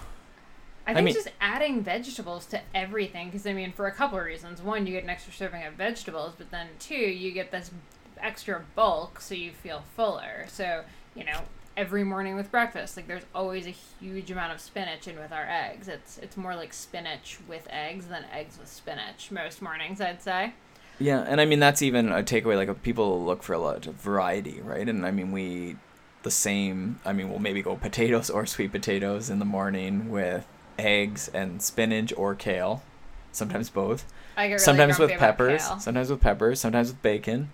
I 0.87 0.93
I 0.93 0.95
think 0.95 1.05
mean- 1.05 1.15
just 1.15 1.29
adding 1.39 1.83
vegetables 1.83 2.47
to 2.47 2.61
everything, 2.75 3.27
because 3.29 3.47
I 3.47 3.53
mean, 3.53 3.73
for 3.73 3.87
a 3.87 3.93
couple 3.93 4.19
of 4.19 4.25
reasons. 4.25 4.63
One, 4.63 4.87
you 4.87 4.95
get 4.95 5.05
an 5.05 5.11
extra 5.11 5.33
serving 5.35 5.65
of 5.65 5.75
vegetables, 5.75 6.33
but 6.39 6.51
then 6.51 6.69
two, 6.79 6.95
you 6.95 7.31
get 7.33 7.51
this 7.51 7.71
extra 8.19 8.65
bulk, 8.75 9.21
so 9.21 9.35
you 9.35 9.51
feel 9.53 9.83
fuller. 9.95 10.47
So, 10.49 10.85
you 11.15 11.25
know, 11.25 11.41
every 11.79 12.03
morning 12.03 12.35
with 12.35 12.51
breakfast, 12.51 12.97
like 12.97 13.07
there's 13.07 13.25
always 13.33 13.65
a 13.65 13.71
huge 13.71 14.33
amount 14.33 14.53
of 14.53 14.61
spinach 14.61 15.07
in 15.07 15.17
with 15.17 15.31
our 15.31 15.47
eggs. 15.49 15.87
It's 15.87 16.19
it's 16.19 16.37
more 16.37 16.57
like 16.57 16.75
spinach 16.75 17.39
with 17.47 17.69
eggs 17.71 18.07
than 18.07 18.25
eggs 18.33 18.59
with 18.59 18.69
spinach 18.69 19.31
most 19.31 19.63
mornings, 19.63 20.01
I'd 20.01 20.21
say. 20.21 20.55
Yeah, 20.99 21.21
and 21.21 21.41
I 21.41 21.45
mean 21.45 21.61
that's 21.61 21.81
even 21.81 22.11
a 22.11 22.25
takeaway. 22.25 22.57
Like 22.57 22.83
people 22.83 23.25
look 23.25 23.45
for 23.45 23.53
a 23.53 23.59
lot 23.59 23.87
of 23.87 23.95
variety, 23.95 24.61
right? 24.61 24.89
And 24.89 25.07
I 25.07 25.13
mean 25.13 25.31
we 25.31 25.77
the 26.25 26.33
same. 26.33 26.99
I 27.05 27.13
mean 27.13 27.31
we'll 27.31 27.39
maybe 27.39 27.63
go 27.63 27.77
potatoes 27.77 28.29
or 28.29 28.45
sweet 28.45 28.73
potatoes 28.73 29.31
in 29.31 29.39
the 29.39 29.45
morning 29.45 30.11
with 30.11 30.45
eggs 30.81 31.29
and 31.29 31.63
spinach 31.63 32.13
or 32.17 32.35
kale, 32.35 32.83
sometimes 33.31 33.71
both. 33.71 34.05
I 34.37 34.49
get 34.49 34.55
really 34.55 34.59
sometimes 34.65 34.99
with 34.99 35.13
peppers, 35.13 35.63
sometimes 35.79 36.11
with 36.11 36.21
peppers, 36.21 36.61
sometimes 36.61 36.89
with 36.89 37.03
bacon. 37.03 37.51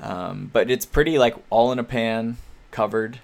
Um, 0.00 0.50
but 0.52 0.70
it's 0.70 0.86
pretty 0.86 1.18
like 1.18 1.36
all 1.50 1.70
in 1.70 1.78
a 1.78 1.84
pan, 1.84 2.38
covered, 2.72 3.20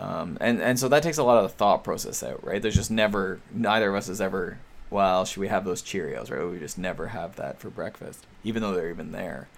um, 0.00 0.38
and 0.40 0.62
and 0.62 0.78
so 0.78 0.88
that 0.88 1.02
takes 1.02 1.18
a 1.18 1.22
lot 1.22 1.44
of 1.44 1.50
the 1.50 1.56
thought 1.56 1.84
process 1.84 2.22
out, 2.22 2.42
right? 2.42 2.60
There's 2.62 2.74
just 2.74 2.90
never 2.90 3.38
neither 3.52 3.90
of 3.90 3.96
us 3.96 4.06
has 4.06 4.20
ever. 4.20 4.58
Well, 4.88 5.24
should 5.24 5.40
we 5.40 5.48
have 5.48 5.64
those 5.64 5.82
Cheerios? 5.82 6.30
Right? 6.30 6.50
We 6.50 6.58
just 6.58 6.78
never 6.78 7.08
have 7.08 7.36
that 7.36 7.60
for 7.60 7.68
breakfast, 7.68 8.26
even 8.42 8.62
though 8.62 8.72
they're 8.72 8.88
even 8.88 9.12
there. 9.12 9.48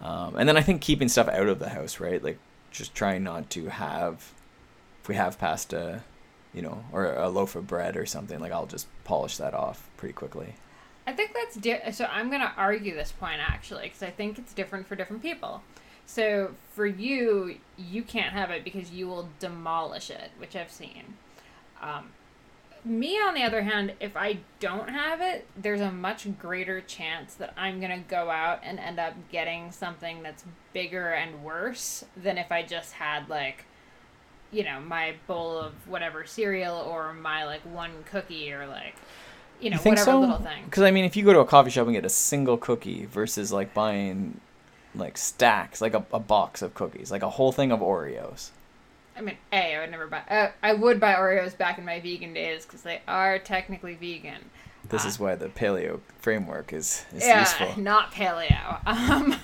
Um, 0.00 0.34
and 0.36 0.48
then 0.48 0.56
I 0.56 0.62
think 0.62 0.80
keeping 0.80 1.08
stuff 1.08 1.28
out 1.28 1.46
of 1.46 1.58
the 1.58 1.68
house, 1.68 2.00
right? 2.00 2.24
Like 2.24 2.38
just 2.70 2.94
trying 2.94 3.22
not 3.22 3.50
to 3.50 3.66
have. 3.66 4.32
If 5.02 5.08
we 5.08 5.14
have 5.14 5.38
pasta, 5.38 6.04
you 6.54 6.62
know, 6.62 6.84
or 6.90 7.12
a 7.12 7.28
loaf 7.28 7.54
of 7.54 7.66
bread 7.66 7.96
or 7.96 8.06
something, 8.06 8.40
like 8.40 8.52
I'll 8.52 8.66
just 8.66 8.86
polish 9.04 9.36
that 9.36 9.52
off 9.52 9.88
pretty 9.98 10.14
quickly. 10.14 10.54
I 11.06 11.12
think 11.12 11.34
that's 11.34 11.56
di- 11.56 11.90
so. 11.92 12.06
I'm 12.10 12.30
gonna 12.30 12.52
argue 12.56 12.94
this 12.94 13.12
point 13.12 13.40
actually 13.46 13.84
because 13.84 14.02
I 14.02 14.10
think 14.10 14.38
it's 14.38 14.54
different 14.54 14.86
for 14.86 14.96
different 14.96 15.20
people. 15.22 15.62
So 16.12 16.56
for 16.74 16.86
you, 16.86 17.58
you 17.78 18.02
can't 18.02 18.32
have 18.32 18.50
it 18.50 18.64
because 18.64 18.90
you 18.90 19.06
will 19.06 19.28
demolish 19.38 20.10
it, 20.10 20.32
which 20.38 20.56
I've 20.56 20.72
seen. 20.72 21.14
Um, 21.80 22.10
me, 22.84 23.16
on 23.20 23.34
the 23.34 23.44
other 23.44 23.62
hand, 23.62 23.92
if 24.00 24.16
I 24.16 24.38
don't 24.58 24.90
have 24.90 25.20
it, 25.20 25.46
there's 25.56 25.80
a 25.80 25.92
much 25.92 26.26
greater 26.36 26.80
chance 26.80 27.34
that 27.34 27.54
I'm 27.56 27.80
gonna 27.80 28.02
go 28.08 28.28
out 28.28 28.58
and 28.64 28.80
end 28.80 28.98
up 28.98 29.14
getting 29.30 29.70
something 29.70 30.24
that's 30.24 30.42
bigger 30.72 31.10
and 31.10 31.44
worse 31.44 32.04
than 32.16 32.38
if 32.38 32.50
I 32.50 32.64
just 32.64 32.94
had 32.94 33.28
like, 33.28 33.66
you 34.50 34.64
know, 34.64 34.80
my 34.80 35.14
bowl 35.28 35.58
of 35.58 35.74
whatever 35.86 36.26
cereal 36.26 36.74
or 36.74 37.12
my 37.12 37.44
like 37.44 37.60
one 37.60 37.92
cookie 38.10 38.52
or 38.52 38.66
like, 38.66 38.96
you 39.60 39.70
know, 39.70 39.76
whatever 39.76 40.16
little 40.16 40.38
thing. 40.38 40.64
Because 40.64 40.82
I 40.82 40.90
mean, 40.90 41.04
if 41.04 41.14
you 41.14 41.24
go 41.24 41.32
to 41.32 41.38
a 41.38 41.46
coffee 41.46 41.70
shop 41.70 41.86
and 41.86 41.94
get 41.94 42.04
a 42.04 42.08
single 42.08 42.56
cookie 42.56 43.06
versus 43.06 43.52
like 43.52 43.72
buying 43.74 44.40
like 44.94 45.16
stacks, 45.18 45.80
like 45.80 45.94
a, 45.94 46.04
a 46.12 46.18
box 46.20 46.62
of 46.62 46.74
cookies, 46.74 47.10
like 47.10 47.22
a 47.22 47.30
whole 47.30 47.52
thing 47.52 47.70
of 47.72 47.80
Oreos. 47.80 48.50
I 49.16 49.20
mean, 49.22 49.36
A, 49.52 49.74
I 49.76 49.80
would 49.80 49.90
never 49.90 50.06
buy. 50.06 50.22
Uh, 50.28 50.50
I 50.62 50.72
would 50.72 50.98
buy 51.00 51.14
Oreos 51.14 51.56
back 51.56 51.78
in 51.78 51.84
my 51.84 52.00
vegan 52.00 52.32
days 52.32 52.64
because 52.64 52.82
they 52.82 53.02
are 53.06 53.38
technically 53.38 53.94
vegan. 53.94 54.50
This 54.88 55.04
Ah. 55.04 55.08
is 55.08 55.18
why 55.20 55.34
the 55.34 55.48
paleo 55.48 56.00
framework 56.20 56.72
is, 56.72 57.04
is 57.14 57.24
yeah, 57.26 57.40
useful. 57.40 57.80
not 57.80 58.12
paleo. 58.12 58.80
Um, 58.86 59.36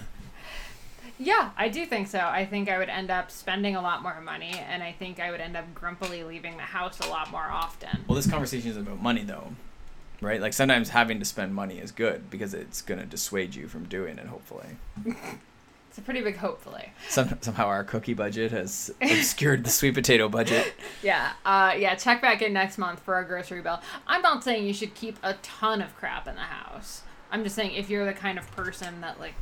yeah, 1.19 1.51
I 1.57 1.69
do 1.71 1.87
think 1.87 2.09
so. 2.09 2.19
I 2.19 2.45
think 2.45 2.69
I 2.69 2.77
would 2.79 2.91
end 2.91 3.11
up 3.11 3.31
spending 3.31 3.75
a 3.75 3.81
lot 3.81 4.03
more 4.03 4.21
money, 4.21 4.53
and 4.69 4.83
I 4.83 4.93
think 4.93 5.19
I 5.19 5.31
would 5.31 5.41
end 5.41 5.57
up 5.57 5.65
grumpily 5.75 6.23
leaving 6.25 6.57
the 6.59 6.63
house 6.63 7.01
a 7.01 7.09
lot 7.09 7.31
more 7.31 7.45
often. 7.51 8.05
Well, 8.07 8.17
this 8.17 8.29
conversation 8.29 8.71
is 8.71 8.77
about 8.77 9.01
money, 9.03 9.23
though, 9.23 9.49
right? 10.21 10.41
Like 10.41 10.53
sometimes 10.53 10.91
having 10.91 11.19
to 11.19 11.25
spend 11.25 11.55
money 11.55 11.79
is 11.79 11.93
good 11.93 12.31
because 12.31 12.55
it's 12.55 12.83
going 12.83 13.01
to 13.01 13.07
dissuade 13.07 13.55
you 13.55 13.69
from 13.69 13.85
doing 13.85 14.19
it. 14.19 14.27
Hopefully, 14.27 14.77
It's 15.97 15.99
a 15.99 16.05
pretty 16.05 16.21
big 16.21 16.37
hopefully. 16.37 16.93
Some, 17.09 17.39
somehow 17.41 17.69
our 17.69 17.83
cookie 17.83 18.13
budget 18.13 18.53
has 18.53 18.91
obscured 19.01 19.65
the 19.65 19.71
sweet 19.71 19.95
potato 19.95 20.29
budget. 20.29 20.75
Yeah, 21.03 21.33
uh, 21.45 21.75
yeah. 21.77 21.95
Check 21.95 22.21
back 22.21 22.43
in 22.43 22.53
next 22.53 22.77
month 22.77 23.01
for 23.01 23.15
our 23.15 23.25
grocery 23.25 23.63
bill. 23.63 23.81
I'm 24.07 24.21
not 24.21 24.45
saying 24.45 24.67
you 24.67 24.75
should 24.75 24.95
keep 24.95 25.19
a 25.23 25.35
ton 25.43 25.81
of 25.81 25.97
crap 25.97 26.29
in 26.29 26.35
the 26.35 26.43
house. 26.43 27.03
I'm 27.31 27.43
just 27.45 27.57
saying 27.57 27.73
if 27.73 27.89
you're 27.89 28.05
the 28.05 28.13
kind 28.13 28.39
of 28.39 28.51
person 28.55 29.01
that 29.01 29.19
like, 29.19 29.35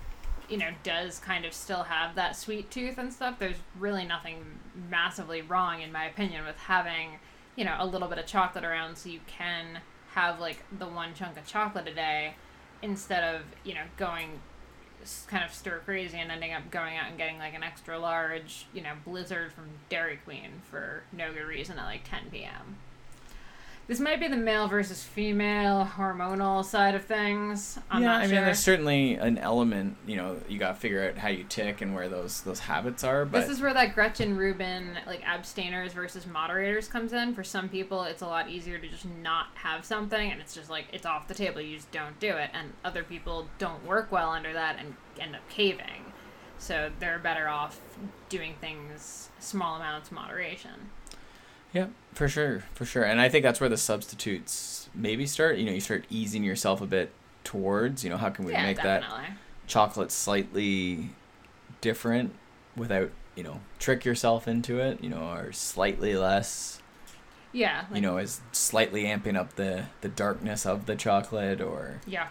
you 0.48 0.56
know, 0.56 0.70
does 0.84 1.18
kind 1.18 1.44
of 1.44 1.52
still 1.52 1.82
have 1.84 2.14
that 2.14 2.36
sweet 2.36 2.70
tooth 2.70 2.98
and 2.98 3.12
stuff, 3.12 3.38
there's 3.38 3.56
really 3.78 4.04
nothing 4.04 4.44
massively 4.90 5.42
wrong 5.42 5.80
in 5.82 5.90
my 5.90 6.04
opinion 6.04 6.44
with 6.44 6.56
having, 6.56 7.18
you 7.56 7.64
know, 7.64 7.74
a 7.80 7.86
little 7.86 8.06
bit 8.06 8.18
of 8.18 8.26
chocolate 8.26 8.64
around 8.64 8.96
so 8.96 9.08
you 9.08 9.20
can 9.26 9.80
have 10.14 10.40
like 10.40 10.58
the 10.78 10.86
one 10.86 11.14
chunk 11.14 11.36
of 11.36 11.46
chocolate 11.46 11.88
a 11.88 11.94
day 11.94 12.34
instead 12.82 13.22
of 13.34 13.42
you 13.64 13.74
know 13.74 13.82
going 13.96 14.40
kind 15.26 15.44
of 15.44 15.52
stir 15.52 15.80
crazy 15.84 16.18
and 16.18 16.30
ending 16.30 16.52
up 16.52 16.70
going 16.70 16.96
out 16.96 17.08
and 17.08 17.18
getting 17.18 17.38
like 17.38 17.54
an 17.54 17.62
extra 17.62 17.98
large, 17.98 18.66
you 18.72 18.82
know, 18.82 18.92
blizzard 19.04 19.52
from 19.52 19.64
Dairy 19.88 20.18
Queen 20.24 20.62
for 20.70 21.02
no 21.12 21.32
good 21.32 21.44
reason 21.44 21.78
at 21.78 21.84
like 21.84 22.08
10 22.08 22.30
p.m. 22.30 22.76
This 23.86 24.00
might 24.00 24.18
be 24.18 24.28
the 24.28 24.36
male 24.36 24.66
versus 24.66 25.02
female 25.02 25.86
hormonal 25.96 26.64
side 26.64 26.94
of 26.94 27.04
things. 27.04 27.78
I'm 27.90 28.02
yeah, 28.02 28.16
I 28.16 28.20
mean, 28.22 28.30
sure. 28.30 28.40
there's 28.40 28.58
certainly 28.58 29.14
an 29.14 29.36
element. 29.36 29.96
You 30.06 30.16
know, 30.16 30.40
you 30.48 30.58
got 30.58 30.68
to 30.68 30.80
figure 30.80 31.06
out 31.06 31.18
how 31.18 31.28
you 31.28 31.44
tick 31.44 31.82
and 31.82 31.94
where 31.94 32.08
those 32.08 32.40
those 32.42 32.60
habits 32.60 33.04
are. 33.04 33.26
But 33.26 33.40
this 33.40 33.50
is 33.50 33.60
where 33.60 33.74
that 33.74 33.94
Gretchen 33.94 34.38
Rubin 34.38 34.96
like 35.06 35.22
abstainers 35.28 35.92
versus 35.92 36.26
moderators 36.26 36.88
comes 36.88 37.12
in. 37.12 37.34
For 37.34 37.44
some 37.44 37.68
people, 37.68 38.04
it's 38.04 38.22
a 38.22 38.26
lot 38.26 38.48
easier 38.48 38.78
to 38.78 38.88
just 38.88 39.04
not 39.04 39.48
have 39.54 39.84
something, 39.84 40.30
and 40.30 40.40
it's 40.40 40.54
just 40.54 40.70
like 40.70 40.86
it's 40.92 41.04
off 41.04 41.28
the 41.28 41.34
table. 41.34 41.60
You 41.60 41.76
just 41.76 41.90
don't 41.90 42.18
do 42.18 42.36
it, 42.36 42.50
and 42.54 42.72
other 42.86 43.02
people 43.02 43.48
don't 43.58 43.84
work 43.84 44.10
well 44.10 44.30
under 44.30 44.54
that 44.54 44.78
and 44.78 44.94
end 45.20 45.36
up 45.36 45.46
caving. 45.50 46.12
So 46.56 46.90
they're 46.98 47.18
better 47.18 47.48
off 47.48 47.80
doing 48.30 48.54
things 48.60 49.28
small 49.38 49.76
amounts, 49.76 50.10
moderation. 50.10 50.90
Yeah, 51.74 51.88
for 52.12 52.28
sure, 52.28 52.62
for 52.72 52.84
sure. 52.86 53.02
And 53.02 53.20
I 53.20 53.28
think 53.28 53.42
that's 53.42 53.60
where 53.60 53.68
the 53.68 53.76
substitutes 53.76 54.88
maybe 54.94 55.26
start. 55.26 55.58
You 55.58 55.66
know, 55.66 55.72
you 55.72 55.80
start 55.80 56.04
easing 56.08 56.44
yourself 56.44 56.80
a 56.80 56.86
bit 56.86 57.10
towards, 57.42 58.04
you 58.04 58.08
know, 58.10 58.16
how 58.16 58.30
can 58.30 58.44
we 58.46 58.52
yeah, 58.52 58.62
make 58.62 58.80
that 58.82 59.04
chocolate 59.66 60.10
slightly 60.12 61.10
different 61.80 62.32
without, 62.76 63.10
you 63.34 63.42
know, 63.42 63.60
trick 63.80 64.04
yourself 64.04 64.46
into 64.46 64.78
it, 64.78 65.02
you 65.02 65.10
know, 65.10 65.30
or 65.32 65.52
slightly 65.52 66.16
less, 66.16 66.80
Yeah, 67.52 67.84
like, 67.90 67.96
you 67.96 68.00
know, 68.00 68.18
is 68.18 68.40
slightly 68.52 69.04
amping 69.04 69.36
up 69.36 69.56
the 69.56 69.86
the 70.00 70.08
darkness 70.08 70.64
of 70.64 70.86
the 70.86 70.94
chocolate 70.94 71.60
or 71.60 72.00
yuck. 72.08 72.28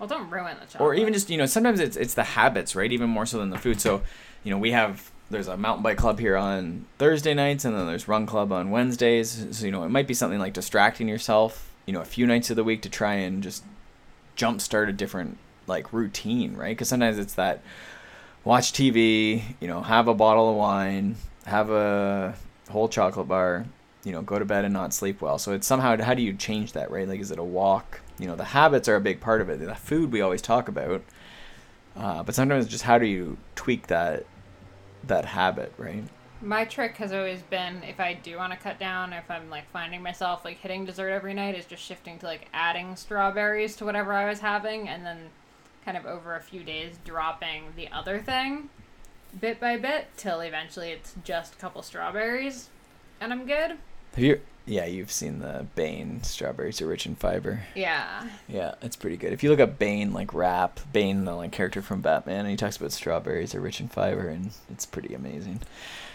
Well, 0.00 0.08
don't 0.08 0.28
ruin 0.28 0.56
the 0.58 0.66
chocolate. 0.66 0.80
or 0.80 0.94
even 0.94 1.12
just, 1.12 1.30
you 1.30 1.38
know, 1.38 1.46
sometimes 1.46 1.78
it's 1.78 1.96
it's 1.96 2.14
the 2.14 2.24
habits, 2.24 2.74
right? 2.74 2.90
Even 2.90 3.08
more 3.08 3.26
so 3.26 3.38
than 3.38 3.50
the 3.50 3.58
food. 3.58 3.80
So, 3.80 4.02
you 4.42 4.50
know, 4.50 4.58
we 4.58 4.72
have 4.72 5.12
there's 5.30 5.48
a 5.48 5.56
mountain 5.56 5.82
bike 5.82 5.96
club 5.96 6.18
here 6.18 6.36
on 6.36 6.84
Thursday 6.98 7.34
nights 7.34 7.64
and 7.64 7.74
then 7.74 7.86
there's 7.86 8.08
run 8.08 8.26
club 8.26 8.52
on 8.52 8.70
Wednesdays. 8.70 9.46
So, 9.52 9.66
you 9.66 9.72
know, 9.72 9.84
it 9.84 9.88
might 9.88 10.06
be 10.06 10.14
something 10.14 10.38
like 10.38 10.52
distracting 10.52 11.08
yourself, 11.08 11.72
you 11.86 11.92
know, 11.92 12.00
a 12.00 12.06
few 12.06 12.26
nights 12.26 12.50
of 12.50 12.56
the 12.56 12.64
week 12.64 12.82
to 12.82 12.90
try 12.90 13.14
and 13.14 13.42
just 13.42 13.64
jumpstart 14.36 14.88
a 14.88 14.92
different 14.92 15.38
like 15.66 15.92
routine, 15.92 16.54
right? 16.54 16.76
Because 16.76 16.88
sometimes 16.88 17.18
it's 17.18 17.34
that 17.34 17.62
watch 18.44 18.72
TV, 18.72 19.42
you 19.60 19.68
know, 19.68 19.82
have 19.82 20.08
a 20.08 20.14
bottle 20.14 20.50
of 20.50 20.56
wine, 20.56 21.16
have 21.46 21.70
a 21.70 22.34
whole 22.70 22.88
chocolate 22.88 23.28
bar, 23.28 23.64
you 24.04 24.12
know, 24.12 24.22
go 24.22 24.38
to 24.38 24.44
bed 24.44 24.64
and 24.64 24.74
not 24.74 24.92
sleep 24.92 25.20
well. 25.20 25.38
So 25.38 25.52
it's 25.52 25.66
somehow 25.66 26.00
how 26.02 26.14
do 26.14 26.22
you 26.22 26.34
change 26.34 26.72
that, 26.72 26.90
right? 26.90 27.08
Like, 27.08 27.20
is 27.20 27.30
it 27.30 27.38
a 27.38 27.44
walk? 27.44 28.00
You 28.18 28.26
know, 28.26 28.36
the 28.36 28.44
habits 28.44 28.88
are 28.88 28.96
a 28.96 29.00
big 29.00 29.20
part 29.20 29.40
of 29.40 29.48
it. 29.48 29.60
The 29.60 29.74
food 29.74 30.12
we 30.12 30.20
always 30.20 30.42
talk 30.42 30.68
about, 30.68 31.02
uh, 31.96 32.22
but 32.22 32.34
sometimes 32.34 32.68
just 32.68 32.84
how 32.84 32.98
do 32.98 33.06
you 33.06 33.38
tweak 33.56 33.86
that 33.88 34.26
that 35.08 35.24
habit, 35.24 35.72
right? 35.78 36.04
My 36.42 36.64
trick 36.64 36.96
has 36.96 37.12
always 37.12 37.42
been 37.42 37.82
if 37.84 38.00
I 38.00 38.14
do 38.14 38.36
want 38.36 38.52
to 38.52 38.58
cut 38.58 38.78
down, 38.78 39.12
if 39.12 39.30
I'm 39.30 39.48
like 39.48 39.70
finding 39.70 40.02
myself 40.02 40.44
like 40.44 40.58
hitting 40.58 40.84
dessert 40.84 41.10
every 41.10 41.32
night, 41.32 41.54
is 41.54 41.64
just 41.64 41.82
shifting 41.82 42.18
to 42.18 42.26
like 42.26 42.48
adding 42.52 42.96
strawberries 42.96 43.76
to 43.76 43.84
whatever 43.84 44.12
I 44.12 44.28
was 44.28 44.40
having, 44.40 44.88
and 44.88 45.06
then 45.06 45.30
kind 45.84 45.96
of 45.96 46.06
over 46.06 46.34
a 46.36 46.40
few 46.40 46.64
days 46.64 46.98
dropping 47.04 47.72
the 47.76 47.88
other 47.88 48.18
thing, 48.18 48.68
bit 49.40 49.60
by 49.60 49.76
bit, 49.76 50.08
till 50.16 50.40
eventually 50.40 50.90
it's 50.90 51.14
just 51.24 51.54
a 51.54 51.58
couple 51.58 51.82
strawberries, 51.82 52.68
and 53.20 53.32
I'm 53.32 53.46
good. 53.46 53.78
Have 54.14 54.24
you? 54.24 54.40
Yeah, 54.66 54.86
you've 54.86 55.12
seen 55.12 55.40
the 55.40 55.66
Bane 55.74 56.22
strawberries 56.22 56.80
are 56.80 56.86
rich 56.86 57.04
in 57.04 57.16
fiber. 57.16 57.64
Yeah. 57.74 58.28
Yeah, 58.48 58.76
it's 58.80 58.96
pretty 58.96 59.18
good. 59.18 59.34
If 59.34 59.42
you 59.42 59.50
look 59.50 59.60
up 59.60 59.78
Bane 59.78 60.14
like 60.14 60.32
rap, 60.32 60.80
Bane 60.90 61.26
the 61.26 61.34
like 61.34 61.52
character 61.52 61.82
from 61.82 62.00
Batman, 62.00 62.40
and 62.40 62.48
he 62.48 62.56
talks 62.56 62.78
about 62.78 62.90
strawberries 62.92 63.54
are 63.54 63.60
rich 63.60 63.78
in 63.80 63.88
fiber, 63.88 64.28
and 64.28 64.52
it's 64.70 64.86
pretty 64.86 65.14
amazing. 65.14 65.60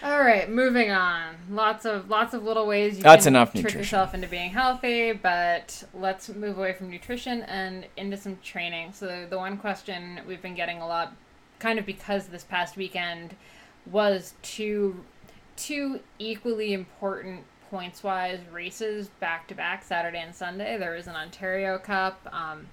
All 0.02 0.20
right, 0.20 0.50
moving 0.50 0.90
on. 0.90 1.36
Lots 1.52 1.86
of 1.86 2.10
lots 2.10 2.34
of 2.34 2.44
little 2.44 2.66
ways 2.66 2.98
you 2.98 3.04
That's 3.04 3.26
can 3.26 3.36
enough 3.36 3.52
trick 3.52 3.66
nutrition. 3.66 3.80
yourself 3.82 4.14
into 4.16 4.28
being 4.28 4.50
healthy, 4.50 5.12
but 5.12 5.84
let's 5.94 6.30
move 6.30 6.58
away 6.58 6.74
from 6.74 6.90
nutrition 6.90 7.44
and 7.44 7.86
into 7.98 8.18
some 8.18 8.40
training. 8.42 8.94
So 8.94 9.28
the 9.30 9.38
one 9.38 9.58
question 9.58 10.22
we've 10.28 10.42
been 10.42 10.56
getting 10.56 10.80
a 10.82 10.88
lot, 10.88 11.14
kind 11.60 11.78
of 11.78 11.86
because 11.86 12.28
this 12.28 12.44
past 12.46 12.78
weekend 12.78 13.36
was 13.86 14.34
two 14.42 15.04
two 15.56 16.00
equally 16.18 16.74
important 16.74 17.44
points 17.70 18.04
wise 18.04 18.40
races 18.52 19.08
back 19.20 19.48
to 19.48 19.56
back 19.56 19.84
Saturday 19.84 20.20
and 20.20 20.34
Sunday. 20.34 20.78
There 20.78 20.96
was 20.96 21.08
an 21.08 21.16
Ontario 21.16 21.78
Cup. 21.78 22.28
Um, 22.32 22.68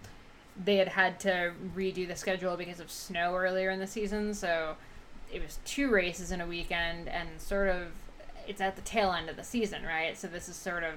they 0.63 0.77
had 0.77 0.89
had 0.89 1.21
to 1.21 1.53
redo 1.75 2.09
the 2.09 2.17
schedule 2.17 2.57
because 2.57 2.81
of 2.81 2.91
snow 2.91 3.35
earlier 3.35 3.71
in 3.71 3.79
the 3.79 3.87
season, 3.87 4.33
so 4.33 4.77
it 5.33 5.43
was 5.43 5.59
two 5.65 5.91
races 5.91 6.33
in 6.33 6.41
a 6.41 6.47
weekend 6.47 7.09
and 7.09 7.29
sort 7.39 7.69
of 7.69 7.89
it's 8.47 8.61
at 8.61 8.77
the 8.77 8.83
tail 8.83 9.13
end 9.13 9.29
of 9.29 9.37
the 9.37 9.45
season, 9.45 9.83
right? 9.85 10.17
So 10.17 10.29
this 10.29 10.49
is 10.49 10.57
sort 10.57 10.85
of 10.85 10.95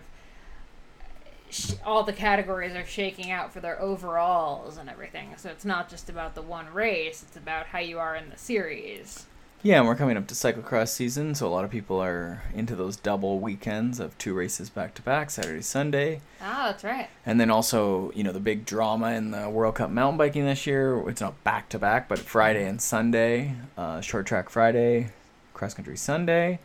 all 1.84 2.04
the 2.04 2.14
categories 2.14 2.76
are 2.76 2.86
shaking 2.86 3.32
out 3.32 3.52
for 3.52 3.60
their 3.60 3.82
overalls 3.82 4.78
and 4.78 4.88
everything. 4.88 5.34
So 5.38 5.50
it's 5.50 5.66
not 5.66 5.90
just 5.90 6.10
about 6.10 6.36
the 6.36 6.42
one 6.42 6.72
race; 6.72 7.24
it's 7.24 7.38
about 7.38 7.68
how 7.68 7.80
you 7.80 8.00
are 8.00 8.16
in 8.16 8.30
the 8.30 8.38
series. 8.38 9.26
Yeah, 9.62 9.80
and 9.80 9.88
we're 9.88 9.96
coming 9.96 10.16
up 10.16 10.26
to 10.28 10.34
cyclocross 10.36 10.88
season, 10.88 11.36
so 11.36 11.46
a 11.46 11.50
lot 11.50 11.66
of 11.66 11.70
people 11.70 12.02
are 12.02 12.44
into 12.54 12.78
those 12.78 12.96
double 12.96 13.40
weekends 13.40 14.00
of 14.00 14.18
two 14.18 14.34
races 14.34 14.70
back 14.70 14.94
to 14.94 15.02
back, 15.02 15.30
Saturday, 15.30 15.62
Sunday. 15.62 16.22
Oh, 16.42 16.68
that's 16.68 16.86
right. 16.86 17.10
And 17.26 17.42
then 17.42 17.52
also, 17.52 18.10
you 18.16 18.24
know, 18.24 18.32
the 18.32 18.40
big 18.40 18.66
drama 18.66 19.12
in 19.12 19.32
the 19.32 19.50
World 19.50 19.76
Cup 19.76 19.90
mountain 19.90 20.18
biking 20.18 20.46
this 20.46 20.66
year. 20.66 21.06
It's 21.10 21.20
not 21.20 21.44
back 21.44 21.68
to 21.70 21.80
back, 21.80 22.08
but 22.08 22.20
Friday 22.20 22.66
and 22.66 22.82
Sunday, 22.82 23.54
uh, 23.78 24.00
short 24.00 24.26
track 24.28 24.50
Friday, 24.50 25.10
cross 25.54 25.74
country 25.74 25.98
Sunday. 25.98 26.60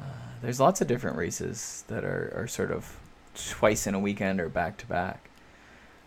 Uh, 0.00 0.04
there's 0.40 0.60
lots 0.60 0.80
of 0.80 0.86
different 0.86 1.16
races 1.16 1.82
that 1.88 2.04
are, 2.04 2.32
are 2.36 2.46
sort 2.46 2.70
of 2.70 2.96
twice 3.34 3.88
in 3.88 3.94
a 3.96 3.98
weekend 3.98 4.40
or 4.40 4.48
back 4.48 4.76
to 4.76 4.86
back. 4.86 5.30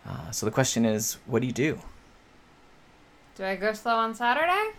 Uh, 0.08 0.32
so 0.32 0.46
the 0.46 0.54
question 0.54 0.86
is, 0.86 1.18
what 1.26 1.42
do 1.42 1.48
you 1.48 1.54
do? 1.54 1.80
Do 3.36 3.44
I 3.44 3.58
go 3.58 3.74
slow 3.74 3.98
on 3.98 4.16
Saturday? 4.16 4.72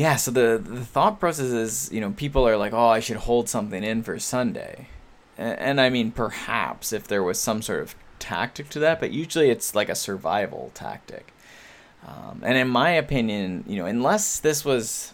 Yeah, 0.00 0.16
so 0.16 0.30
the 0.30 0.58
the 0.64 0.82
thought 0.82 1.20
process 1.20 1.52
is, 1.52 1.92
you 1.92 2.00
know, 2.00 2.12
people 2.12 2.48
are 2.48 2.56
like, 2.56 2.72
"Oh, 2.72 2.88
I 2.88 3.00
should 3.00 3.18
hold 3.18 3.50
something 3.50 3.84
in 3.84 4.02
for 4.02 4.18
Sunday." 4.18 4.88
And, 5.36 5.58
and, 5.58 5.80
I 5.80 5.90
mean, 5.90 6.10
perhaps 6.10 6.94
if 6.94 7.06
there 7.06 7.22
was 7.22 7.38
some 7.38 7.60
sort 7.60 7.82
of 7.82 7.94
tactic 8.18 8.70
to 8.70 8.78
that, 8.78 8.98
but 8.98 9.10
usually 9.10 9.50
it's 9.50 9.74
like 9.74 9.90
a 9.90 9.94
survival 9.94 10.70
tactic. 10.72 11.34
Um, 12.06 12.40
and 12.42 12.56
in 12.56 12.68
my 12.68 12.90
opinion, 12.92 13.64
you 13.66 13.76
know, 13.76 13.84
unless 13.84 14.38
this 14.40 14.64
was, 14.64 15.12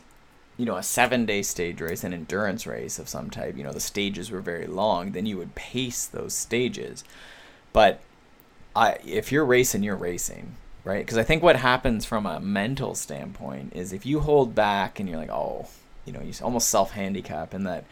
you 0.57 0.64
know, 0.66 0.76
a 0.76 0.84
seven-day 0.84 1.43
stage 1.43 1.80
race, 1.80 2.05
an 2.05 2.12
endurance 2.14 2.64
race 2.64 3.01
of 3.01 3.09
some 3.09 3.28
type, 3.28 3.57
you 3.57 3.64
know, 3.64 3.72
the 3.72 3.80
stages 3.80 4.30
were 4.30 4.41
very 4.41 4.68
long, 4.68 5.12
then 5.12 5.26
you 5.26 5.37
would 5.37 5.57
pace 5.57 6.07
those 6.07 6.32
stages. 6.32 7.03
But 7.72 8.01
I, 8.76 8.99
if 9.05 9.32
you're 9.32 9.45
racing, 9.45 9.82
you're 9.82 9.97
racing 9.97 10.55
right? 10.87 11.05
Because 11.05 11.18
I 11.18 11.24
think 11.24 11.43
what 11.43 11.57
happens 11.57 12.05
from 12.05 12.26
a 12.26 12.39
mental 12.39 12.95
standpoint 12.95 13.72
is 13.74 13.93
if 13.93 14.07
you 14.07 14.20
hold 14.20 14.55
back 14.55 15.01
and 15.01 15.09
you're 15.09 15.18
like, 15.18 15.30
oh, 15.30 15.66
you 16.05 16.12
know, 16.12 16.22
you 16.22 16.32
almost 16.41 16.68
self 16.68 16.93
handicap 16.93 17.53
in 17.55 17.64
that, 17.64 17.84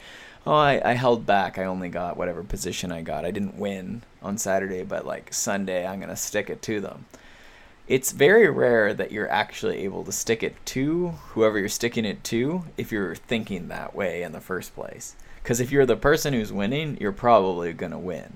oh, 0.46 0.54
I, 0.54 0.80
I 0.92 0.92
held 0.92 1.26
back. 1.26 1.58
I 1.58 1.64
only 1.64 1.88
got 1.88 2.16
whatever 2.16 2.44
position 2.44 2.92
I 2.92 3.02
got. 3.02 3.24
I 3.24 3.32
didn't 3.32 3.58
win 3.58 4.04
on 4.22 4.38
Saturday, 4.38 4.84
but 4.84 5.04
like 5.04 5.34
Sunday, 5.34 5.84
I'm 5.84 5.98
going 5.98 6.08
to 6.08 6.16
stick 6.16 6.48
it 6.48 6.62
to 6.62 6.80
them. 6.80 7.06
It's 7.88 8.12
very 8.12 8.48
rare 8.48 8.94
that 8.94 9.10
you're 9.10 9.30
actually 9.30 9.78
able 9.78 10.04
to 10.04 10.12
stick 10.12 10.44
it 10.44 10.54
to 10.66 11.08
whoever 11.30 11.58
you're 11.58 11.68
sticking 11.68 12.04
it 12.04 12.22
to 12.24 12.62
if 12.76 12.92
you're 12.92 13.16
thinking 13.16 13.68
that 13.68 13.96
way 13.96 14.22
in 14.22 14.30
the 14.30 14.40
first 14.40 14.72
place. 14.76 15.16
Because 15.42 15.60
if 15.60 15.72
you're 15.72 15.84
the 15.84 15.96
person 15.96 16.32
who's 16.32 16.52
winning, 16.52 16.96
you're 17.00 17.12
probably 17.12 17.72
going 17.72 17.92
to 17.92 17.98
win. 17.98 18.34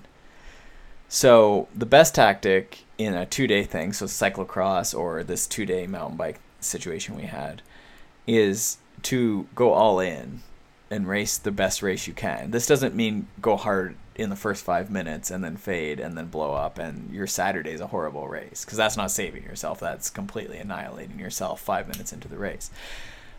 So 1.09 1.68
the 1.74 1.86
best 1.86 2.14
tactic 2.14 2.84
in 2.98 3.14
a 3.14 3.24
two 3.24 3.46
day 3.46 3.64
thing, 3.64 3.92
so 3.92 4.04
cyclocross 4.04 4.96
or 4.96 5.24
this 5.24 5.46
two 5.46 5.64
day 5.64 5.86
mountain 5.86 6.16
bike 6.16 6.40
situation 6.61 7.16
we 7.16 7.24
had, 7.24 7.62
is 8.26 8.78
to 9.02 9.46
go 9.54 9.72
all 9.72 10.00
in 10.00 10.42
and 10.90 11.09
race 11.09 11.38
the 11.38 11.50
best 11.50 11.82
race 11.82 12.06
you 12.06 12.12
can. 12.12 12.50
This 12.50 12.66
doesn't 12.66 12.94
mean 12.94 13.28
go 13.40 13.56
hard 13.56 13.96
in 14.16 14.30
the 14.30 14.36
first 14.36 14.64
five 14.64 14.90
minutes 14.90 15.30
and 15.30 15.44
then 15.44 15.56
fade 15.56 16.00
and 16.00 16.18
then 16.18 16.26
blow 16.26 16.52
up 16.52 16.78
and 16.78 17.11
your 17.14 17.26
Saturday 17.26 17.70
is 17.70 17.80
a 17.80 17.86
horrible 17.86 18.26
race 18.26 18.64
because 18.64 18.76
that's 18.76 18.96
not 18.96 19.11
saving 19.11 19.44
yourself. 19.44 19.80
That's 19.80 20.11
completely 20.11 20.59
annihilating 20.59 21.18
yourself 21.18 21.61
five 21.61 21.88
minutes 21.88 22.12
into 22.12 22.28
the 22.28 22.38
race. 22.38 22.70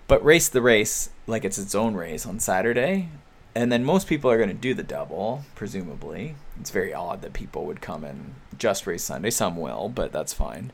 But 0.07 0.23
race 0.23 0.49
the 0.49 0.61
race 0.61 1.09
like 1.27 1.45
it's 1.45 1.59
its 1.59 1.75
own 1.75 1.93
race 1.93 2.25
on 2.25 2.39
Saturday 2.39 3.09
and 3.55 3.71
then 3.71 3.83
most 3.83 4.07
people 4.07 4.29
are 4.29 4.37
going 4.37 4.49
to 4.49 4.55
do 4.55 4.73
the 4.73 4.83
double, 4.83 5.43
presumably. 5.55 6.35
It's 6.59 6.71
very 6.71 6.93
odd 6.93 7.21
that 7.21 7.33
people 7.33 7.65
would 7.65 7.81
come 7.81 8.03
and 8.03 8.35
just 8.57 8.85
race 8.85 9.03
Sunday. 9.03 9.29
Some 9.31 9.57
will, 9.57 9.89
but 9.89 10.11
that's 10.11 10.33
fine. 10.33 10.71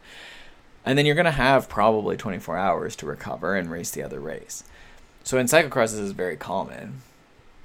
And 0.86 0.97
then 0.97 1.05
you're 1.05 1.15
going 1.15 1.26
to 1.26 1.32
have 1.32 1.69
probably 1.69 2.17
24 2.17 2.57
hours 2.57 2.95
to 2.97 3.05
recover 3.05 3.55
and 3.55 3.71
race 3.71 3.91
the 3.91 4.03
other 4.03 4.19
race. 4.19 4.63
So 5.23 5.39
in 5.39 5.47
cyclocross, 5.47 5.91
this 5.91 5.93
is 5.93 6.11
very 6.11 6.38
common, 6.38 7.01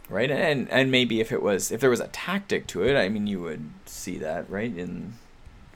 right? 0.09 0.31
And 0.31 0.69
and 0.71 0.91
maybe 0.91 1.21
if 1.21 1.31
it 1.31 1.43
was 1.43 1.71
if 1.71 1.81
there 1.81 1.91
was 1.91 2.01
a 2.01 2.09
tactic 2.09 2.67
to 2.69 2.83
it, 2.83 2.97
I 2.97 3.11
mean, 3.11 3.27
you 3.27 3.43
would 3.43 3.69
see 3.85 4.17
that, 4.19 4.49
right? 4.49 4.75
In 4.75 5.15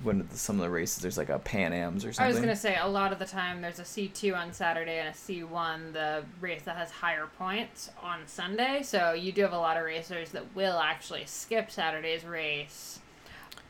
the, 0.04 0.36
some 0.36 0.56
of 0.56 0.62
the 0.62 0.70
races 0.70 1.02
there's 1.02 1.18
like 1.18 1.28
a 1.28 1.38
Pan 1.38 1.72
Am's 1.72 2.04
or 2.04 2.12
something. 2.12 2.24
I 2.24 2.28
was 2.28 2.40
gonna 2.40 2.56
say 2.56 2.76
a 2.80 2.86
lot 2.86 3.12
of 3.12 3.18
the 3.18 3.24
time 3.24 3.60
there's 3.60 3.78
a 3.78 3.84
C 3.84 4.08
two 4.08 4.34
on 4.34 4.52
Saturday 4.52 4.98
and 4.98 5.08
a 5.08 5.14
C 5.14 5.42
one, 5.42 5.92
the 5.92 6.24
race 6.40 6.62
that 6.62 6.76
has 6.76 6.90
higher 6.90 7.28
points 7.38 7.90
on 8.02 8.20
Sunday. 8.26 8.82
So 8.82 9.12
you 9.12 9.32
do 9.32 9.42
have 9.42 9.52
a 9.52 9.58
lot 9.58 9.76
of 9.76 9.84
racers 9.84 10.30
that 10.30 10.54
will 10.54 10.78
actually 10.78 11.24
skip 11.26 11.70
Saturday's 11.70 12.24
race, 12.24 13.00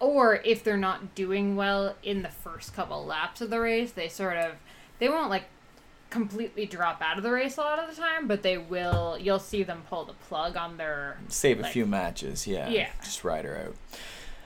or 0.01 0.37
if 0.45 0.64
they're 0.64 0.76
not 0.76 1.14
doing 1.14 1.57
well 1.57 1.97
in 2.03 2.22
the 2.22 2.28
first 2.28 2.74
couple 2.74 3.05
laps 3.05 3.41
of 3.41 3.51
the 3.51 3.61
race, 3.61 3.93
they 3.93 4.09
sort 4.09 4.37
of 4.37 4.53
they 4.99 5.09
won't 5.09 5.30
like 5.30 5.45
completely 6.11 6.64
drop 6.64 7.03
out 7.03 7.16
of 7.16 7.24
the 7.24 7.30
race 7.30 7.57
a 7.57 7.61
lot 7.61 7.76
of 7.78 7.91
the 7.93 8.01
time, 8.01 8.28
but 8.28 8.43
they 8.43 8.57
will. 8.57 9.18
You'll 9.18 9.41
see 9.41 9.64
them 9.64 9.82
pull 9.89 10.05
the 10.05 10.12
plug 10.12 10.57
on 10.57 10.76
their 10.76 11.18
save 11.28 11.59
like, 11.59 11.70
a 11.70 11.72
few 11.72 11.87
matches. 11.87 12.47
Yeah, 12.47 12.68
yeah, 12.68 12.91
just 13.03 13.24
ride 13.24 13.45
her 13.45 13.57
out. 13.57 13.74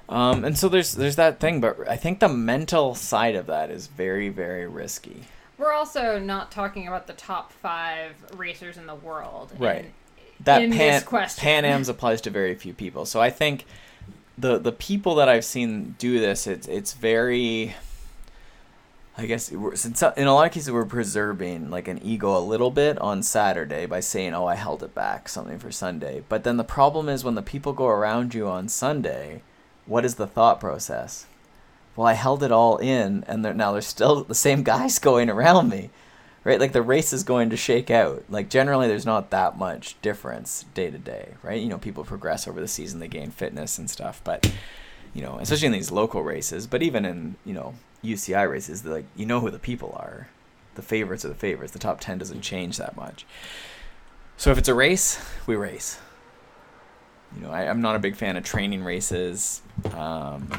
Um, 0.08 0.44
and 0.44 0.56
so 0.56 0.68
there's 0.68 0.92
there's 0.92 1.16
that 1.16 1.38
thing, 1.38 1.60
but 1.60 1.88
I 1.88 1.96
think 1.96 2.20
the 2.20 2.28
mental 2.28 2.94
side 2.94 3.34
of 3.34 3.46
that 3.46 3.70
is 3.70 3.88
very 3.88 4.30
very 4.30 4.66
risky. 4.66 5.24
We're 5.58 5.72
also 5.72 6.18
not 6.18 6.50
talking 6.50 6.86
about 6.86 7.06
the 7.06 7.12
top 7.12 7.52
five 7.52 8.12
racers 8.36 8.76
in 8.76 8.86
the 8.86 8.94
world, 8.94 9.52
right? 9.58 9.86
In, 9.86 9.92
that 10.44 10.62
in 10.62 10.72
Pan 10.72 11.02
Pan 11.36 11.64
Am's 11.64 11.88
applies 11.90 12.20
to 12.22 12.30
very 12.30 12.54
few 12.54 12.72
people. 12.72 13.04
So 13.04 13.20
I 13.20 13.28
think 13.28 13.66
the 14.38 14.58
the 14.58 14.72
people 14.72 15.16
that 15.16 15.28
I've 15.28 15.44
seen 15.44 15.94
do 15.98 16.18
this, 16.18 16.46
it's 16.46 16.66
it's 16.68 16.94
very. 16.94 17.74
I 19.20 19.26
guess 19.26 19.52
since 19.74 20.00
in 20.00 20.28
a 20.28 20.32
lot 20.32 20.46
of 20.46 20.52
cases 20.52 20.70
we're 20.70 20.84
preserving 20.84 21.70
like 21.70 21.88
an 21.88 22.00
ego 22.04 22.38
a 22.38 22.38
little 22.38 22.70
bit 22.70 22.96
on 22.98 23.24
Saturday 23.24 23.84
by 23.84 23.98
saying, 23.98 24.32
"Oh, 24.32 24.46
I 24.46 24.54
held 24.54 24.84
it 24.84 24.94
back, 24.94 25.28
something 25.28 25.58
for 25.58 25.72
Sunday." 25.72 26.22
But 26.28 26.44
then 26.44 26.56
the 26.56 26.62
problem 26.62 27.08
is 27.08 27.24
when 27.24 27.34
the 27.34 27.42
people 27.42 27.72
go 27.72 27.88
around 27.88 28.32
you 28.32 28.46
on 28.46 28.68
Sunday 28.68 29.42
what 29.88 30.04
is 30.04 30.16
the 30.16 30.26
thought 30.26 30.60
process? 30.60 31.26
Well, 31.96 32.06
I 32.06 32.12
held 32.12 32.42
it 32.44 32.52
all 32.52 32.76
in, 32.76 33.24
and 33.26 33.42
now 33.42 33.72
there's 33.72 33.86
still 33.86 34.22
the 34.22 34.34
same 34.34 34.62
guys 34.62 34.98
going 35.00 35.30
around 35.30 35.68
me, 35.68 35.90
right? 36.44 36.60
Like 36.60 36.72
the 36.72 36.82
race 36.82 37.12
is 37.12 37.24
going 37.24 37.50
to 37.50 37.56
shake 37.56 37.90
out. 37.90 38.22
Like 38.28 38.50
generally, 38.50 38.86
there's 38.86 39.06
not 39.06 39.30
that 39.30 39.58
much 39.58 40.00
difference 40.02 40.66
day 40.74 40.90
to 40.90 40.98
day, 40.98 41.34
right? 41.42 41.60
You 41.60 41.68
know, 41.68 41.78
people 41.78 42.04
progress 42.04 42.46
over 42.46 42.60
the 42.60 42.68
season, 42.68 43.00
they 43.00 43.08
gain 43.08 43.30
fitness 43.30 43.78
and 43.78 43.90
stuff, 43.90 44.20
but 44.22 44.48
you 45.14 45.22
know, 45.22 45.38
especially 45.40 45.66
in 45.66 45.72
these 45.72 45.90
local 45.90 46.22
races, 46.22 46.66
but 46.66 46.82
even 46.82 47.04
in 47.04 47.36
you 47.44 47.54
know 47.54 47.74
UCI 48.04 48.48
races, 48.48 48.84
like 48.84 49.06
you 49.16 49.26
know 49.26 49.40
who 49.40 49.50
the 49.50 49.58
people 49.58 49.96
are. 49.98 50.28
The 50.74 50.82
favorites 50.82 51.24
are 51.24 51.28
the 51.28 51.34
favorites. 51.34 51.72
The 51.72 51.80
top 51.80 51.98
ten 51.98 52.18
doesn't 52.18 52.42
change 52.42 52.76
that 52.76 52.94
much. 52.94 53.26
So 54.36 54.52
if 54.52 54.58
it's 54.58 54.68
a 54.68 54.74
race, 54.74 55.20
we 55.48 55.56
race 55.56 55.98
you 57.36 57.42
know, 57.42 57.50
I, 57.50 57.64
am 57.64 57.80
not 57.80 57.96
a 57.96 57.98
big 57.98 58.16
fan 58.16 58.36
of 58.36 58.44
training 58.44 58.84
races. 58.84 59.62
Um, 59.94 60.50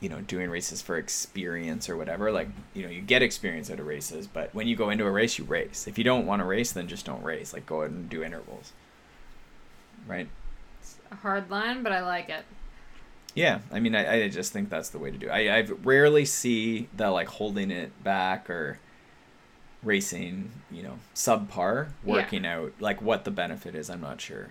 you 0.00 0.10
know, 0.10 0.20
doing 0.20 0.50
races 0.50 0.82
for 0.82 0.98
experience 0.98 1.88
or 1.88 1.96
whatever. 1.96 2.30
Like, 2.30 2.48
you 2.74 2.82
know, 2.82 2.90
you 2.90 3.00
get 3.00 3.22
experience 3.22 3.70
out 3.70 3.80
of 3.80 3.86
races, 3.86 4.26
but 4.26 4.54
when 4.54 4.66
you 4.66 4.76
go 4.76 4.90
into 4.90 5.06
a 5.06 5.10
race, 5.10 5.38
you 5.38 5.44
race. 5.44 5.86
If 5.86 5.96
you 5.96 6.04
don't 6.04 6.26
want 6.26 6.40
to 6.40 6.44
race, 6.44 6.72
then 6.72 6.86
just 6.86 7.06
don't 7.06 7.22
race. 7.22 7.52
Like, 7.52 7.66
go 7.66 7.80
ahead 7.80 7.92
and 7.92 8.08
do 8.08 8.22
intervals. 8.22 8.72
Right? 10.06 10.28
It's 10.80 10.98
a 11.10 11.16
hard 11.16 11.50
line, 11.50 11.82
but 11.82 11.92
I 11.92 12.02
like 12.02 12.28
it. 12.28 12.44
Yeah, 13.34 13.60
I 13.72 13.80
mean, 13.80 13.94
I, 13.94 14.24
I 14.24 14.28
just 14.28 14.52
think 14.52 14.70
that's 14.70 14.90
the 14.90 14.98
way 14.98 15.10
to 15.10 15.18
do 15.18 15.26
it. 15.28 15.30
I, 15.30 15.58
I 15.58 15.60
rarely 15.62 16.24
see 16.24 16.88
the 16.96 17.10
like, 17.10 17.28
holding 17.28 17.70
it 17.70 17.92
back 18.04 18.48
or 18.50 18.78
racing, 19.82 20.50
you 20.70 20.82
know, 20.82 20.98
subpar 21.14 21.88
working 22.04 22.44
yeah. 22.44 22.58
out. 22.58 22.72
Like, 22.80 23.00
what 23.00 23.24
the 23.24 23.30
benefit 23.30 23.74
is, 23.74 23.88
I'm 23.88 24.02
not 24.02 24.20
sure. 24.20 24.50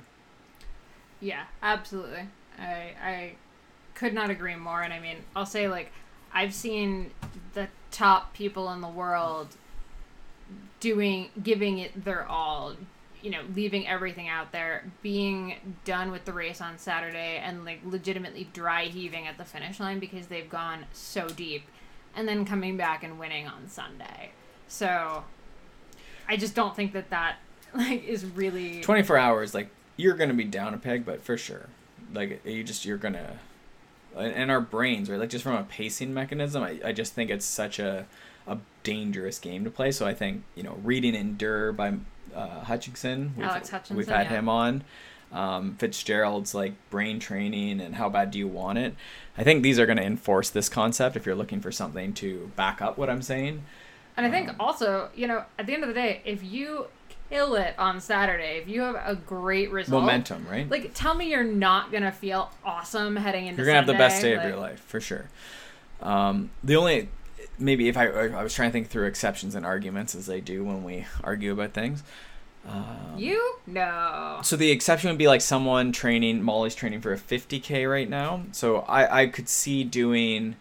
Yeah, 1.25 1.45
absolutely. 1.63 2.27
I 2.59 2.93
I 3.01 3.31
could 3.95 4.13
not 4.13 4.29
agree 4.29 4.55
more. 4.55 4.83
And 4.83 4.93
I 4.93 4.99
mean, 4.99 5.17
I'll 5.35 5.47
say 5.47 5.67
like 5.67 5.91
I've 6.31 6.53
seen 6.53 7.09
the 7.55 7.67
top 7.89 8.33
people 8.33 8.71
in 8.71 8.81
the 8.81 8.87
world 8.87 9.47
doing 10.79 11.29
giving 11.41 11.79
it 11.79 12.05
their 12.05 12.27
all 12.27 12.75
you 13.23 13.31
know 13.31 13.41
leaving 13.55 13.87
everything 13.87 14.27
out 14.27 14.51
there 14.51 14.83
being 15.01 15.55
done 15.83 16.11
with 16.11 16.25
the 16.25 16.33
race 16.33 16.59
on 16.61 16.77
saturday 16.77 17.37
and 17.37 17.63
like 17.63 17.79
legitimately 17.85 18.47
dry 18.53 18.83
heaving 18.83 19.25
at 19.25 19.37
the 19.37 19.45
finish 19.45 19.79
line 19.79 19.97
because 19.97 20.27
they've 20.27 20.49
gone 20.49 20.85
so 20.91 21.27
deep 21.29 21.63
and 22.15 22.27
then 22.27 22.45
coming 22.45 22.75
back 22.75 23.03
and 23.03 23.17
winning 23.17 23.47
on 23.47 23.67
sunday 23.67 24.29
so 24.67 25.23
i 26.27 26.35
just 26.35 26.53
don't 26.53 26.75
think 26.75 26.91
that 26.91 27.09
that 27.09 27.37
like 27.73 28.03
is 28.03 28.25
really 28.25 28.81
24 28.81 29.17
hours 29.17 29.55
like 29.55 29.69
you're 29.97 30.15
gonna 30.15 30.33
be 30.33 30.43
down 30.43 30.73
a 30.73 30.77
peg, 30.77 31.05
but 31.05 31.21
for 31.23 31.37
sure, 31.37 31.67
like 32.13 32.45
you 32.45 32.63
just 32.63 32.85
you're 32.85 32.97
gonna, 32.97 33.39
and 34.17 34.51
our 34.51 34.61
brains 34.61 35.09
right, 35.09 35.19
like 35.19 35.29
just 35.29 35.43
from 35.43 35.55
a 35.55 35.63
pacing 35.63 36.13
mechanism, 36.13 36.63
I, 36.63 36.79
I 36.83 36.91
just 36.91 37.13
think 37.13 37.29
it's 37.29 37.45
such 37.45 37.79
a 37.79 38.05
a 38.47 38.57
dangerous 38.83 39.39
game 39.39 39.63
to 39.63 39.71
play. 39.71 39.91
So 39.91 40.05
I 40.05 40.13
think 40.13 40.43
you 40.55 40.63
know 40.63 40.77
reading 40.83 41.15
Endure 41.15 41.71
by 41.71 41.93
uh, 42.35 42.63
Hutchinson, 42.65 43.33
we've, 43.37 43.45
Alex 43.45 43.69
Hutchinson, 43.69 43.97
we've 43.97 44.07
had 44.07 44.27
yeah. 44.27 44.39
him 44.39 44.49
on. 44.49 44.83
um, 45.31 45.75
Fitzgerald's 45.75 46.53
like 46.55 46.73
brain 46.89 47.19
training 47.19 47.81
and 47.81 47.95
how 47.95 48.09
bad 48.09 48.31
do 48.31 48.39
you 48.39 48.47
want 48.47 48.77
it. 48.77 48.95
I 49.37 49.43
think 49.43 49.63
these 49.63 49.79
are 49.79 49.85
going 49.85 49.97
to 49.97 50.03
enforce 50.03 50.49
this 50.49 50.69
concept 50.69 51.15
if 51.17 51.25
you're 51.25 51.35
looking 51.35 51.59
for 51.59 51.71
something 51.71 52.13
to 52.15 52.51
back 52.55 52.81
up 52.81 52.97
what 52.97 53.09
I'm 53.09 53.21
saying. 53.21 53.63
And 54.15 54.25
I 54.25 54.31
think 54.31 54.49
Um, 54.49 54.55
also, 54.59 55.09
you 55.13 55.27
know, 55.27 55.43
at 55.59 55.65
the 55.65 55.73
end 55.73 55.83
of 55.83 55.89
the 55.89 55.93
day, 55.93 56.21
if 56.23 56.41
you 56.43 56.87
kill 57.29 57.55
it 57.55 57.75
on 57.77 57.99
Saturday, 57.99 58.59
if 58.61 58.67
you 58.67 58.81
have 58.81 58.95
a 58.95 59.15
great 59.15 59.71
result, 59.71 60.01
Momentum, 60.03 60.45
right? 60.49 60.69
like 60.69 60.91
tell 60.93 61.13
me 61.13 61.29
you're 61.29 61.43
not 61.43 61.91
gonna 61.91 62.11
feel 62.11 62.51
awesome 62.63 63.15
heading 63.15 63.47
into 63.47 63.57
You're 63.57 63.65
gonna 63.65 63.77
have 63.77 63.87
the 63.87 63.93
best 63.93 64.21
day 64.21 64.35
Sunday, 64.35 64.45
of 64.47 64.49
your 64.53 64.59
life 64.59 64.79
for 64.87 64.99
sure. 64.99 65.29
Um, 66.01 66.49
the 66.63 66.75
only 66.75 67.09
maybe 67.57 67.87
if 67.87 67.97
I 67.97 68.07
I 68.07 68.43
was 68.43 68.53
trying 68.53 68.69
to 68.69 68.73
think 68.73 68.89
through 68.89 69.05
exceptions 69.07 69.55
and 69.55 69.65
arguments 69.65 70.13
as 70.15 70.25
they 70.25 70.41
do 70.41 70.63
when 70.63 70.83
we 70.83 71.05
argue 71.23 71.51
about 71.53 71.73
things. 71.73 72.03
Um, 72.67 73.13
You 73.15 73.57
no. 73.67 74.39
So 74.43 74.55
the 74.55 74.71
exception 74.71 75.09
would 75.11 75.19
be 75.19 75.27
like 75.27 75.41
someone 75.41 75.91
training. 75.91 76.41
Molly's 76.41 76.75
training 76.75 77.01
for 77.01 77.13
a 77.13 77.17
50k 77.17 77.89
right 77.89 78.09
now. 78.09 78.43
So 78.51 78.79
I 78.81 79.21
I 79.21 79.27
could 79.27 79.47
see 79.47 79.83
doing, 79.83 80.55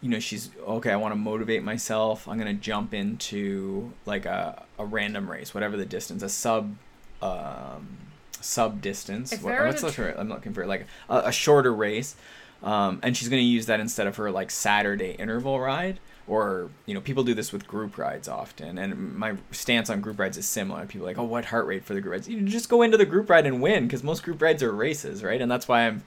you 0.00 0.10
know, 0.10 0.18
she's 0.18 0.50
okay. 0.66 0.90
I 0.90 0.96
want 0.96 1.12
to 1.12 1.16
motivate 1.18 1.62
myself. 1.62 2.26
I'm 2.28 2.38
gonna 2.38 2.54
jump 2.54 2.92
into 2.92 3.92
like 4.04 4.26
a 4.26 4.63
a 4.78 4.84
random 4.84 5.30
race, 5.30 5.54
whatever 5.54 5.76
the 5.76 5.86
distance, 5.86 6.22
a 6.22 6.28
sub. 6.28 6.76
Um, 7.22 7.98
sub 8.40 8.82
distance 8.82 9.32
What- 9.40 9.54
what's 9.64 9.80
the 9.80 9.90
tr- 9.90 10.18
i'm 10.20 10.28
looking 10.28 10.52
for 10.52 10.66
like 10.66 10.86
a, 11.08 11.16
a 11.26 11.32
shorter 11.32 11.72
race 11.72 12.14
um, 12.62 13.00
and 13.02 13.16
she's 13.16 13.30
going 13.30 13.40
to 13.40 13.46
use 13.46 13.64
that 13.66 13.80
instead 13.80 14.06
of 14.06 14.16
her 14.16 14.30
like 14.30 14.50
saturday 14.50 15.12
interval 15.12 15.58
ride 15.58 15.98
or 16.26 16.68
you 16.84 16.92
know 16.92 17.00
people 17.00 17.24
do 17.24 17.32
this 17.32 17.52
with 17.54 17.66
group 17.66 17.96
rides 17.96 18.28
often 18.28 18.76
and 18.76 19.16
my 19.16 19.34
stance 19.50 19.88
on 19.88 20.02
group 20.02 20.18
rides 20.18 20.36
is 20.36 20.46
similar. 20.46 20.84
People 20.84 21.06
are 21.06 21.10
like 21.10 21.18
oh 21.18 21.24
what 21.24 21.46
heart 21.46 21.66
rate 21.66 21.84
for 21.84 21.94
the 21.94 22.02
group 22.02 22.12
rides? 22.12 22.28
You 22.28 22.40
just 22.42 22.68
go 22.68 22.82
into 22.82 22.98
the 22.98 23.06
group 23.06 23.30
ride 23.30 23.46
and 23.46 23.62
win 23.62 23.86
because 23.86 24.02
most 24.02 24.22
group 24.22 24.42
rides 24.42 24.62
are 24.62 24.72
races 24.72 25.22
right? 25.22 25.40
And 25.40 25.50
that's 25.50 25.66
why 25.66 25.86
i'm 25.86 26.02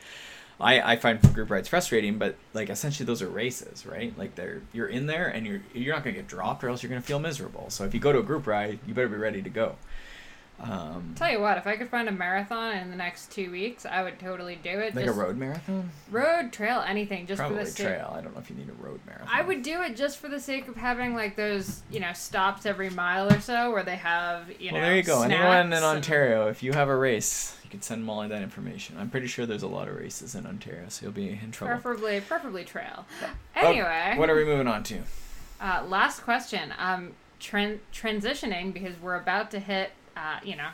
I, 0.59 0.93
I 0.93 0.95
find 0.95 1.21
group 1.33 1.49
rides 1.49 1.67
frustrating 1.67 2.17
but 2.17 2.35
like 2.53 2.69
essentially 2.69 3.05
those 3.05 3.21
are 3.21 3.29
races 3.29 3.85
right? 3.85 4.17
Like 4.17 4.35
they're 4.35 4.61
you're 4.73 4.87
in 4.87 5.05
there 5.05 5.27
and 5.27 5.45
you're 5.45 5.61
you're 5.73 5.93
not 5.93 6.03
to 6.15 6.21
get 6.21 6.27
dropped 6.27 6.63
or 6.63 6.69
else 6.69 6.81
you're 6.81 6.89
to 7.01 7.07
feel 7.07 7.19
miserable. 7.19 7.69
So 7.69 7.85
if 7.85 7.93
you 7.93 7.99
go 7.99 8.11
to 8.11 8.19
a 8.19 8.23
group 8.23 8.47
ride 8.47 8.79
you 8.87 8.93
better 8.93 9.07
be 9.07 9.17
ready 9.17 9.41
to 9.41 9.49
go 9.49 9.75
um, 10.59 11.13
Tell 11.15 11.31
you 11.31 11.39
what, 11.39 11.57
if 11.57 11.67
I 11.67 11.75
could 11.77 11.89
find 11.89 12.09
a 12.09 12.11
marathon 12.11 12.77
in 12.77 12.89
the 12.89 12.95
next 12.95 13.31
two 13.31 13.51
weeks, 13.51 13.85
I 13.85 14.01
would 14.03 14.19
totally 14.19 14.57
do 14.63 14.69
it. 14.69 14.95
like 14.95 15.05
just 15.05 15.17
a 15.17 15.21
road 15.21 15.37
marathon 15.37 15.89
road, 16.09 16.51
trail, 16.51 16.83
anything, 16.85 17.27
just 17.27 17.39
probably 17.39 17.59
for 17.59 17.63
the 17.65 17.71
sake. 17.71 17.85
trail 17.87 18.13
i 18.17 18.21
don't 18.21 18.33
know 18.33 18.39
if 18.41 18.49
you 18.49 18.55
need 18.55 18.69
a 18.69 18.83
road 18.83 18.99
marathon 19.05 19.27
I 19.31 19.41
would 19.43 19.61
do 19.61 19.81
it 19.83 19.95
just 19.95 20.17
for 20.17 20.29
the 20.29 20.39
sake 20.39 20.67
of 20.67 20.75
having 20.75 21.13
like 21.13 21.35
those, 21.35 21.81
you 21.91 21.99
know, 21.99 22.11
stops 22.13 22.65
every 22.65 22.89
mile 22.89 23.31
or 23.31 23.39
so 23.39 23.71
where 23.71 23.83
they 23.83 23.97
have, 23.97 24.49
you 24.59 24.71
know. 24.71 24.77
well, 24.79 24.87
there 24.87 24.95
you 24.95 25.03
go. 25.03 25.21
Anyone 25.21 25.67
in 25.67 25.73
and- 25.73 25.85
Ontario, 25.85 26.47
if 26.47 26.63
you 26.63 26.73
have 26.73 26.89
a 26.89 26.95
race, 26.95 27.55
you 27.63 27.69
can 27.69 27.81
send 27.81 28.03
Molly 28.05 28.27
that 28.29 28.41
information. 28.41 28.95
I'm 28.97 29.09
pretty 29.09 29.27
sure 29.27 29.45
there's 29.45 29.63
a 29.63 29.67
lot 29.67 29.87
of 29.89 29.95
races 29.97 30.33
in 30.35 30.45
Ontario, 30.47 30.85
so 30.89 31.03
you'll 31.05 31.11
be 31.13 31.29
in 31.29 31.51
trouble. 31.51 31.73
Preferably, 31.73 32.21
preferably 32.21 32.63
trail. 32.63 33.05
Oh, 33.23 33.67
Anyway, 33.67 34.13
What 34.17 34.29
are 34.29 34.35
we 34.35 34.45
moving 34.45 34.67
on 34.67 34.83
to? 34.83 34.99
uh, 35.61 35.83
last 35.87 36.21
question. 36.21 36.73
Um, 36.79 37.11
tran- 37.41 37.79
transitioning 37.93 38.73
because 38.73 38.93
we're 39.01 39.15
about 39.17 39.51
to 39.51 39.59
hit, 39.59 39.91
uh, 40.17 40.39
you 40.43 40.55
know, 40.55 40.69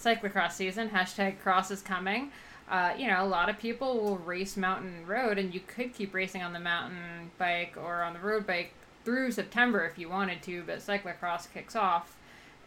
cyclocross 0.00 0.52
season. 0.52 0.90
Hashtag 0.90 1.40
cross 1.40 1.70
is 1.70 1.80
coming. 1.80 2.30
Uh, 2.70 2.92
you 2.98 3.06
know, 3.06 3.24
a 3.24 3.26
lot 3.26 3.48
of 3.48 3.58
people 3.58 3.98
will 3.98 4.18
race 4.18 4.56
mountain 4.56 5.06
road, 5.06 5.38
and 5.38 5.54
you 5.54 5.60
could 5.60 5.94
keep 5.94 6.12
racing 6.12 6.42
on 6.42 6.52
the 6.52 6.60
mountain 6.60 7.30
bike 7.38 7.74
or 7.76 8.02
on 8.02 8.12
the 8.12 8.20
road 8.20 8.46
bike 8.46 8.74
through 9.04 9.32
September 9.32 9.86
if 9.86 9.98
you 9.98 10.08
wanted 10.08 10.42
to. 10.42 10.62
But 10.64 10.80
cyclocross 10.80 11.52
kicks 11.52 11.74
off 11.74 12.16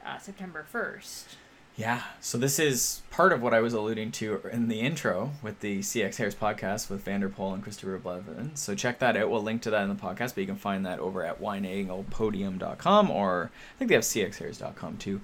uh, 0.03 0.17
September 0.17 0.65
first. 0.67 1.37
Yeah, 1.77 2.01
so 2.19 2.37
this 2.37 2.59
is 2.59 3.01
part 3.11 3.31
of 3.31 3.41
what 3.41 3.53
I 3.53 3.61
was 3.61 3.73
alluding 3.73 4.11
to 4.13 4.41
in 4.51 4.67
the 4.67 4.81
intro 4.81 5.31
with 5.41 5.61
the 5.61 5.79
CX 5.79 6.17
Hairs 6.17 6.35
podcast 6.35 6.89
with 6.89 7.03
van 7.03 7.21
der 7.21 7.29
Poel 7.29 7.53
and 7.53 7.63
Christopher 7.63 7.97
Blevin. 7.97 8.57
So 8.57 8.75
check 8.75 8.99
that 8.99 9.15
out. 9.15 9.29
We'll 9.29 9.41
link 9.41 9.61
to 9.63 9.69
that 9.69 9.83
in 9.83 9.89
the 9.89 9.95
podcast, 9.95 10.35
but 10.35 10.39
you 10.39 10.47
can 10.47 10.57
find 10.57 10.85
that 10.85 10.99
over 10.99 11.23
at 11.23 11.41
wideanglepodium.com 11.41 13.09
or 13.09 13.51
I 13.53 13.79
think 13.79 13.89
they 13.89 13.95
have 13.95 14.03
cxhairs.com 14.03 14.97
too. 14.97 15.21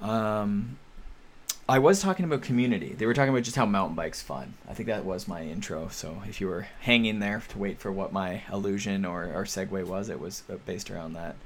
Um, 0.00 0.78
I 1.68 1.78
was 1.78 2.00
talking 2.00 2.24
about 2.24 2.40
community. 2.40 2.94
They 2.96 3.04
were 3.04 3.12
talking 3.12 3.30
about 3.30 3.42
just 3.42 3.56
how 3.56 3.66
mountain 3.66 3.94
bikes 3.94 4.22
fun. 4.22 4.54
I 4.68 4.72
think 4.72 4.86
that 4.86 5.04
was 5.04 5.28
my 5.28 5.42
intro. 5.42 5.88
So 5.88 6.22
if 6.26 6.40
you 6.40 6.46
were 6.46 6.66
hanging 6.80 7.18
there 7.18 7.42
to 7.48 7.58
wait 7.58 7.78
for 7.78 7.92
what 7.92 8.10
my 8.10 8.42
allusion 8.48 9.04
or, 9.04 9.24
or 9.24 9.44
segue 9.44 9.84
was, 9.84 10.08
it 10.08 10.18
was 10.18 10.42
based 10.64 10.90
around 10.90 11.12
that. 11.12 11.36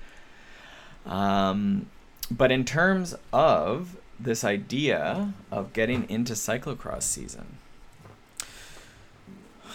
Um, 1.04 1.86
but 2.30 2.52
in 2.52 2.64
terms 2.64 3.16
of 3.32 3.96
this 4.20 4.44
idea 4.44 5.34
of 5.50 5.72
getting 5.72 6.08
into 6.08 6.34
cyclocross 6.34 7.02
season, 7.02 7.58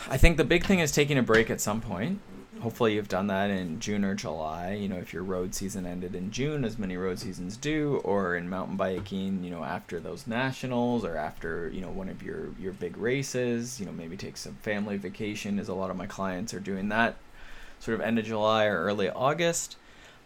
I 0.09 0.15
think 0.15 0.38
the 0.38 0.45
big 0.45 0.65
thing 0.65 0.80
is 0.80 0.93
taking 0.93 1.17
a 1.17 1.23
break 1.23 1.49
at 1.49 1.59
some 1.59 1.82
point. 1.82 2.21
Hopefully, 2.61 2.95
you've 2.95 3.07
done 3.07 3.27
that 3.27 3.49
in 3.49 3.79
June 3.79 4.03
or 4.03 4.15
July. 4.15 4.73
You 4.73 4.87
know, 4.87 4.97
if 4.97 5.13
your 5.13 5.23
road 5.23 5.53
season 5.53 5.85
ended 5.85 6.15
in 6.15 6.31
June, 6.31 6.65
as 6.65 6.77
many 6.77 6.97
road 6.97 7.19
seasons 7.19 7.55
do, 7.57 8.01
or 8.03 8.35
in 8.35 8.49
mountain 8.49 8.77
biking, 8.77 9.43
you 9.43 9.51
know, 9.51 9.63
after 9.63 9.99
those 9.99 10.27
nationals 10.27 11.05
or 11.05 11.15
after 11.15 11.69
you 11.69 11.81
know 11.81 11.89
one 11.89 12.09
of 12.09 12.23
your 12.23 12.49
your 12.59 12.73
big 12.73 12.97
races, 12.97 13.79
you 13.79 13.85
know, 13.85 13.91
maybe 13.91 14.17
take 14.17 14.37
some 14.37 14.55
family 14.55 14.97
vacation. 14.97 15.59
As 15.59 15.67
a 15.69 15.73
lot 15.73 15.89
of 15.91 15.97
my 15.97 16.07
clients 16.07 16.53
are 16.53 16.59
doing 16.59 16.89
that, 16.89 17.15
sort 17.79 17.95
of 17.95 18.01
end 18.01 18.17
of 18.19 18.25
July 18.25 18.65
or 18.65 18.83
early 18.83 19.09
August. 19.09 19.77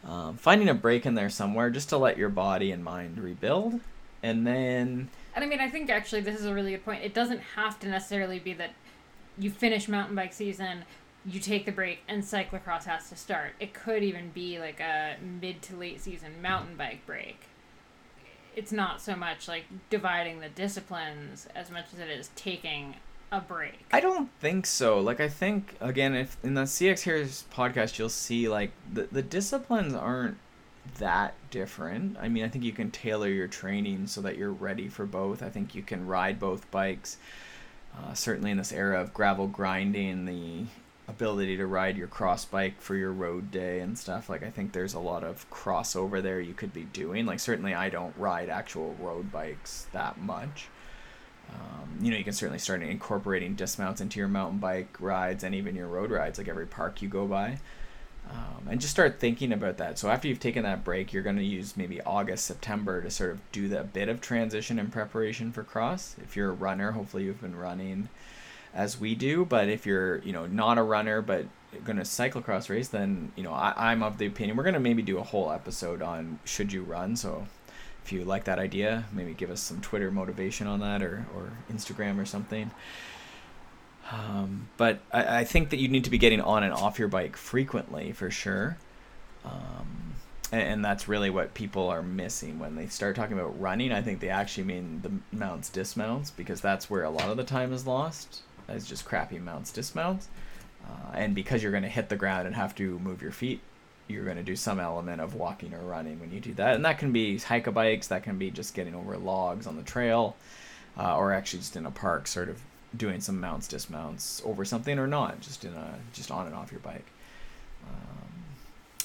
Um, 0.04 0.36
finding 0.38 0.68
a 0.68 0.74
break 0.74 1.06
in 1.06 1.14
there 1.14 1.30
somewhere 1.30 1.70
just 1.70 1.90
to 1.90 1.98
let 1.98 2.18
your 2.18 2.30
body 2.30 2.72
and 2.72 2.84
mind 2.84 3.20
rebuild, 3.20 3.80
and 4.24 4.48
then 4.48 5.10
And 5.36 5.44
I 5.44 5.48
mean, 5.48 5.60
I 5.60 5.70
think 5.70 5.90
actually 5.90 6.22
this 6.22 6.40
is 6.40 6.46
a 6.46 6.54
really 6.54 6.72
good 6.72 6.84
point. 6.86 7.04
It 7.04 7.14
doesn't 7.14 7.42
have 7.56 7.80
to 7.82 7.88
necessarily 7.88 8.40
be 8.40 8.54
that 8.54 8.72
you 9.38 9.50
finish 9.52 9.88
mountain 9.88 10.16
bike 10.16 10.34
season, 10.34 10.84
you 11.26 11.40
take 11.40 11.66
the 11.66 11.72
break, 11.72 12.00
and 12.08 12.24
cyclocross 12.24 12.86
has 12.86 13.10
to 13.10 13.16
start. 13.16 13.54
It 13.60 13.74
could 13.74 14.04
even 14.04 14.30
be 14.30 14.60
like 14.60 14.80
a 14.80 15.18
mid 15.22 15.62
to 15.64 15.76
late 15.76 16.02
season 16.02 16.42
mountain 16.42 16.76
bike 16.76 17.06
break. 17.06 17.42
It's 18.56 18.72
not 18.72 19.02
so 19.02 19.16
much 19.16 19.48
like 19.48 19.66
dividing 19.90 20.40
the 20.40 20.50
disciplines 20.50 21.48
as 21.56 21.72
much 21.72 21.86
as 21.94 22.00
it 22.00 22.10
is 22.10 22.32
taking 22.36 22.96
a 23.32 23.40
break. 23.40 23.86
I 23.92 24.02
don't 24.02 24.30
think 24.40 24.66
so. 24.66 25.00
Like 25.00 25.20
I 25.20 25.30
think 25.30 25.76
again, 25.80 26.16
if 26.16 26.38
in 26.44 26.56
the 26.56 26.64
CX 26.64 27.04
Hairs 27.04 27.46
podcast, 27.54 27.98
you'll 27.98 28.10
see 28.10 28.50
like 28.50 28.72
the 28.92 29.08
the 29.12 29.22
disciplines 29.22 29.94
aren't 29.94 30.38
that 30.98 31.34
different. 31.50 32.18
I 32.20 32.28
mean, 32.28 32.44
I 32.44 32.50
think 32.50 32.64
you 32.64 32.74
can 32.74 32.92
tailor 32.92 33.30
your 33.30 33.48
training 33.48 34.08
so 34.08 34.22
that 34.22 34.38
you're 34.38 34.52
ready 34.52 34.88
for 34.88 35.06
both. 35.06 35.44
I 35.44 35.50
think 35.50 35.76
you 35.76 35.84
can 35.84 36.08
ride 36.08 36.40
both 36.40 36.70
bikes. 36.72 37.18
Uh, 37.96 38.14
certainly 38.14 38.52
in 38.52 38.58
this 38.58 38.72
era 38.72 39.02
of 39.02 39.14
gravel 39.14 39.48
grinding, 39.48 40.26
the 40.26 40.66
ability 41.08 41.58
to 41.58 41.66
ride 41.66 41.98
your 41.98 42.08
cross 42.08 42.46
bike 42.46 42.80
for 42.80 42.96
your 42.96 43.12
road 43.12 43.52
day 43.52 43.80
and 43.80 43.98
stuff 43.98 44.30
like 44.30 44.44
i 44.44 44.50
think 44.50 44.72
there's 44.72 44.94
a 44.94 45.00
lot 45.00 45.24
of 45.24 45.50
crossover 45.50 46.22
there 46.22 46.40
you 46.40 46.54
could 46.54 46.74
be 46.74 46.84
doing 46.84 47.26
like 47.26 47.40
certainly 47.40 47.74
i 47.74 47.90
don't 47.90 48.16
ride 48.18 48.50
actual 48.50 48.96
road 49.00 49.32
bikes 49.32 49.88
that 49.92 50.20
much 50.20 50.68
um, 51.54 51.98
you 52.02 52.12
know, 52.12 52.18
you 52.18 52.24
can 52.24 52.34
certainly 52.34 52.60
start 52.60 52.82
incorporating 52.82 53.56
dismounts 53.56 54.02
into 54.02 54.20
your 54.20 54.28
mountain 54.28 54.60
bike 54.60 54.96
rides 55.00 55.44
and 55.44 55.54
even 55.56 55.76
your 55.76 55.88
road 55.88 56.12
rides, 56.12 56.38
like 56.38 56.48
every 56.48 56.66
park 56.66 57.02
you 57.02 57.10
go 57.10 57.26
by. 57.26 57.60
Um, 58.30 58.68
and 58.70 58.80
just 58.80 58.94
start 58.94 59.20
thinking 59.20 59.52
about 59.52 59.78
that. 59.78 60.00
So 60.00 60.10
after 60.10 60.28
you've 60.28 60.40
taken 60.40 60.64
that 60.64 60.86
break, 60.86 61.12
you're 61.12 61.24
going 61.24 61.38
to 61.38 61.44
use 61.44 61.76
maybe 61.76 62.00
August, 62.02 62.46
September 62.46 63.02
to 63.02 63.10
sort 63.10 63.32
of 63.32 63.52
do 63.52 63.68
that 63.70 63.92
bit 63.92 64.08
of 64.08 64.22
transition 64.22 64.80
and 64.80 64.92
preparation 64.92 65.52
for 65.52 65.64
cross. 65.64 66.16
If 66.22 66.36
you're 66.36 66.52
a 66.52 66.54
runner, 66.54 66.92
hopefully 66.92 67.24
you've 67.24 67.42
been 67.42 67.58
running 67.58 68.08
as 68.74 69.00
we 69.00 69.16
do. 69.16 69.46
But 69.46 69.70
if 69.70 69.86
you're, 69.86 70.20
you 70.20 70.34
know, 70.34 70.46
not 70.46 70.78
a 70.78 70.84
runner 70.84 71.22
but 71.22 71.46
going 71.86 71.98
to 71.98 72.04
cyclocross 72.04 72.70
race, 72.70 72.90
then 72.90 73.32
you 73.36 73.44
know 73.44 73.54
I, 73.54 73.92
I'm 73.92 74.04
of 74.04 74.18
the 74.18 74.26
opinion 74.26 74.58
we're 74.58 74.64
going 74.64 74.74
to 74.74 74.80
maybe 74.80 75.02
do 75.02 75.18
a 75.18 75.24
whole 75.24 75.52
episode 75.52 76.02
on 76.02 76.40
should 76.46 76.74
you 76.74 76.84
run. 76.84 77.16
So 77.16 77.48
if 78.04 78.12
you 78.12 78.24
like 78.24 78.46
that 78.46 78.60
idea, 78.60 79.06
maybe 79.12 79.34
give 79.34 79.50
us 79.50 79.62
some 79.62 79.82
Twitter 79.82 80.12
motivation 80.12 80.68
on 80.68 80.80
that 80.80 81.02
or, 81.02 81.26
or 81.36 81.52
Instagram 81.72 82.20
or 82.20 82.26
something. 82.26 82.72
Um, 84.12 84.68
but 84.78 85.00
I, 85.12 85.40
I 85.40 85.44
think 85.44 85.70
that 85.70 85.78
you 85.78 85.88
need 85.88 86.04
to 86.04 86.10
be 86.10 86.18
getting 86.18 86.42
on 86.42 86.64
and 86.64 86.74
off 86.74 87.00
your 87.00 87.08
bike 87.08 87.38
frequently 87.38 88.12
for 88.12 88.30
sure. 88.30 88.78
Um, 89.46 90.16
and 90.52 90.84
that's 90.84 91.08
really 91.08 91.30
what 91.30 91.54
people 91.54 91.88
are 91.90 92.02
missing 92.02 92.60
when 92.60 92.76
they 92.76 92.88
start 92.88 93.16
talking 93.16 93.40
about 93.40 93.60
running. 93.60 93.92
I 93.94 94.02
think 94.02 94.20
they 94.20 94.30
actually 94.30 94.66
mean 94.66 95.02
the 95.02 95.36
mounts 95.36 95.70
dismounts 95.70 96.30
because 96.30 96.60
that's 96.60 96.90
where 96.90 97.04
a 97.04 97.10
lot 97.10 97.30
of 97.30 97.38
the 97.38 97.46
time 97.46 97.72
is 97.72 97.88
lost. 97.88 98.42
It's 98.70 98.88
just 98.88 99.06
crappy 99.06 99.40
mounts 99.40 99.72
dismounts. 99.72 100.28
Uh, 100.86 101.12
and 101.14 101.36
because 101.36 101.62
you're 101.62 101.72
going 101.72 101.84
to 101.84 101.90
hit 101.90 102.10
the 102.10 102.16
ground 102.16 102.48
and 102.48 102.56
have 102.56 102.76
to 102.76 102.98
move 103.00 103.22
your 103.22 103.32
feet, 103.32 103.62
you're 104.08 104.26
going 104.26 104.38
to 104.38 104.44
do 104.44 104.56
some 104.56 104.80
element 104.80 105.22
of 105.22 105.36
walking 105.36 105.74
or 105.74 105.80
running 105.80 106.20
when 106.20 106.32
you 106.32 106.40
do 106.40 106.54
that. 106.56 106.76
And 106.76 106.84
that 106.86 106.98
can 106.98 107.12
be 107.12 107.38
hike 107.38 107.68
a 107.68 107.72
bikes, 107.72 108.08
that 108.08 108.24
can 108.24 108.38
be 108.38 108.52
just 108.52 108.74
getting 108.74 108.96
over 108.96 109.18
logs 109.18 109.68
on 109.68 109.78
the 109.78 109.84
trail, 109.84 110.36
uh, 110.98 111.16
or 111.16 111.34
actually 111.34 111.60
just 111.60 111.76
in 111.76 111.86
a 111.86 111.92
park, 111.92 112.28
sort 112.28 112.50
of 112.50 112.62
doing 112.96 113.22
some 113.22 113.40
mounts, 113.40 113.68
dismounts 113.68 114.42
over 114.44 114.66
something, 114.66 115.00
or 115.00 115.08
not, 115.08 115.40
just 115.40 115.64
in 115.64 115.74
a 115.74 115.96
just 116.14 116.32
on 116.32 116.46
and 116.46 116.56
off 116.56 116.72
your 116.72 116.82
bike. 116.82 117.06
Um, 117.88 118.28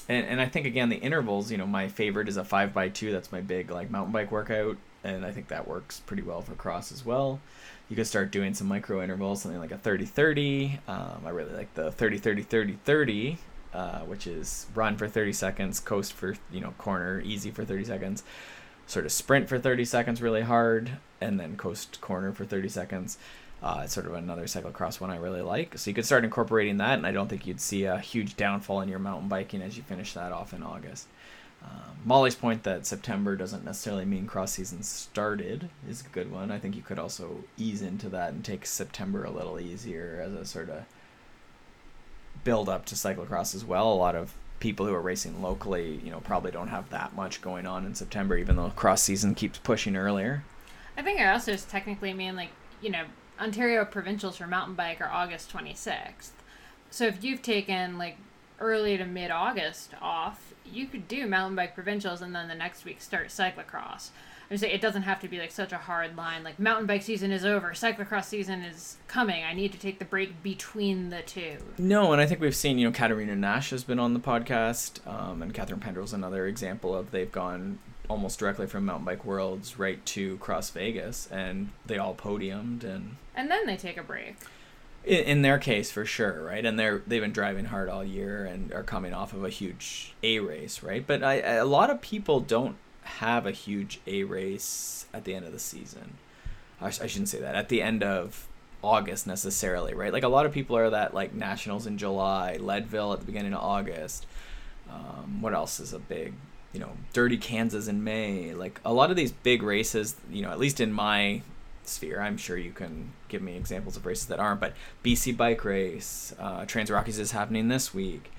and, 0.09 0.25
and 0.25 0.41
I 0.41 0.47
think 0.47 0.65
again 0.65 0.89
the 0.89 0.97
intervals, 0.97 1.51
you 1.51 1.57
know, 1.57 1.67
my 1.67 1.87
favorite 1.87 2.27
is 2.27 2.37
a 2.37 2.43
five 2.43 2.73
by 2.73 2.89
two. 2.89 3.11
That's 3.11 3.31
my 3.31 3.41
big 3.41 3.71
like 3.71 3.89
mountain 3.89 4.11
bike 4.11 4.31
workout. 4.31 4.77
and 5.03 5.25
I 5.25 5.31
think 5.31 5.47
that 5.47 5.67
works 5.67 6.01
pretty 6.01 6.23
well 6.23 6.41
for 6.41 6.53
cross 6.55 6.91
as 6.91 7.05
well. 7.05 7.39
You 7.89 7.95
could 7.95 8.07
start 8.07 8.31
doing 8.31 8.53
some 8.53 8.67
micro 8.67 9.01
intervals, 9.01 9.41
something 9.41 9.59
like 9.59 9.71
a 9.71 9.77
30 9.77 10.05
30. 10.05 10.79
Um, 10.87 11.23
I 11.25 11.29
really 11.29 11.53
like 11.53 11.73
the 11.73 11.91
30 11.91 12.17
30 12.17 12.43
30 12.43 12.73
30, 12.83 13.37
uh, 13.73 13.99
which 13.99 14.27
is 14.27 14.67
run 14.75 14.97
for 14.97 15.07
30 15.07 15.31
seconds, 15.33 15.79
coast 15.79 16.13
for, 16.13 16.35
you 16.51 16.59
know, 16.59 16.71
corner, 16.77 17.21
easy 17.21 17.49
for 17.49 17.63
30 17.63 17.85
seconds, 17.85 18.23
sort 18.87 19.05
of 19.05 19.11
sprint 19.11 19.47
for 19.47 19.57
30 19.57 19.85
seconds 19.85 20.21
really 20.21 20.41
hard, 20.41 20.97
and 21.21 21.39
then 21.39 21.55
coast 21.55 22.01
corner 22.01 22.33
for 22.33 22.43
30 22.43 22.67
seconds. 22.69 23.17
Uh, 23.63 23.81
it's 23.83 23.93
sort 23.93 24.05
of 24.05 24.13
another 24.13 24.43
cyclocross 24.43 24.99
one 24.99 25.09
I 25.09 25.17
really 25.17 25.41
like. 25.41 25.77
So 25.77 25.89
you 25.89 25.95
could 25.95 26.05
start 26.05 26.23
incorporating 26.23 26.77
that, 26.77 26.97
and 26.97 27.07
I 27.07 27.11
don't 27.11 27.27
think 27.27 27.47
you'd 27.47 27.61
see 27.61 27.85
a 27.85 27.97
huge 27.97 28.35
downfall 28.37 28.81
in 28.81 28.89
your 28.89 28.99
mountain 28.99 29.29
biking 29.29 29.61
as 29.61 29.77
you 29.77 29.83
finish 29.83 30.13
that 30.13 30.31
off 30.31 30.53
in 30.53 30.61
August. 30.61 31.07
Uh, 31.63 31.91
Molly's 32.05 32.35
point 32.35 32.63
that 32.63 32.85
September 32.85 33.35
doesn't 33.35 33.65
necessarily 33.65 34.05
mean 34.05 34.27
cross 34.27 34.53
season 34.53 34.83
started 34.83 35.69
is 35.89 36.01
a 36.01 36.09
good 36.09 36.31
one. 36.31 36.51
I 36.51 36.59
think 36.59 36.75
you 36.75 36.81
could 36.81 36.99
also 36.99 37.43
ease 37.57 37.81
into 37.81 38.09
that 38.09 38.33
and 38.33 38.43
take 38.43 38.65
September 38.65 39.23
a 39.23 39.31
little 39.31 39.59
easier 39.59 40.23
as 40.25 40.33
a 40.33 40.45
sort 40.45 40.69
of 40.69 40.83
build 42.43 42.69
up 42.69 42.85
to 42.85 42.95
cyclocross 42.95 43.53
as 43.55 43.65
well. 43.65 43.91
A 43.91 43.95
lot 43.95 44.15
of 44.15 44.33
people 44.59 44.85
who 44.85 44.93
are 44.93 45.01
racing 45.01 45.41
locally, 45.41 45.99
you 46.03 46.11
know, 46.11 46.19
probably 46.19 46.51
don't 46.51 46.69
have 46.69 46.89
that 46.89 47.15
much 47.15 47.41
going 47.41 47.65
on 47.65 47.85
in 47.85 47.95
September, 47.95 48.37
even 48.37 48.55
though 48.55 48.69
cross 48.69 49.01
season 49.01 49.35
keeps 49.35 49.59
pushing 49.59 49.95
earlier. 49.95 50.43
I 50.97 51.03
think 51.03 51.19
I 51.19 51.31
also 51.31 51.51
just 51.51 51.69
technically 51.69 52.13
mean 52.13 52.35
like 52.35 52.49
you 52.81 52.89
know 52.89 53.03
Ontario 53.39 53.85
provincials 53.85 54.37
for 54.37 54.47
mountain 54.47 54.75
bike 54.75 54.99
are 54.99 55.09
August 55.09 55.51
26th. 55.53 56.31
So 56.89 57.05
if 57.05 57.23
you've 57.23 57.41
taken 57.41 57.97
like 57.97 58.17
early 58.59 58.97
to 58.97 59.05
mid 59.05 59.31
August 59.31 59.91
off, 60.01 60.53
you 60.65 60.87
could 60.87 61.07
do 61.07 61.25
mountain 61.27 61.55
bike 61.55 61.73
provincials 61.73 62.21
and 62.21 62.35
then 62.35 62.47
the 62.47 62.55
next 62.55 62.85
week 62.85 63.01
start 63.01 63.27
cyclocross. 63.27 64.09
I 64.49 64.53
would 64.53 64.59
say 64.61 64.71
it 64.71 64.79
doesn't 64.79 65.01
have 65.01 65.19
to 65.21 65.27
be 65.27 65.39
like 65.39 65.51
such 65.51 65.73
a 65.73 65.77
hard 65.77 66.15
line. 66.15 66.43
Like 66.43 66.57
mountain 66.57 66.85
bike 66.85 67.01
season 67.01 67.33
is 67.33 67.43
over, 67.43 67.71
cyclocross 67.71 68.25
season 68.25 68.61
is 68.61 68.95
coming. 69.07 69.43
I 69.43 69.53
need 69.53 69.73
to 69.73 69.79
take 69.79 69.99
the 69.99 70.05
break 70.05 70.41
between 70.41 71.09
the 71.09 71.21
two. 71.21 71.57
No, 71.77 72.13
and 72.13 72.21
I 72.21 72.25
think 72.25 72.39
we've 72.39 72.55
seen, 72.55 72.77
you 72.77 72.85
know, 72.85 72.93
Katerina 72.93 73.35
Nash 73.35 73.71
has 73.71 73.83
been 73.83 73.99
on 73.99 74.13
the 74.13 74.21
podcast, 74.21 75.05
um, 75.05 75.41
and 75.41 75.53
Catharine 75.53 75.81
Pendrel's 75.81 76.13
another 76.13 76.47
example 76.47 76.95
of 76.95 77.11
they've 77.11 77.31
gone 77.31 77.79
almost 78.09 78.39
directly 78.39 78.67
from 78.67 78.85
mountain 78.85 79.05
bike 79.05 79.25
worlds 79.25 79.77
right 79.77 80.05
to 80.05 80.37
cross 80.37 80.69
vegas 80.69 81.27
and 81.27 81.69
they 81.85 81.97
all 81.97 82.15
podiumed 82.15 82.83
and 82.83 83.17
and 83.35 83.51
then 83.51 83.65
they 83.65 83.75
take 83.75 83.97
a 83.97 84.03
break 84.03 84.37
in, 85.07 85.23
in 85.25 85.41
their 85.41 85.57
case 85.57 85.91
for 85.91 86.05
sure 86.05 86.43
right? 86.43 86.65
And 86.65 86.77
they're 86.77 87.01
they've 87.07 87.21
been 87.21 87.31
driving 87.31 87.65
hard 87.65 87.89
all 87.89 88.03
year 88.03 88.45
and 88.45 88.71
are 88.73 88.83
coming 88.83 89.13
off 89.13 89.33
of 89.33 89.43
a 89.43 89.49
huge 89.49 90.13
a 90.23 90.39
race 90.39 90.83
right? 90.83 91.05
But 91.05 91.23
I, 91.23 91.35
a 91.35 91.65
lot 91.65 91.89
of 91.89 92.01
people 92.01 92.39
don't 92.39 92.75
have 93.03 93.45
a 93.45 93.51
huge 93.51 93.99
a 94.05 94.23
race 94.23 95.05
at 95.13 95.23
the 95.23 95.33
end 95.33 95.45
of 95.45 95.53
the 95.53 95.59
season. 95.59 96.15
I, 96.81 96.87
I 96.87 97.07
shouldn't 97.07 97.29
say 97.29 97.39
that. 97.39 97.55
At 97.55 97.69
the 97.69 97.81
end 97.81 98.03
of 98.03 98.47
august 98.83 99.25
necessarily 99.25 99.93
right? 99.93 100.13
Like 100.13 100.23
a 100.23 100.27
lot 100.27 100.45
of 100.45 100.51
people 100.51 100.77
are 100.77 100.91
that 100.91 101.13
like 101.13 101.33
nationals 101.33 101.87
in 101.87 101.97
july 101.97 102.57
leadville 102.57 103.13
at 103.13 103.19
the 103.19 103.25
beginning 103.25 103.53
of 103.53 103.63
august. 103.63 104.27
Um, 104.89 105.41
what 105.41 105.53
else 105.53 105.79
is 105.79 105.93
a 105.93 105.99
big 105.99 106.33
you 106.73 106.79
know, 106.79 106.91
Dirty 107.13 107.37
Kanza 107.37 107.87
in 107.87 108.03
May. 108.03 108.53
Like 108.53 108.79
a 108.85 108.93
lot 108.93 109.09
of 109.09 109.15
these 109.15 109.31
big 109.31 109.63
races, 109.63 110.15
you 110.29 110.41
know, 110.43 110.51
at 110.51 110.59
least 110.59 110.79
in 110.79 110.91
my 110.91 111.41
sphere, 111.89 112.21
I'm 112.21 112.37
sure 112.37 112.57
you 112.57 112.71
can 112.71 113.11
give 113.27 113.41
me 113.41 113.55
examples 113.55 113.97
of 113.97 114.05
races 114.05 114.27
that 114.27 114.39
aren't, 114.39 114.59
but 114.59 114.73
BC 115.03 115.35
Bike 115.35 115.63
Race, 115.63 116.33
uh, 116.39 116.65
Trans 116.65 116.91
Rockies 116.91 117.19
is 117.19 117.31
happening 117.31 117.67
this 117.67 117.93
week. 117.93 118.31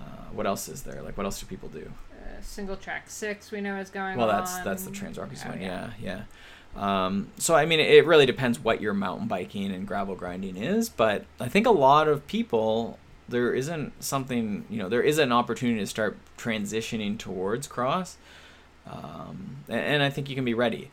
Uh, 0.00 0.04
what 0.32 0.46
else 0.46 0.68
is 0.68 0.82
there? 0.82 1.02
Like, 1.02 1.16
what 1.16 1.24
else 1.24 1.40
do 1.40 1.46
people 1.46 1.68
do? 1.68 1.92
Uh, 2.12 2.40
single 2.40 2.76
track 2.76 3.08
six, 3.08 3.50
we 3.50 3.60
know 3.60 3.76
is 3.76 3.90
going 3.90 4.16
well, 4.16 4.30
on. 4.30 4.36
that's 4.36 4.58
that's 4.60 4.84
the 4.84 4.90
Trans 4.90 5.18
Rockies 5.18 5.42
oh, 5.46 5.50
one. 5.50 5.60
Yeah, 5.60 5.90
yeah. 6.00 6.22
yeah. 6.76 7.06
Um, 7.06 7.28
so 7.36 7.54
I 7.54 7.66
mean, 7.66 7.80
it 7.80 8.06
really 8.06 8.26
depends 8.26 8.58
what 8.58 8.80
your 8.80 8.94
mountain 8.94 9.28
biking 9.28 9.70
and 9.70 9.86
gravel 9.86 10.14
grinding 10.14 10.56
is, 10.56 10.88
but 10.88 11.24
I 11.38 11.48
think 11.48 11.66
a 11.66 11.70
lot 11.70 12.08
of 12.08 12.26
people 12.26 12.98
there 13.28 13.54
isn't 13.54 13.92
something 14.02 14.64
you 14.68 14.78
know 14.78 14.88
there 14.88 15.02
is 15.02 15.18
an 15.18 15.32
opportunity 15.32 15.80
to 15.80 15.86
start 15.86 16.16
transitioning 16.36 17.18
towards 17.18 17.66
cross 17.66 18.16
um, 18.86 19.56
and, 19.68 19.80
and, 19.80 20.02
i 20.02 20.10
think 20.10 20.28
you 20.28 20.36
can 20.36 20.44
be 20.44 20.54
ready 20.54 20.90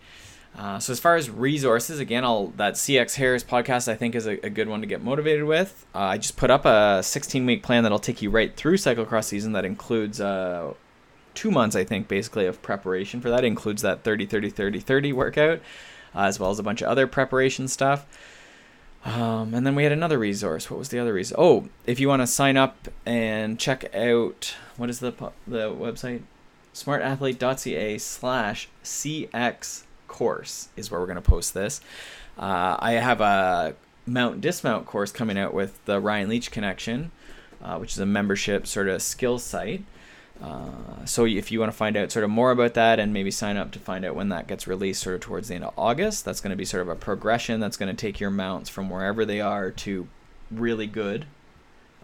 uh, 0.57 0.79
so 0.79 0.91
as 0.91 0.99
far 0.99 1.15
as 1.15 1.29
resources 1.29 1.99
again 1.99 2.23
i'll 2.23 2.47
that 2.47 2.73
CX 2.73 3.15
Hairs 3.15 3.43
podcast 3.43 3.87
i 3.87 3.95
think 3.95 4.15
is 4.15 4.27
a, 4.27 4.43
a 4.45 4.49
good 4.49 4.67
one 4.67 4.81
to 4.81 4.87
get 4.87 5.01
motivated 5.01 5.45
with 5.45 5.85
uh, 5.95 5.99
i 5.99 6.17
just 6.17 6.37
put 6.37 6.49
up 6.49 6.65
a 6.65 7.01
16 7.03 7.45
week 7.45 7.63
plan 7.63 7.83
that'll 7.83 7.99
take 7.99 8.21
you 8.21 8.29
right 8.29 8.55
through 8.55 8.77
cyclocross 8.77 9.25
season 9.25 9.53
that 9.53 9.65
includes 9.65 10.19
uh, 10.19 10.73
two 11.33 11.51
months 11.51 11.75
i 11.75 11.83
think 11.83 12.07
basically 12.07 12.45
of 12.45 12.61
preparation 12.61 13.21
for 13.21 13.29
that 13.29 13.43
it 13.43 13.47
includes 13.47 13.81
that 13.81 14.03
30 14.03 14.25
30 14.25 14.49
30 14.49 14.79
30 14.79 15.13
workout 15.13 15.59
uh, 16.15 16.21
as 16.21 16.39
well 16.39 16.49
as 16.49 16.59
a 16.59 16.63
bunch 16.63 16.81
of 16.81 16.87
other 16.87 17.07
preparation 17.07 17.67
stuff 17.67 18.05
um, 19.05 19.53
and 19.53 19.65
then 19.65 19.75
we 19.75 19.83
had 19.83 19.93
another 19.93 20.19
resource. 20.19 20.69
What 20.69 20.77
was 20.77 20.89
the 20.89 20.99
other 20.99 21.13
resource? 21.13 21.37
Oh, 21.39 21.69
if 21.85 21.99
you 21.99 22.09
want 22.09 22.21
to 22.21 22.27
sign 22.27 22.57
up 22.57 22.89
and 23.05 23.57
check 23.57 23.93
out 23.95 24.55
what 24.77 24.89
is 24.89 24.99
the 24.99 25.11
the 25.47 25.69
website? 25.69 26.23
smartathlete.ca 26.73 27.97
slash 27.97 28.69
cx 28.83 29.83
course 30.09 30.67
is 30.75 30.91
where 30.91 30.99
we're 30.99 31.05
going 31.05 31.15
to 31.15 31.21
post 31.21 31.53
this. 31.53 31.79
Uh, 32.37 32.75
I 32.79 32.93
have 32.93 33.21
a 33.21 33.75
mount 34.05 34.41
dismount 34.41 34.85
course 34.85 35.11
coming 35.11 35.37
out 35.37 35.53
with 35.53 35.83
the 35.85 36.01
Ryan 36.01 36.27
Leech 36.27 36.51
connection, 36.51 37.11
uh, 37.63 37.77
which 37.77 37.93
is 37.93 37.99
a 37.99 38.05
membership 38.05 38.67
sort 38.67 38.89
of 38.89 39.01
skill 39.01 39.39
site. 39.39 39.83
Uh, 40.41 41.05
so 41.05 41.25
if 41.25 41.51
you 41.51 41.59
want 41.59 41.71
to 41.71 41.77
find 41.77 41.97
out 41.97 42.11
sort 42.11 42.23
of 42.23 42.29
more 42.29 42.51
about 42.51 42.73
that 42.73 42.99
and 42.99 43.11
maybe 43.11 43.29
sign 43.29 43.57
up 43.57 43.71
to 43.71 43.79
find 43.79 44.05
out 44.05 44.15
when 44.15 44.29
that 44.29 44.47
gets 44.47 44.67
released 44.67 45.01
sort 45.01 45.15
of 45.15 45.21
towards 45.21 45.49
the 45.49 45.55
end 45.55 45.65
of 45.65 45.73
August, 45.77 46.23
that's 46.25 46.39
going 46.39 46.51
to 46.51 46.55
be 46.55 46.65
sort 46.65 46.81
of 46.81 46.89
a 46.89 46.95
progression 46.95 47.59
that's 47.59 47.77
going 47.77 47.93
to 47.93 47.99
take 47.99 48.19
your 48.19 48.31
mounts 48.31 48.69
from 48.69 48.89
wherever 48.89 49.25
they 49.25 49.41
are 49.41 49.69
to 49.69 50.07
really 50.49 50.87
good, 50.87 51.25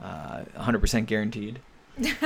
uh, 0.02 0.44
100% 0.58 1.06
guaranteed. 1.06 1.60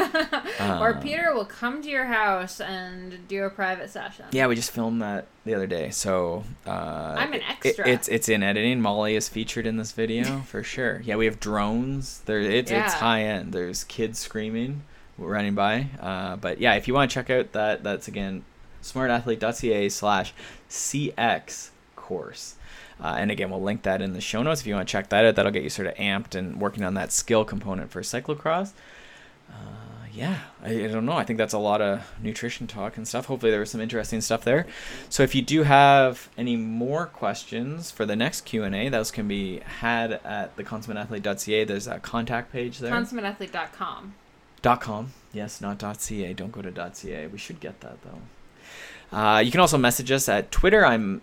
or 0.59 0.95
um, 0.95 0.99
Peter 1.01 1.34
will 1.34 1.45
come 1.45 1.82
to 1.82 1.89
your 1.89 2.05
house 2.05 2.59
and 2.59 3.28
do 3.28 3.43
a 3.43 3.49
private 3.49 3.89
session. 3.89 4.26
Yeah, 4.32 4.47
we 4.47 4.55
just 4.55 4.72
filmed 4.72 5.01
that 5.01 5.28
the 5.45 5.53
other 5.53 5.67
day, 5.67 5.91
so 5.91 6.43
uh, 6.65 7.15
I'm 7.17 7.34
an 7.34 7.41
extra. 7.41 7.88
It, 7.88 7.93
it's 7.93 8.07
it's 8.07 8.30
in 8.30 8.41
editing. 8.41 8.82
Molly 8.82 9.15
is 9.15 9.30
featured 9.30 9.67
in 9.67 9.78
this 9.78 9.91
video 9.91 10.39
for 10.47 10.63
sure. 10.63 11.01
Yeah, 11.05 11.17
we 11.17 11.26
have 11.26 11.39
drones. 11.39 12.22
There, 12.26 12.39
it's 12.39 12.72
yeah. 12.72 12.86
it's 12.86 12.95
high 12.95 13.24
end. 13.24 13.53
There's 13.53 13.84
kids 13.84 14.20
screaming 14.20 14.84
running 15.17 15.55
by. 15.55 15.88
Uh, 15.99 16.36
but 16.38 16.59
yeah, 16.59 16.74
if 16.76 16.88
you 16.88 16.93
want 16.93 17.11
to 17.11 17.13
check 17.13 17.30
out 17.30 17.51
that, 17.51 17.84
that's 17.84 18.07
again 18.07 18.43
smartathlete.ca 18.82 19.89
slash 19.89 20.34
CX 20.70 21.70
course. 21.95 22.55
Uh, 23.01 23.15
and 23.17 23.32
again, 23.32 23.49
we'll 23.49 23.61
link 23.61 23.84
that 23.84 24.01
in 24.01 24.13
the 24.13 24.22
show 24.22 24.43
notes 24.43 24.61
if 24.61 24.67
you 24.67 24.76
want 24.76 24.88
to 24.88 24.91
check 24.91 25.09
that 25.09 25.24
out. 25.24 25.36
That'll 25.36 25.51
get 25.51 25.63
you 25.63 25.70
sort 25.70 25.88
of 25.88 25.95
amped 25.95 26.36
and 26.36 26.59
working 26.59 26.84
on 26.84 26.95
that 26.95 27.11
skill 27.11 27.45
component 27.45 27.91
for 27.91 28.01
cyclocross. 28.01 28.72
Uh, 29.49 30.05
yeah, 30.13 30.39
I, 30.63 30.85
I, 30.85 30.87
don't 30.87 31.05
know. 31.05 31.13
I 31.13 31.23
think 31.23 31.37
that's 31.37 31.53
a 31.53 31.59
lot 31.59 31.81
of 31.81 32.05
nutrition 32.21 32.67
talk 32.67 32.97
and 32.97 33.07
stuff. 33.07 33.25
Hopefully, 33.25 33.51
there 33.51 33.59
was 33.59 33.71
some 33.71 33.81
interesting 33.81 34.21
stuff 34.21 34.43
there. 34.43 34.67
So, 35.09 35.23
if 35.23 35.33
you 35.35 35.41
do 35.41 35.63
have 35.63 36.29
any 36.37 36.55
more 36.55 37.05
questions 37.05 37.91
for 37.91 38.05
the 38.05 38.15
next 38.15 38.41
Q 38.41 38.63
and 38.63 38.75
A, 38.75 38.89
those 38.89 39.11
can 39.11 39.27
be 39.27 39.59
had 39.59 40.13
at 40.13 40.55
the 40.55 40.63
consummateathlete.ca. 40.63 41.63
There's 41.63 41.87
a 41.87 41.99
contact 41.99 42.51
page 42.51 42.79
there. 42.79 42.91
Consummateathlete.com. 42.91 44.15
Dot 44.61 44.81
.com. 44.81 45.13
Yes, 45.31 45.61
not 45.61 45.77
dot 45.77 46.01
.ca. 46.01 46.33
Don't 46.33 46.51
go 46.51 46.61
to 46.61 46.71
dot 46.71 46.97
.ca. 46.97 47.27
We 47.27 47.37
should 47.37 47.59
get 47.59 47.79
that 47.81 47.97
though. 48.01 49.17
Uh, 49.17 49.39
you 49.39 49.51
can 49.51 49.59
also 49.59 49.77
message 49.77 50.11
us 50.11 50.29
at 50.29 50.51
Twitter. 50.51 50.85
I'm 50.85 51.21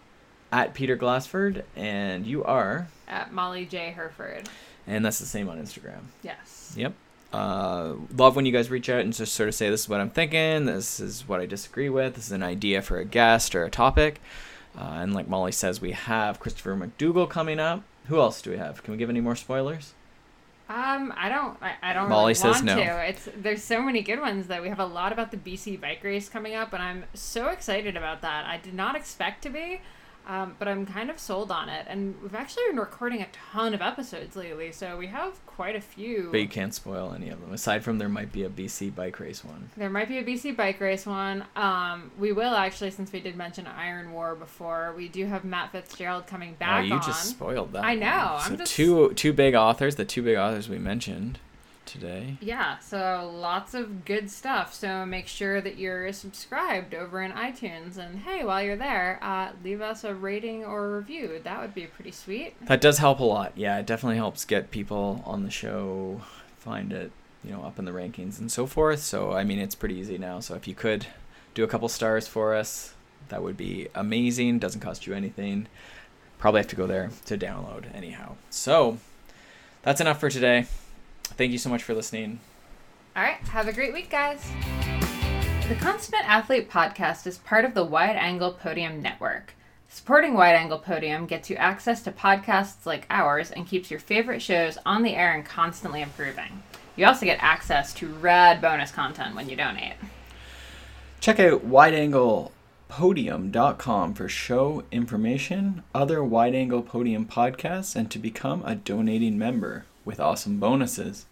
at 0.51 0.75
Peter 0.75 0.97
Glassford, 0.97 1.65
and 1.77 2.27
you 2.27 2.43
are 2.45 2.89
at 3.07 3.33
Molly 3.33 3.67
J 3.67 3.93
Hurford. 3.93 4.49
And 4.87 5.05
that's 5.05 5.19
the 5.19 5.27
same 5.27 5.49
on 5.49 5.61
Instagram. 5.61 6.01
Yes. 6.23 6.75
Yep. 6.77 6.95
Uh, 7.37 7.95
love 8.17 8.35
when 8.35 8.47
you 8.47 8.53
guys 8.53 8.71
reach 8.71 8.89
out 8.89 9.01
and 9.01 9.13
just 9.13 9.35
sort 9.35 9.49
of 9.49 9.55
say, 9.55 9.69
"This 9.69 9.83
is 9.83 9.89
what 9.89 10.01
I'm 10.01 10.11
thinking. 10.11 10.65
This 10.65 11.01
is 11.01 11.29
what 11.29 11.41
I 11.41 11.47
disagree 11.47 11.89
with. 11.89 12.15
This 12.15 12.27
is 12.27 12.33
an 12.33 12.43
idea 12.43 12.83
for 12.83 12.99
a 12.99 13.05
guest 13.05 13.55
or 13.55 13.65
a 13.65 13.71
topic." 13.71 14.21
Uh, 14.79 14.99
and 15.01 15.15
like 15.15 15.29
Molly 15.29 15.53
says, 15.53 15.81
we 15.81 15.93
have 15.93 16.39
Christopher 16.39 16.77
McDougall 16.77 17.29
coming 17.29 17.59
up. 17.59 17.83
Who 18.09 18.21
else 18.21 18.43
do 18.43 18.51
we 18.51 18.59
have? 18.59 18.83
Can 18.83 18.93
we 18.93 18.99
give 18.99 19.11
any 19.11 19.21
more 19.21 19.35
spoilers? 19.35 19.95
Um, 20.69 21.13
I 21.17 21.29
don't. 21.29 21.57
I, 21.63 21.75
I 21.83 21.93
don't 21.93 22.09
Molly 22.09 22.23
really 22.23 22.35
says 22.35 22.57
want 22.57 22.65
no. 22.65 22.77
to. 22.77 23.09
It's 23.09 23.29
there's 23.37 23.63
so 23.63 23.81
many 23.81 24.03
good 24.03 24.21
ones 24.21 24.49
that 24.49 24.63
we 24.63 24.69
have 24.69 24.81
a 24.81 24.87
lot 24.87 25.13
about 25.13 25.31
the 25.31 25.37
BC 25.37 25.81
bike 25.81 26.03
race 26.03 26.29
coming 26.29 26.55
up, 26.55 26.73
and 26.73 26.83
I'm 26.83 27.05
so 27.15 27.49
excited 27.49 27.97
about 27.97 28.23
that. 28.23 28.47
I 28.47 28.59
did 28.59 28.75
not 28.75 28.97
expect 28.97 29.43
to 29.43 29.51
be. 29.51 29.81
Um, 30.27 30.57
but 30.59 30.67
I'm 30.67 30.87
kind 30.87 31.09
of 31.09 31.19
sold 31.21 31.53
on 31.53 31.69
it. 31.69 31.87
And 31.89 32.21
we've 32.21 32.35
actually 32.35 32.65
been 32.69 32.79
recording 32.79 33.23
a 33.23 33.29
ton 33.53 33.75
of 33.75 33.81
episodes 33.81 34.35
lately, 34.35 34.73
so 34.73 34.97
we 34.97 35.07
have 35.07 35.45
quite 35.47 35.77
a 35.77 35.81
few. 35.81 36.29
But 36.33 36.41
you 36.41 36.49
can't 36.49 36.75
spoil 36.75 37.13
any 37.15 37.29
of 37.29 37.41
them. 37.41 37.53
Aside 37.53 37.85
from 37.85 37.99
there 37.99 38.09
might 38.09 38.33
be 38.33 38.43
a 38.43 38.49
BC 38.49 38.95
bike 38.95 39.21
race 39.21 39.45
one. 39.45 39.71
There 39.77 39.89
might 39.89 40.09
be 40.09 40.19
a 40.19 40.25
BC 40.25 40.57
bike 40.57 40.81
race 40.81 41.07
one. 41.07 41.45
Um, 41.55 42.11
we 42.19 42.33
will 42.33 42.55
actually, 42.55 42.91
since 42.91 43.13
we 43.13 43.21
did 43.21 43.37
mention 43.37 43.67
Iron 43.67 44.13
War 44.13 44.35
before, 44.35 44.95
we 44.97 45.09
do 45.09 45.27
have 45.27 45.45
Matt 45.45 45.71
Fitzgerald 45.71 46.27
coming 46.27 46.55
back. 46.55 46.83
Oh, 46.83 46.85
you 46.85 46.95
on. 46.95 47.03
just 47.03 47.25
spoiled 47.25 47.73
that. 47.73 47.85
I 47.85 47.95
know. 47.95 48.33
One. 48.35 48.41
So 48.41 48.51
I'm 48.51 48.59
just... 48.59 48.73
two 48.73 49.15
two 49.15 49.33
big 49.33 49.55
authors, 49.55 49.95
the 49.95 50.05
two 50.05 50.23
big 50.23 50.37
authors 50.37 50.69
we 50.69 50.79
mentioned. 50.79 51.39
Today. 51.87 52.37
Yeah, 52.41 52.79
so 52.79 53.31
lots 53.35 53.75
of 53.75 54.05
good 54.05 54.31
stuff. 54.31 54.75
So 54.75 55.07
make 55.07 55.27
sure 55.27 55.61
that 55.61 55.79
you're 55.79 56.13
subscribed 56.13 56.95
over 56.95 57.23
in 57.23 57.33
iTunes. 57.33 57.97
And 57.97 58.19
hey, 58.19 58.45
while 58.45 58.63
you're 58.63 58.77
there, 58.77 59.19
uh, 59.23 59.51
leave 59.65 59.81
us 59.81 60.05
a 60.05 60.15
rating 60.15 60.65
or 60.65 60.87
a 60.87 60.97
review. 60.99 61.41
That 61.43 61.61
would 61.61 61.75
be 61.75 61.87
pretty 61.87 62.11
sweet. 62.11 62.55
That 62.67 62.81
does 62.81 62.99
help 62.99 63.21
a 63.21 63.25
lot. 63.25 63.53
Yeah, 63.57 63.79
it 63.79 63.87
definitely 63.87 64.17
helps 64.17 64.45
get 64.45 64.71
people 64.71 65.23
on 65.25 65.45
the 65.45 65.51
show, 65.51 66.21
find 66.59 66.93
it, 66.93 67.13
you 67.45 67.53
know, 67.53 67.63
up 67.63 67.79
in 67.79 67.85
the 67.85 67.93
rankings 67.93 68.39
and 68.39 68.51
so 68.51 68.67
forth. 68.67 69.01
So, 69.01 69.33
I 69.33 69.45
mean, 69.45 69.59
it's 69.59 69.75
pretty 69.75 69.95
easy 69.95 70.19
now. 70.19 70.41
So 70.41 70.55
if 70.55 70.67
you 70.69 70.75
could 70.75 71.07
do 71.55 71.65
a 71.65 71.69
couple 71.69 71.89
stars 71.89 72.27
for 72.27 72.55
us, 72.55 72.93
that 73.29 73.43
would 73.43 73.57
be 73.57 73.89
amazing. 73.95 74.59
Doesn't 74.59 74.81
cost 74.81 75.07
you 75.07 75.15
anything. 75.15 75.69
Probably 76.39 76.61
have 76.61 76.69
to 76.69 76.77
go 76.77 76.87
there 76.87 77.11
to 77.27 77.39
download 77.39 77.95
anyhow. 77.95 78.35
So 78.51 78.99
that's 79.83 80.01
enough 80.01 80.21
for 80.21 80.29
today. 80.29 80.67
Thank 81.37 81.53
you 81.53 81.59
so 81.59 81.69
much 81.69 81.83
for 81.83 81.95
listening. 81.95 82.41
All 83.15 83.23
right, 83.23 83.37
have 83.49 83.69
a 83.69 83.73
great 83.73 83.93
week, 83.93 84.11
guys. 84.11 84.51
The 85.69 85.75
Consummate 85.75 86.29
Athlete 86.29 86.71
podcast 86.71 87.27
is 87.27 87.39
part 87.39 87.65
of 87.65 87.75
the 87.75 87.85
Wide 87.85 88.17
Angle 88.17 88.53
Podium 88.53 89.03
Network. 89.03 89.55
Supporting 89.89 90.35
Wide 90.35 90.55
Angle 90.55 90.79
Podium 90.79 91.27
gets 91.27 91.51
you 91.51 91.57
access 91.57 92.03
to 92.03 92.13
podcasts 92.13 92.87
like 92.87 93.07
ours 93.11 93.51
and 93.51 93.67
keeps 93.67 93.91
your 93.91 94.01
favorite 94.01 94.43
shows 94.43 94.79
on 94.87 95.03
the 95.03 95.15
air 95.15 95.33
and 95.33 95.45
constantly 95.45 96.03
improving. 96.03 96.63
You 96.95 97.07
also 97.07 97.27
get 97.27 97.43
access 97.43 97.93
to 97.95 98.07
rad 98.07 98.61
bonus 98.61 98.91
content 98.91 99.35
when 99.35 99.49
you 99.49 99.57
donate. 99.57 99.95
Check 101.21 101.41
out 101.41 101.67
wideanglepodium.com 101.67 104.15
for 104.15 104.29
show 104.29 104.85
information, 104.93 105.83
other 105.95 106.23
Wide 106.23 106.55
Angle 106.55 106.83
Podium 106.83 107.27
podcasts, 107.27 107.97
and 107.97 108.11
to 108.11 108.19
become 108.19 108.63
a 108.65 108.75
donating 108.75 109.39
member 109.39 109.87
with 110.07 110.19
awesome 110.19 110.59
bonuses. 110.59 111.27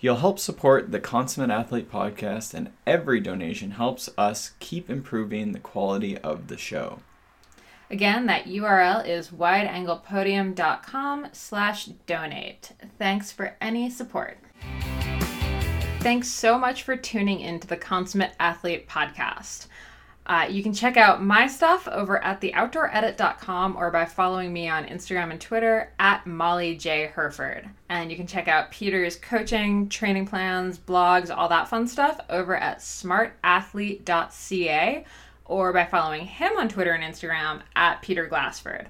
You'll 0.00 0.16
help 0.16 0.40
support 0.40 0.90
the 0.90 1.00
Consummate 1.00 1.50
Athlete 1.50 1.90
podcast, 1.90 2.52
and 2.52 2.70
every 2.86 3.20
donation 3.20 3.72
helps 3.72 4.10
us 4.18 4.52
keep 4.58 4.90
improving 4.90 5.52
the 5.52 5.60
quality 5.60 6.18
of 6.18 6.48
the 6.48 6.58
show. 6.58 7.00
Again, 7.90 8.26
that 8.26 8.46
URL 8.46 9.06
is 9.06 9.28
wideanglepodium.com 9.28 11.28
slash 11.32 11.86
donate. 12.06 12.72
Thanks 12.98 13.30
for 13.30 13.56
any 13.60 13.88
support. 13.88 14.38
Thanks 16.00 16.28
so 16.28 16.58
much 16.58 16.82
for 16.82 16.96
tuning 16.96 17.40
into 17.40 17.66
the 17.66 17.76
Consummate 17.76 18.34
Athlete 18.38 18.88
podcast. 18.88 19.66
Uh, 20.26 20.46
you 20.50 20.62
can 20.62 20.74
check 20.74 20.96
out 20.96 21.22
my 21.22 21.46
stuff 21.46 21.86
over 21.86 22.22
at 22.22 22.40
theoutdooredit.com 22.40 23.76
or 23.76 23.92
by 23.92 24.04
following 24.04 24.52
me 24.52 24.68
on 24.68 24.84
Instagram 24.86 25.30
and 25.30 25.40
Twitter 25.40 25.92
at 26.00 26.26
Molly 26.26 26.74
J. 26.76 27.06
Hurford. 27.06 27.70
And 27.88 28.10
you 28.10 28.16
can 28.16 28.26
check 28.26 28.48
out 28.48 28.72
Peter's 28.72 29.14
coaching, 29.14 29.88
training 29.88 30.26
plans, 30.26 30.78
blogs, 30.78 31.32
all 31.34 31.48
that 31.50 31.68
fun 31.68 31.86
stuff 31.86 32.18
over 32.28 32.56
at 32.56 32.80
smartathlete.ca 32.80 35.04
or 35.44 35.72
by 35.72 35.84
following 35.84 36.26
him 36.26 36.58
on 36.58 36.68
Twitter 36.68 36.90
and 36.90 37.04
Instagram 37.04 37.62
at 37.76 38.02
Peter 38.02 38.26
Glassford. 38.26 38.88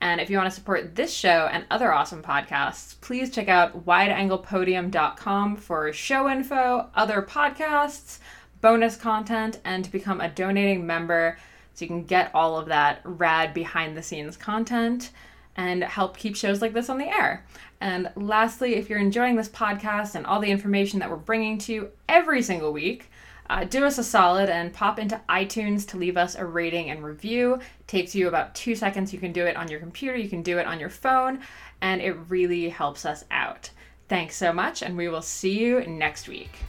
And 0.00 0.20
if 0.20 0.28
you 0.28 0.36
want 0.36 0.50
to 0.50 0.54
support 0.54 0.96
this 0.96 1.14
show 1.14 1.48
and 1.52 1.64
other 1.70 1.92
awesome 1.92 2.24
podcasts, 2.24 3.00
please 3.00 3.30
check 3.30 3.46
out 3.46 3.86
wideanglepodium.com 3.86 5.58
for 5.58 5.92
show 5.92 6.28
info, 6.28 6.90
other 6.96 7.22
podcasts, 7.22 8.18
bonus 8.62 8.96
content, 8.96 9.60
and 9.64 9.84
to 9.84 9.92
become 9.92 10.22
a 10.22 10.30
donating 10.30 10.86
member 10.86 11.36
so 11.74 11.84
you 11.84 11.88
can 11.88 12.04
get 12.04 12.30
all 12.34 12.56
of 12.56 12.66
that 12.66 13.00
rad 13.04 13.52
behind 13.52 13.96
the 13.96 14.02
scenes 14.02 14.36
content 14.36 15.10
and 15.56 15.84
help 15.84 16.16
keep 16.16 16.34
shows 16.34 16.62
like 16.62 16.72
this 16.72 16.88
on 16.88 16.98
the 16.98 17.06
air. 17.06 17.44
And 17.80 18.10
lastly, 18.14 18.76
if 18.76 18.88
you're 18.88 18.98
enjoying 18.98 19.36
this 19.36 19.48
podcast 19.48 20.14
and 20.14 20.24
all 20.24 20.40
the 20.40 20.50
information 20.50 20.98
that 21.00 21.10
we're 21.10 21.16
bringing 21.16 21.58
to 21.58 21.72
you 21.72 21.90
every 22.08 22.42
single 22.42 22.72
week, 22.72 23.10
uh, 23.50 23.64
do 23.64 23.84
us 23.84 23.98
a 23.98 24.04
solid 24.04 24.48
and 24.48 24.72
pop 24.72 24.98
into 24.98 25.20
iTunes 25.28 25.86
to 25.88 25.98
leave 25.98 26.16
us 26.16 26.36
a 26.36 26.44
rating 26.44 26.90
and 26.90 27.04
review. 27.04 27.54
It 27.54 27.88
takes 27.88 28.14
you 28.14 28.28
about 28.28 28.54
two 28.54 28.74
seconds. 28.74 29.12
You 29.12 29.18
can 29.18 29.32
do 29.32 29.44
it 29.44 29.56
on 29.56 29.68
your 29.68 29.80
computer, 29.80 30.16
you 30.16 30.28
can 30.28 30.42
do 30.42 30.58
it 30.58 30.66
on 30.66 30.80
your 30.80 30.88
phone, 30.88 31.40
and 31.82 32.00
it 32.00 32.16
really 32.28 32.68
helps 32.68 33.04
us 33.04 33.24
out. 33.30 33.68
Thanks 34.08 34.36
so 34.36 34.52
much, 34.52 34.82
and 34.82 34.96
we 34.96 35.08
will 35.08 35.22
see 35.22 35.58
you 35.58 35.84
next 35.86 36.28
week. 36.28 36.60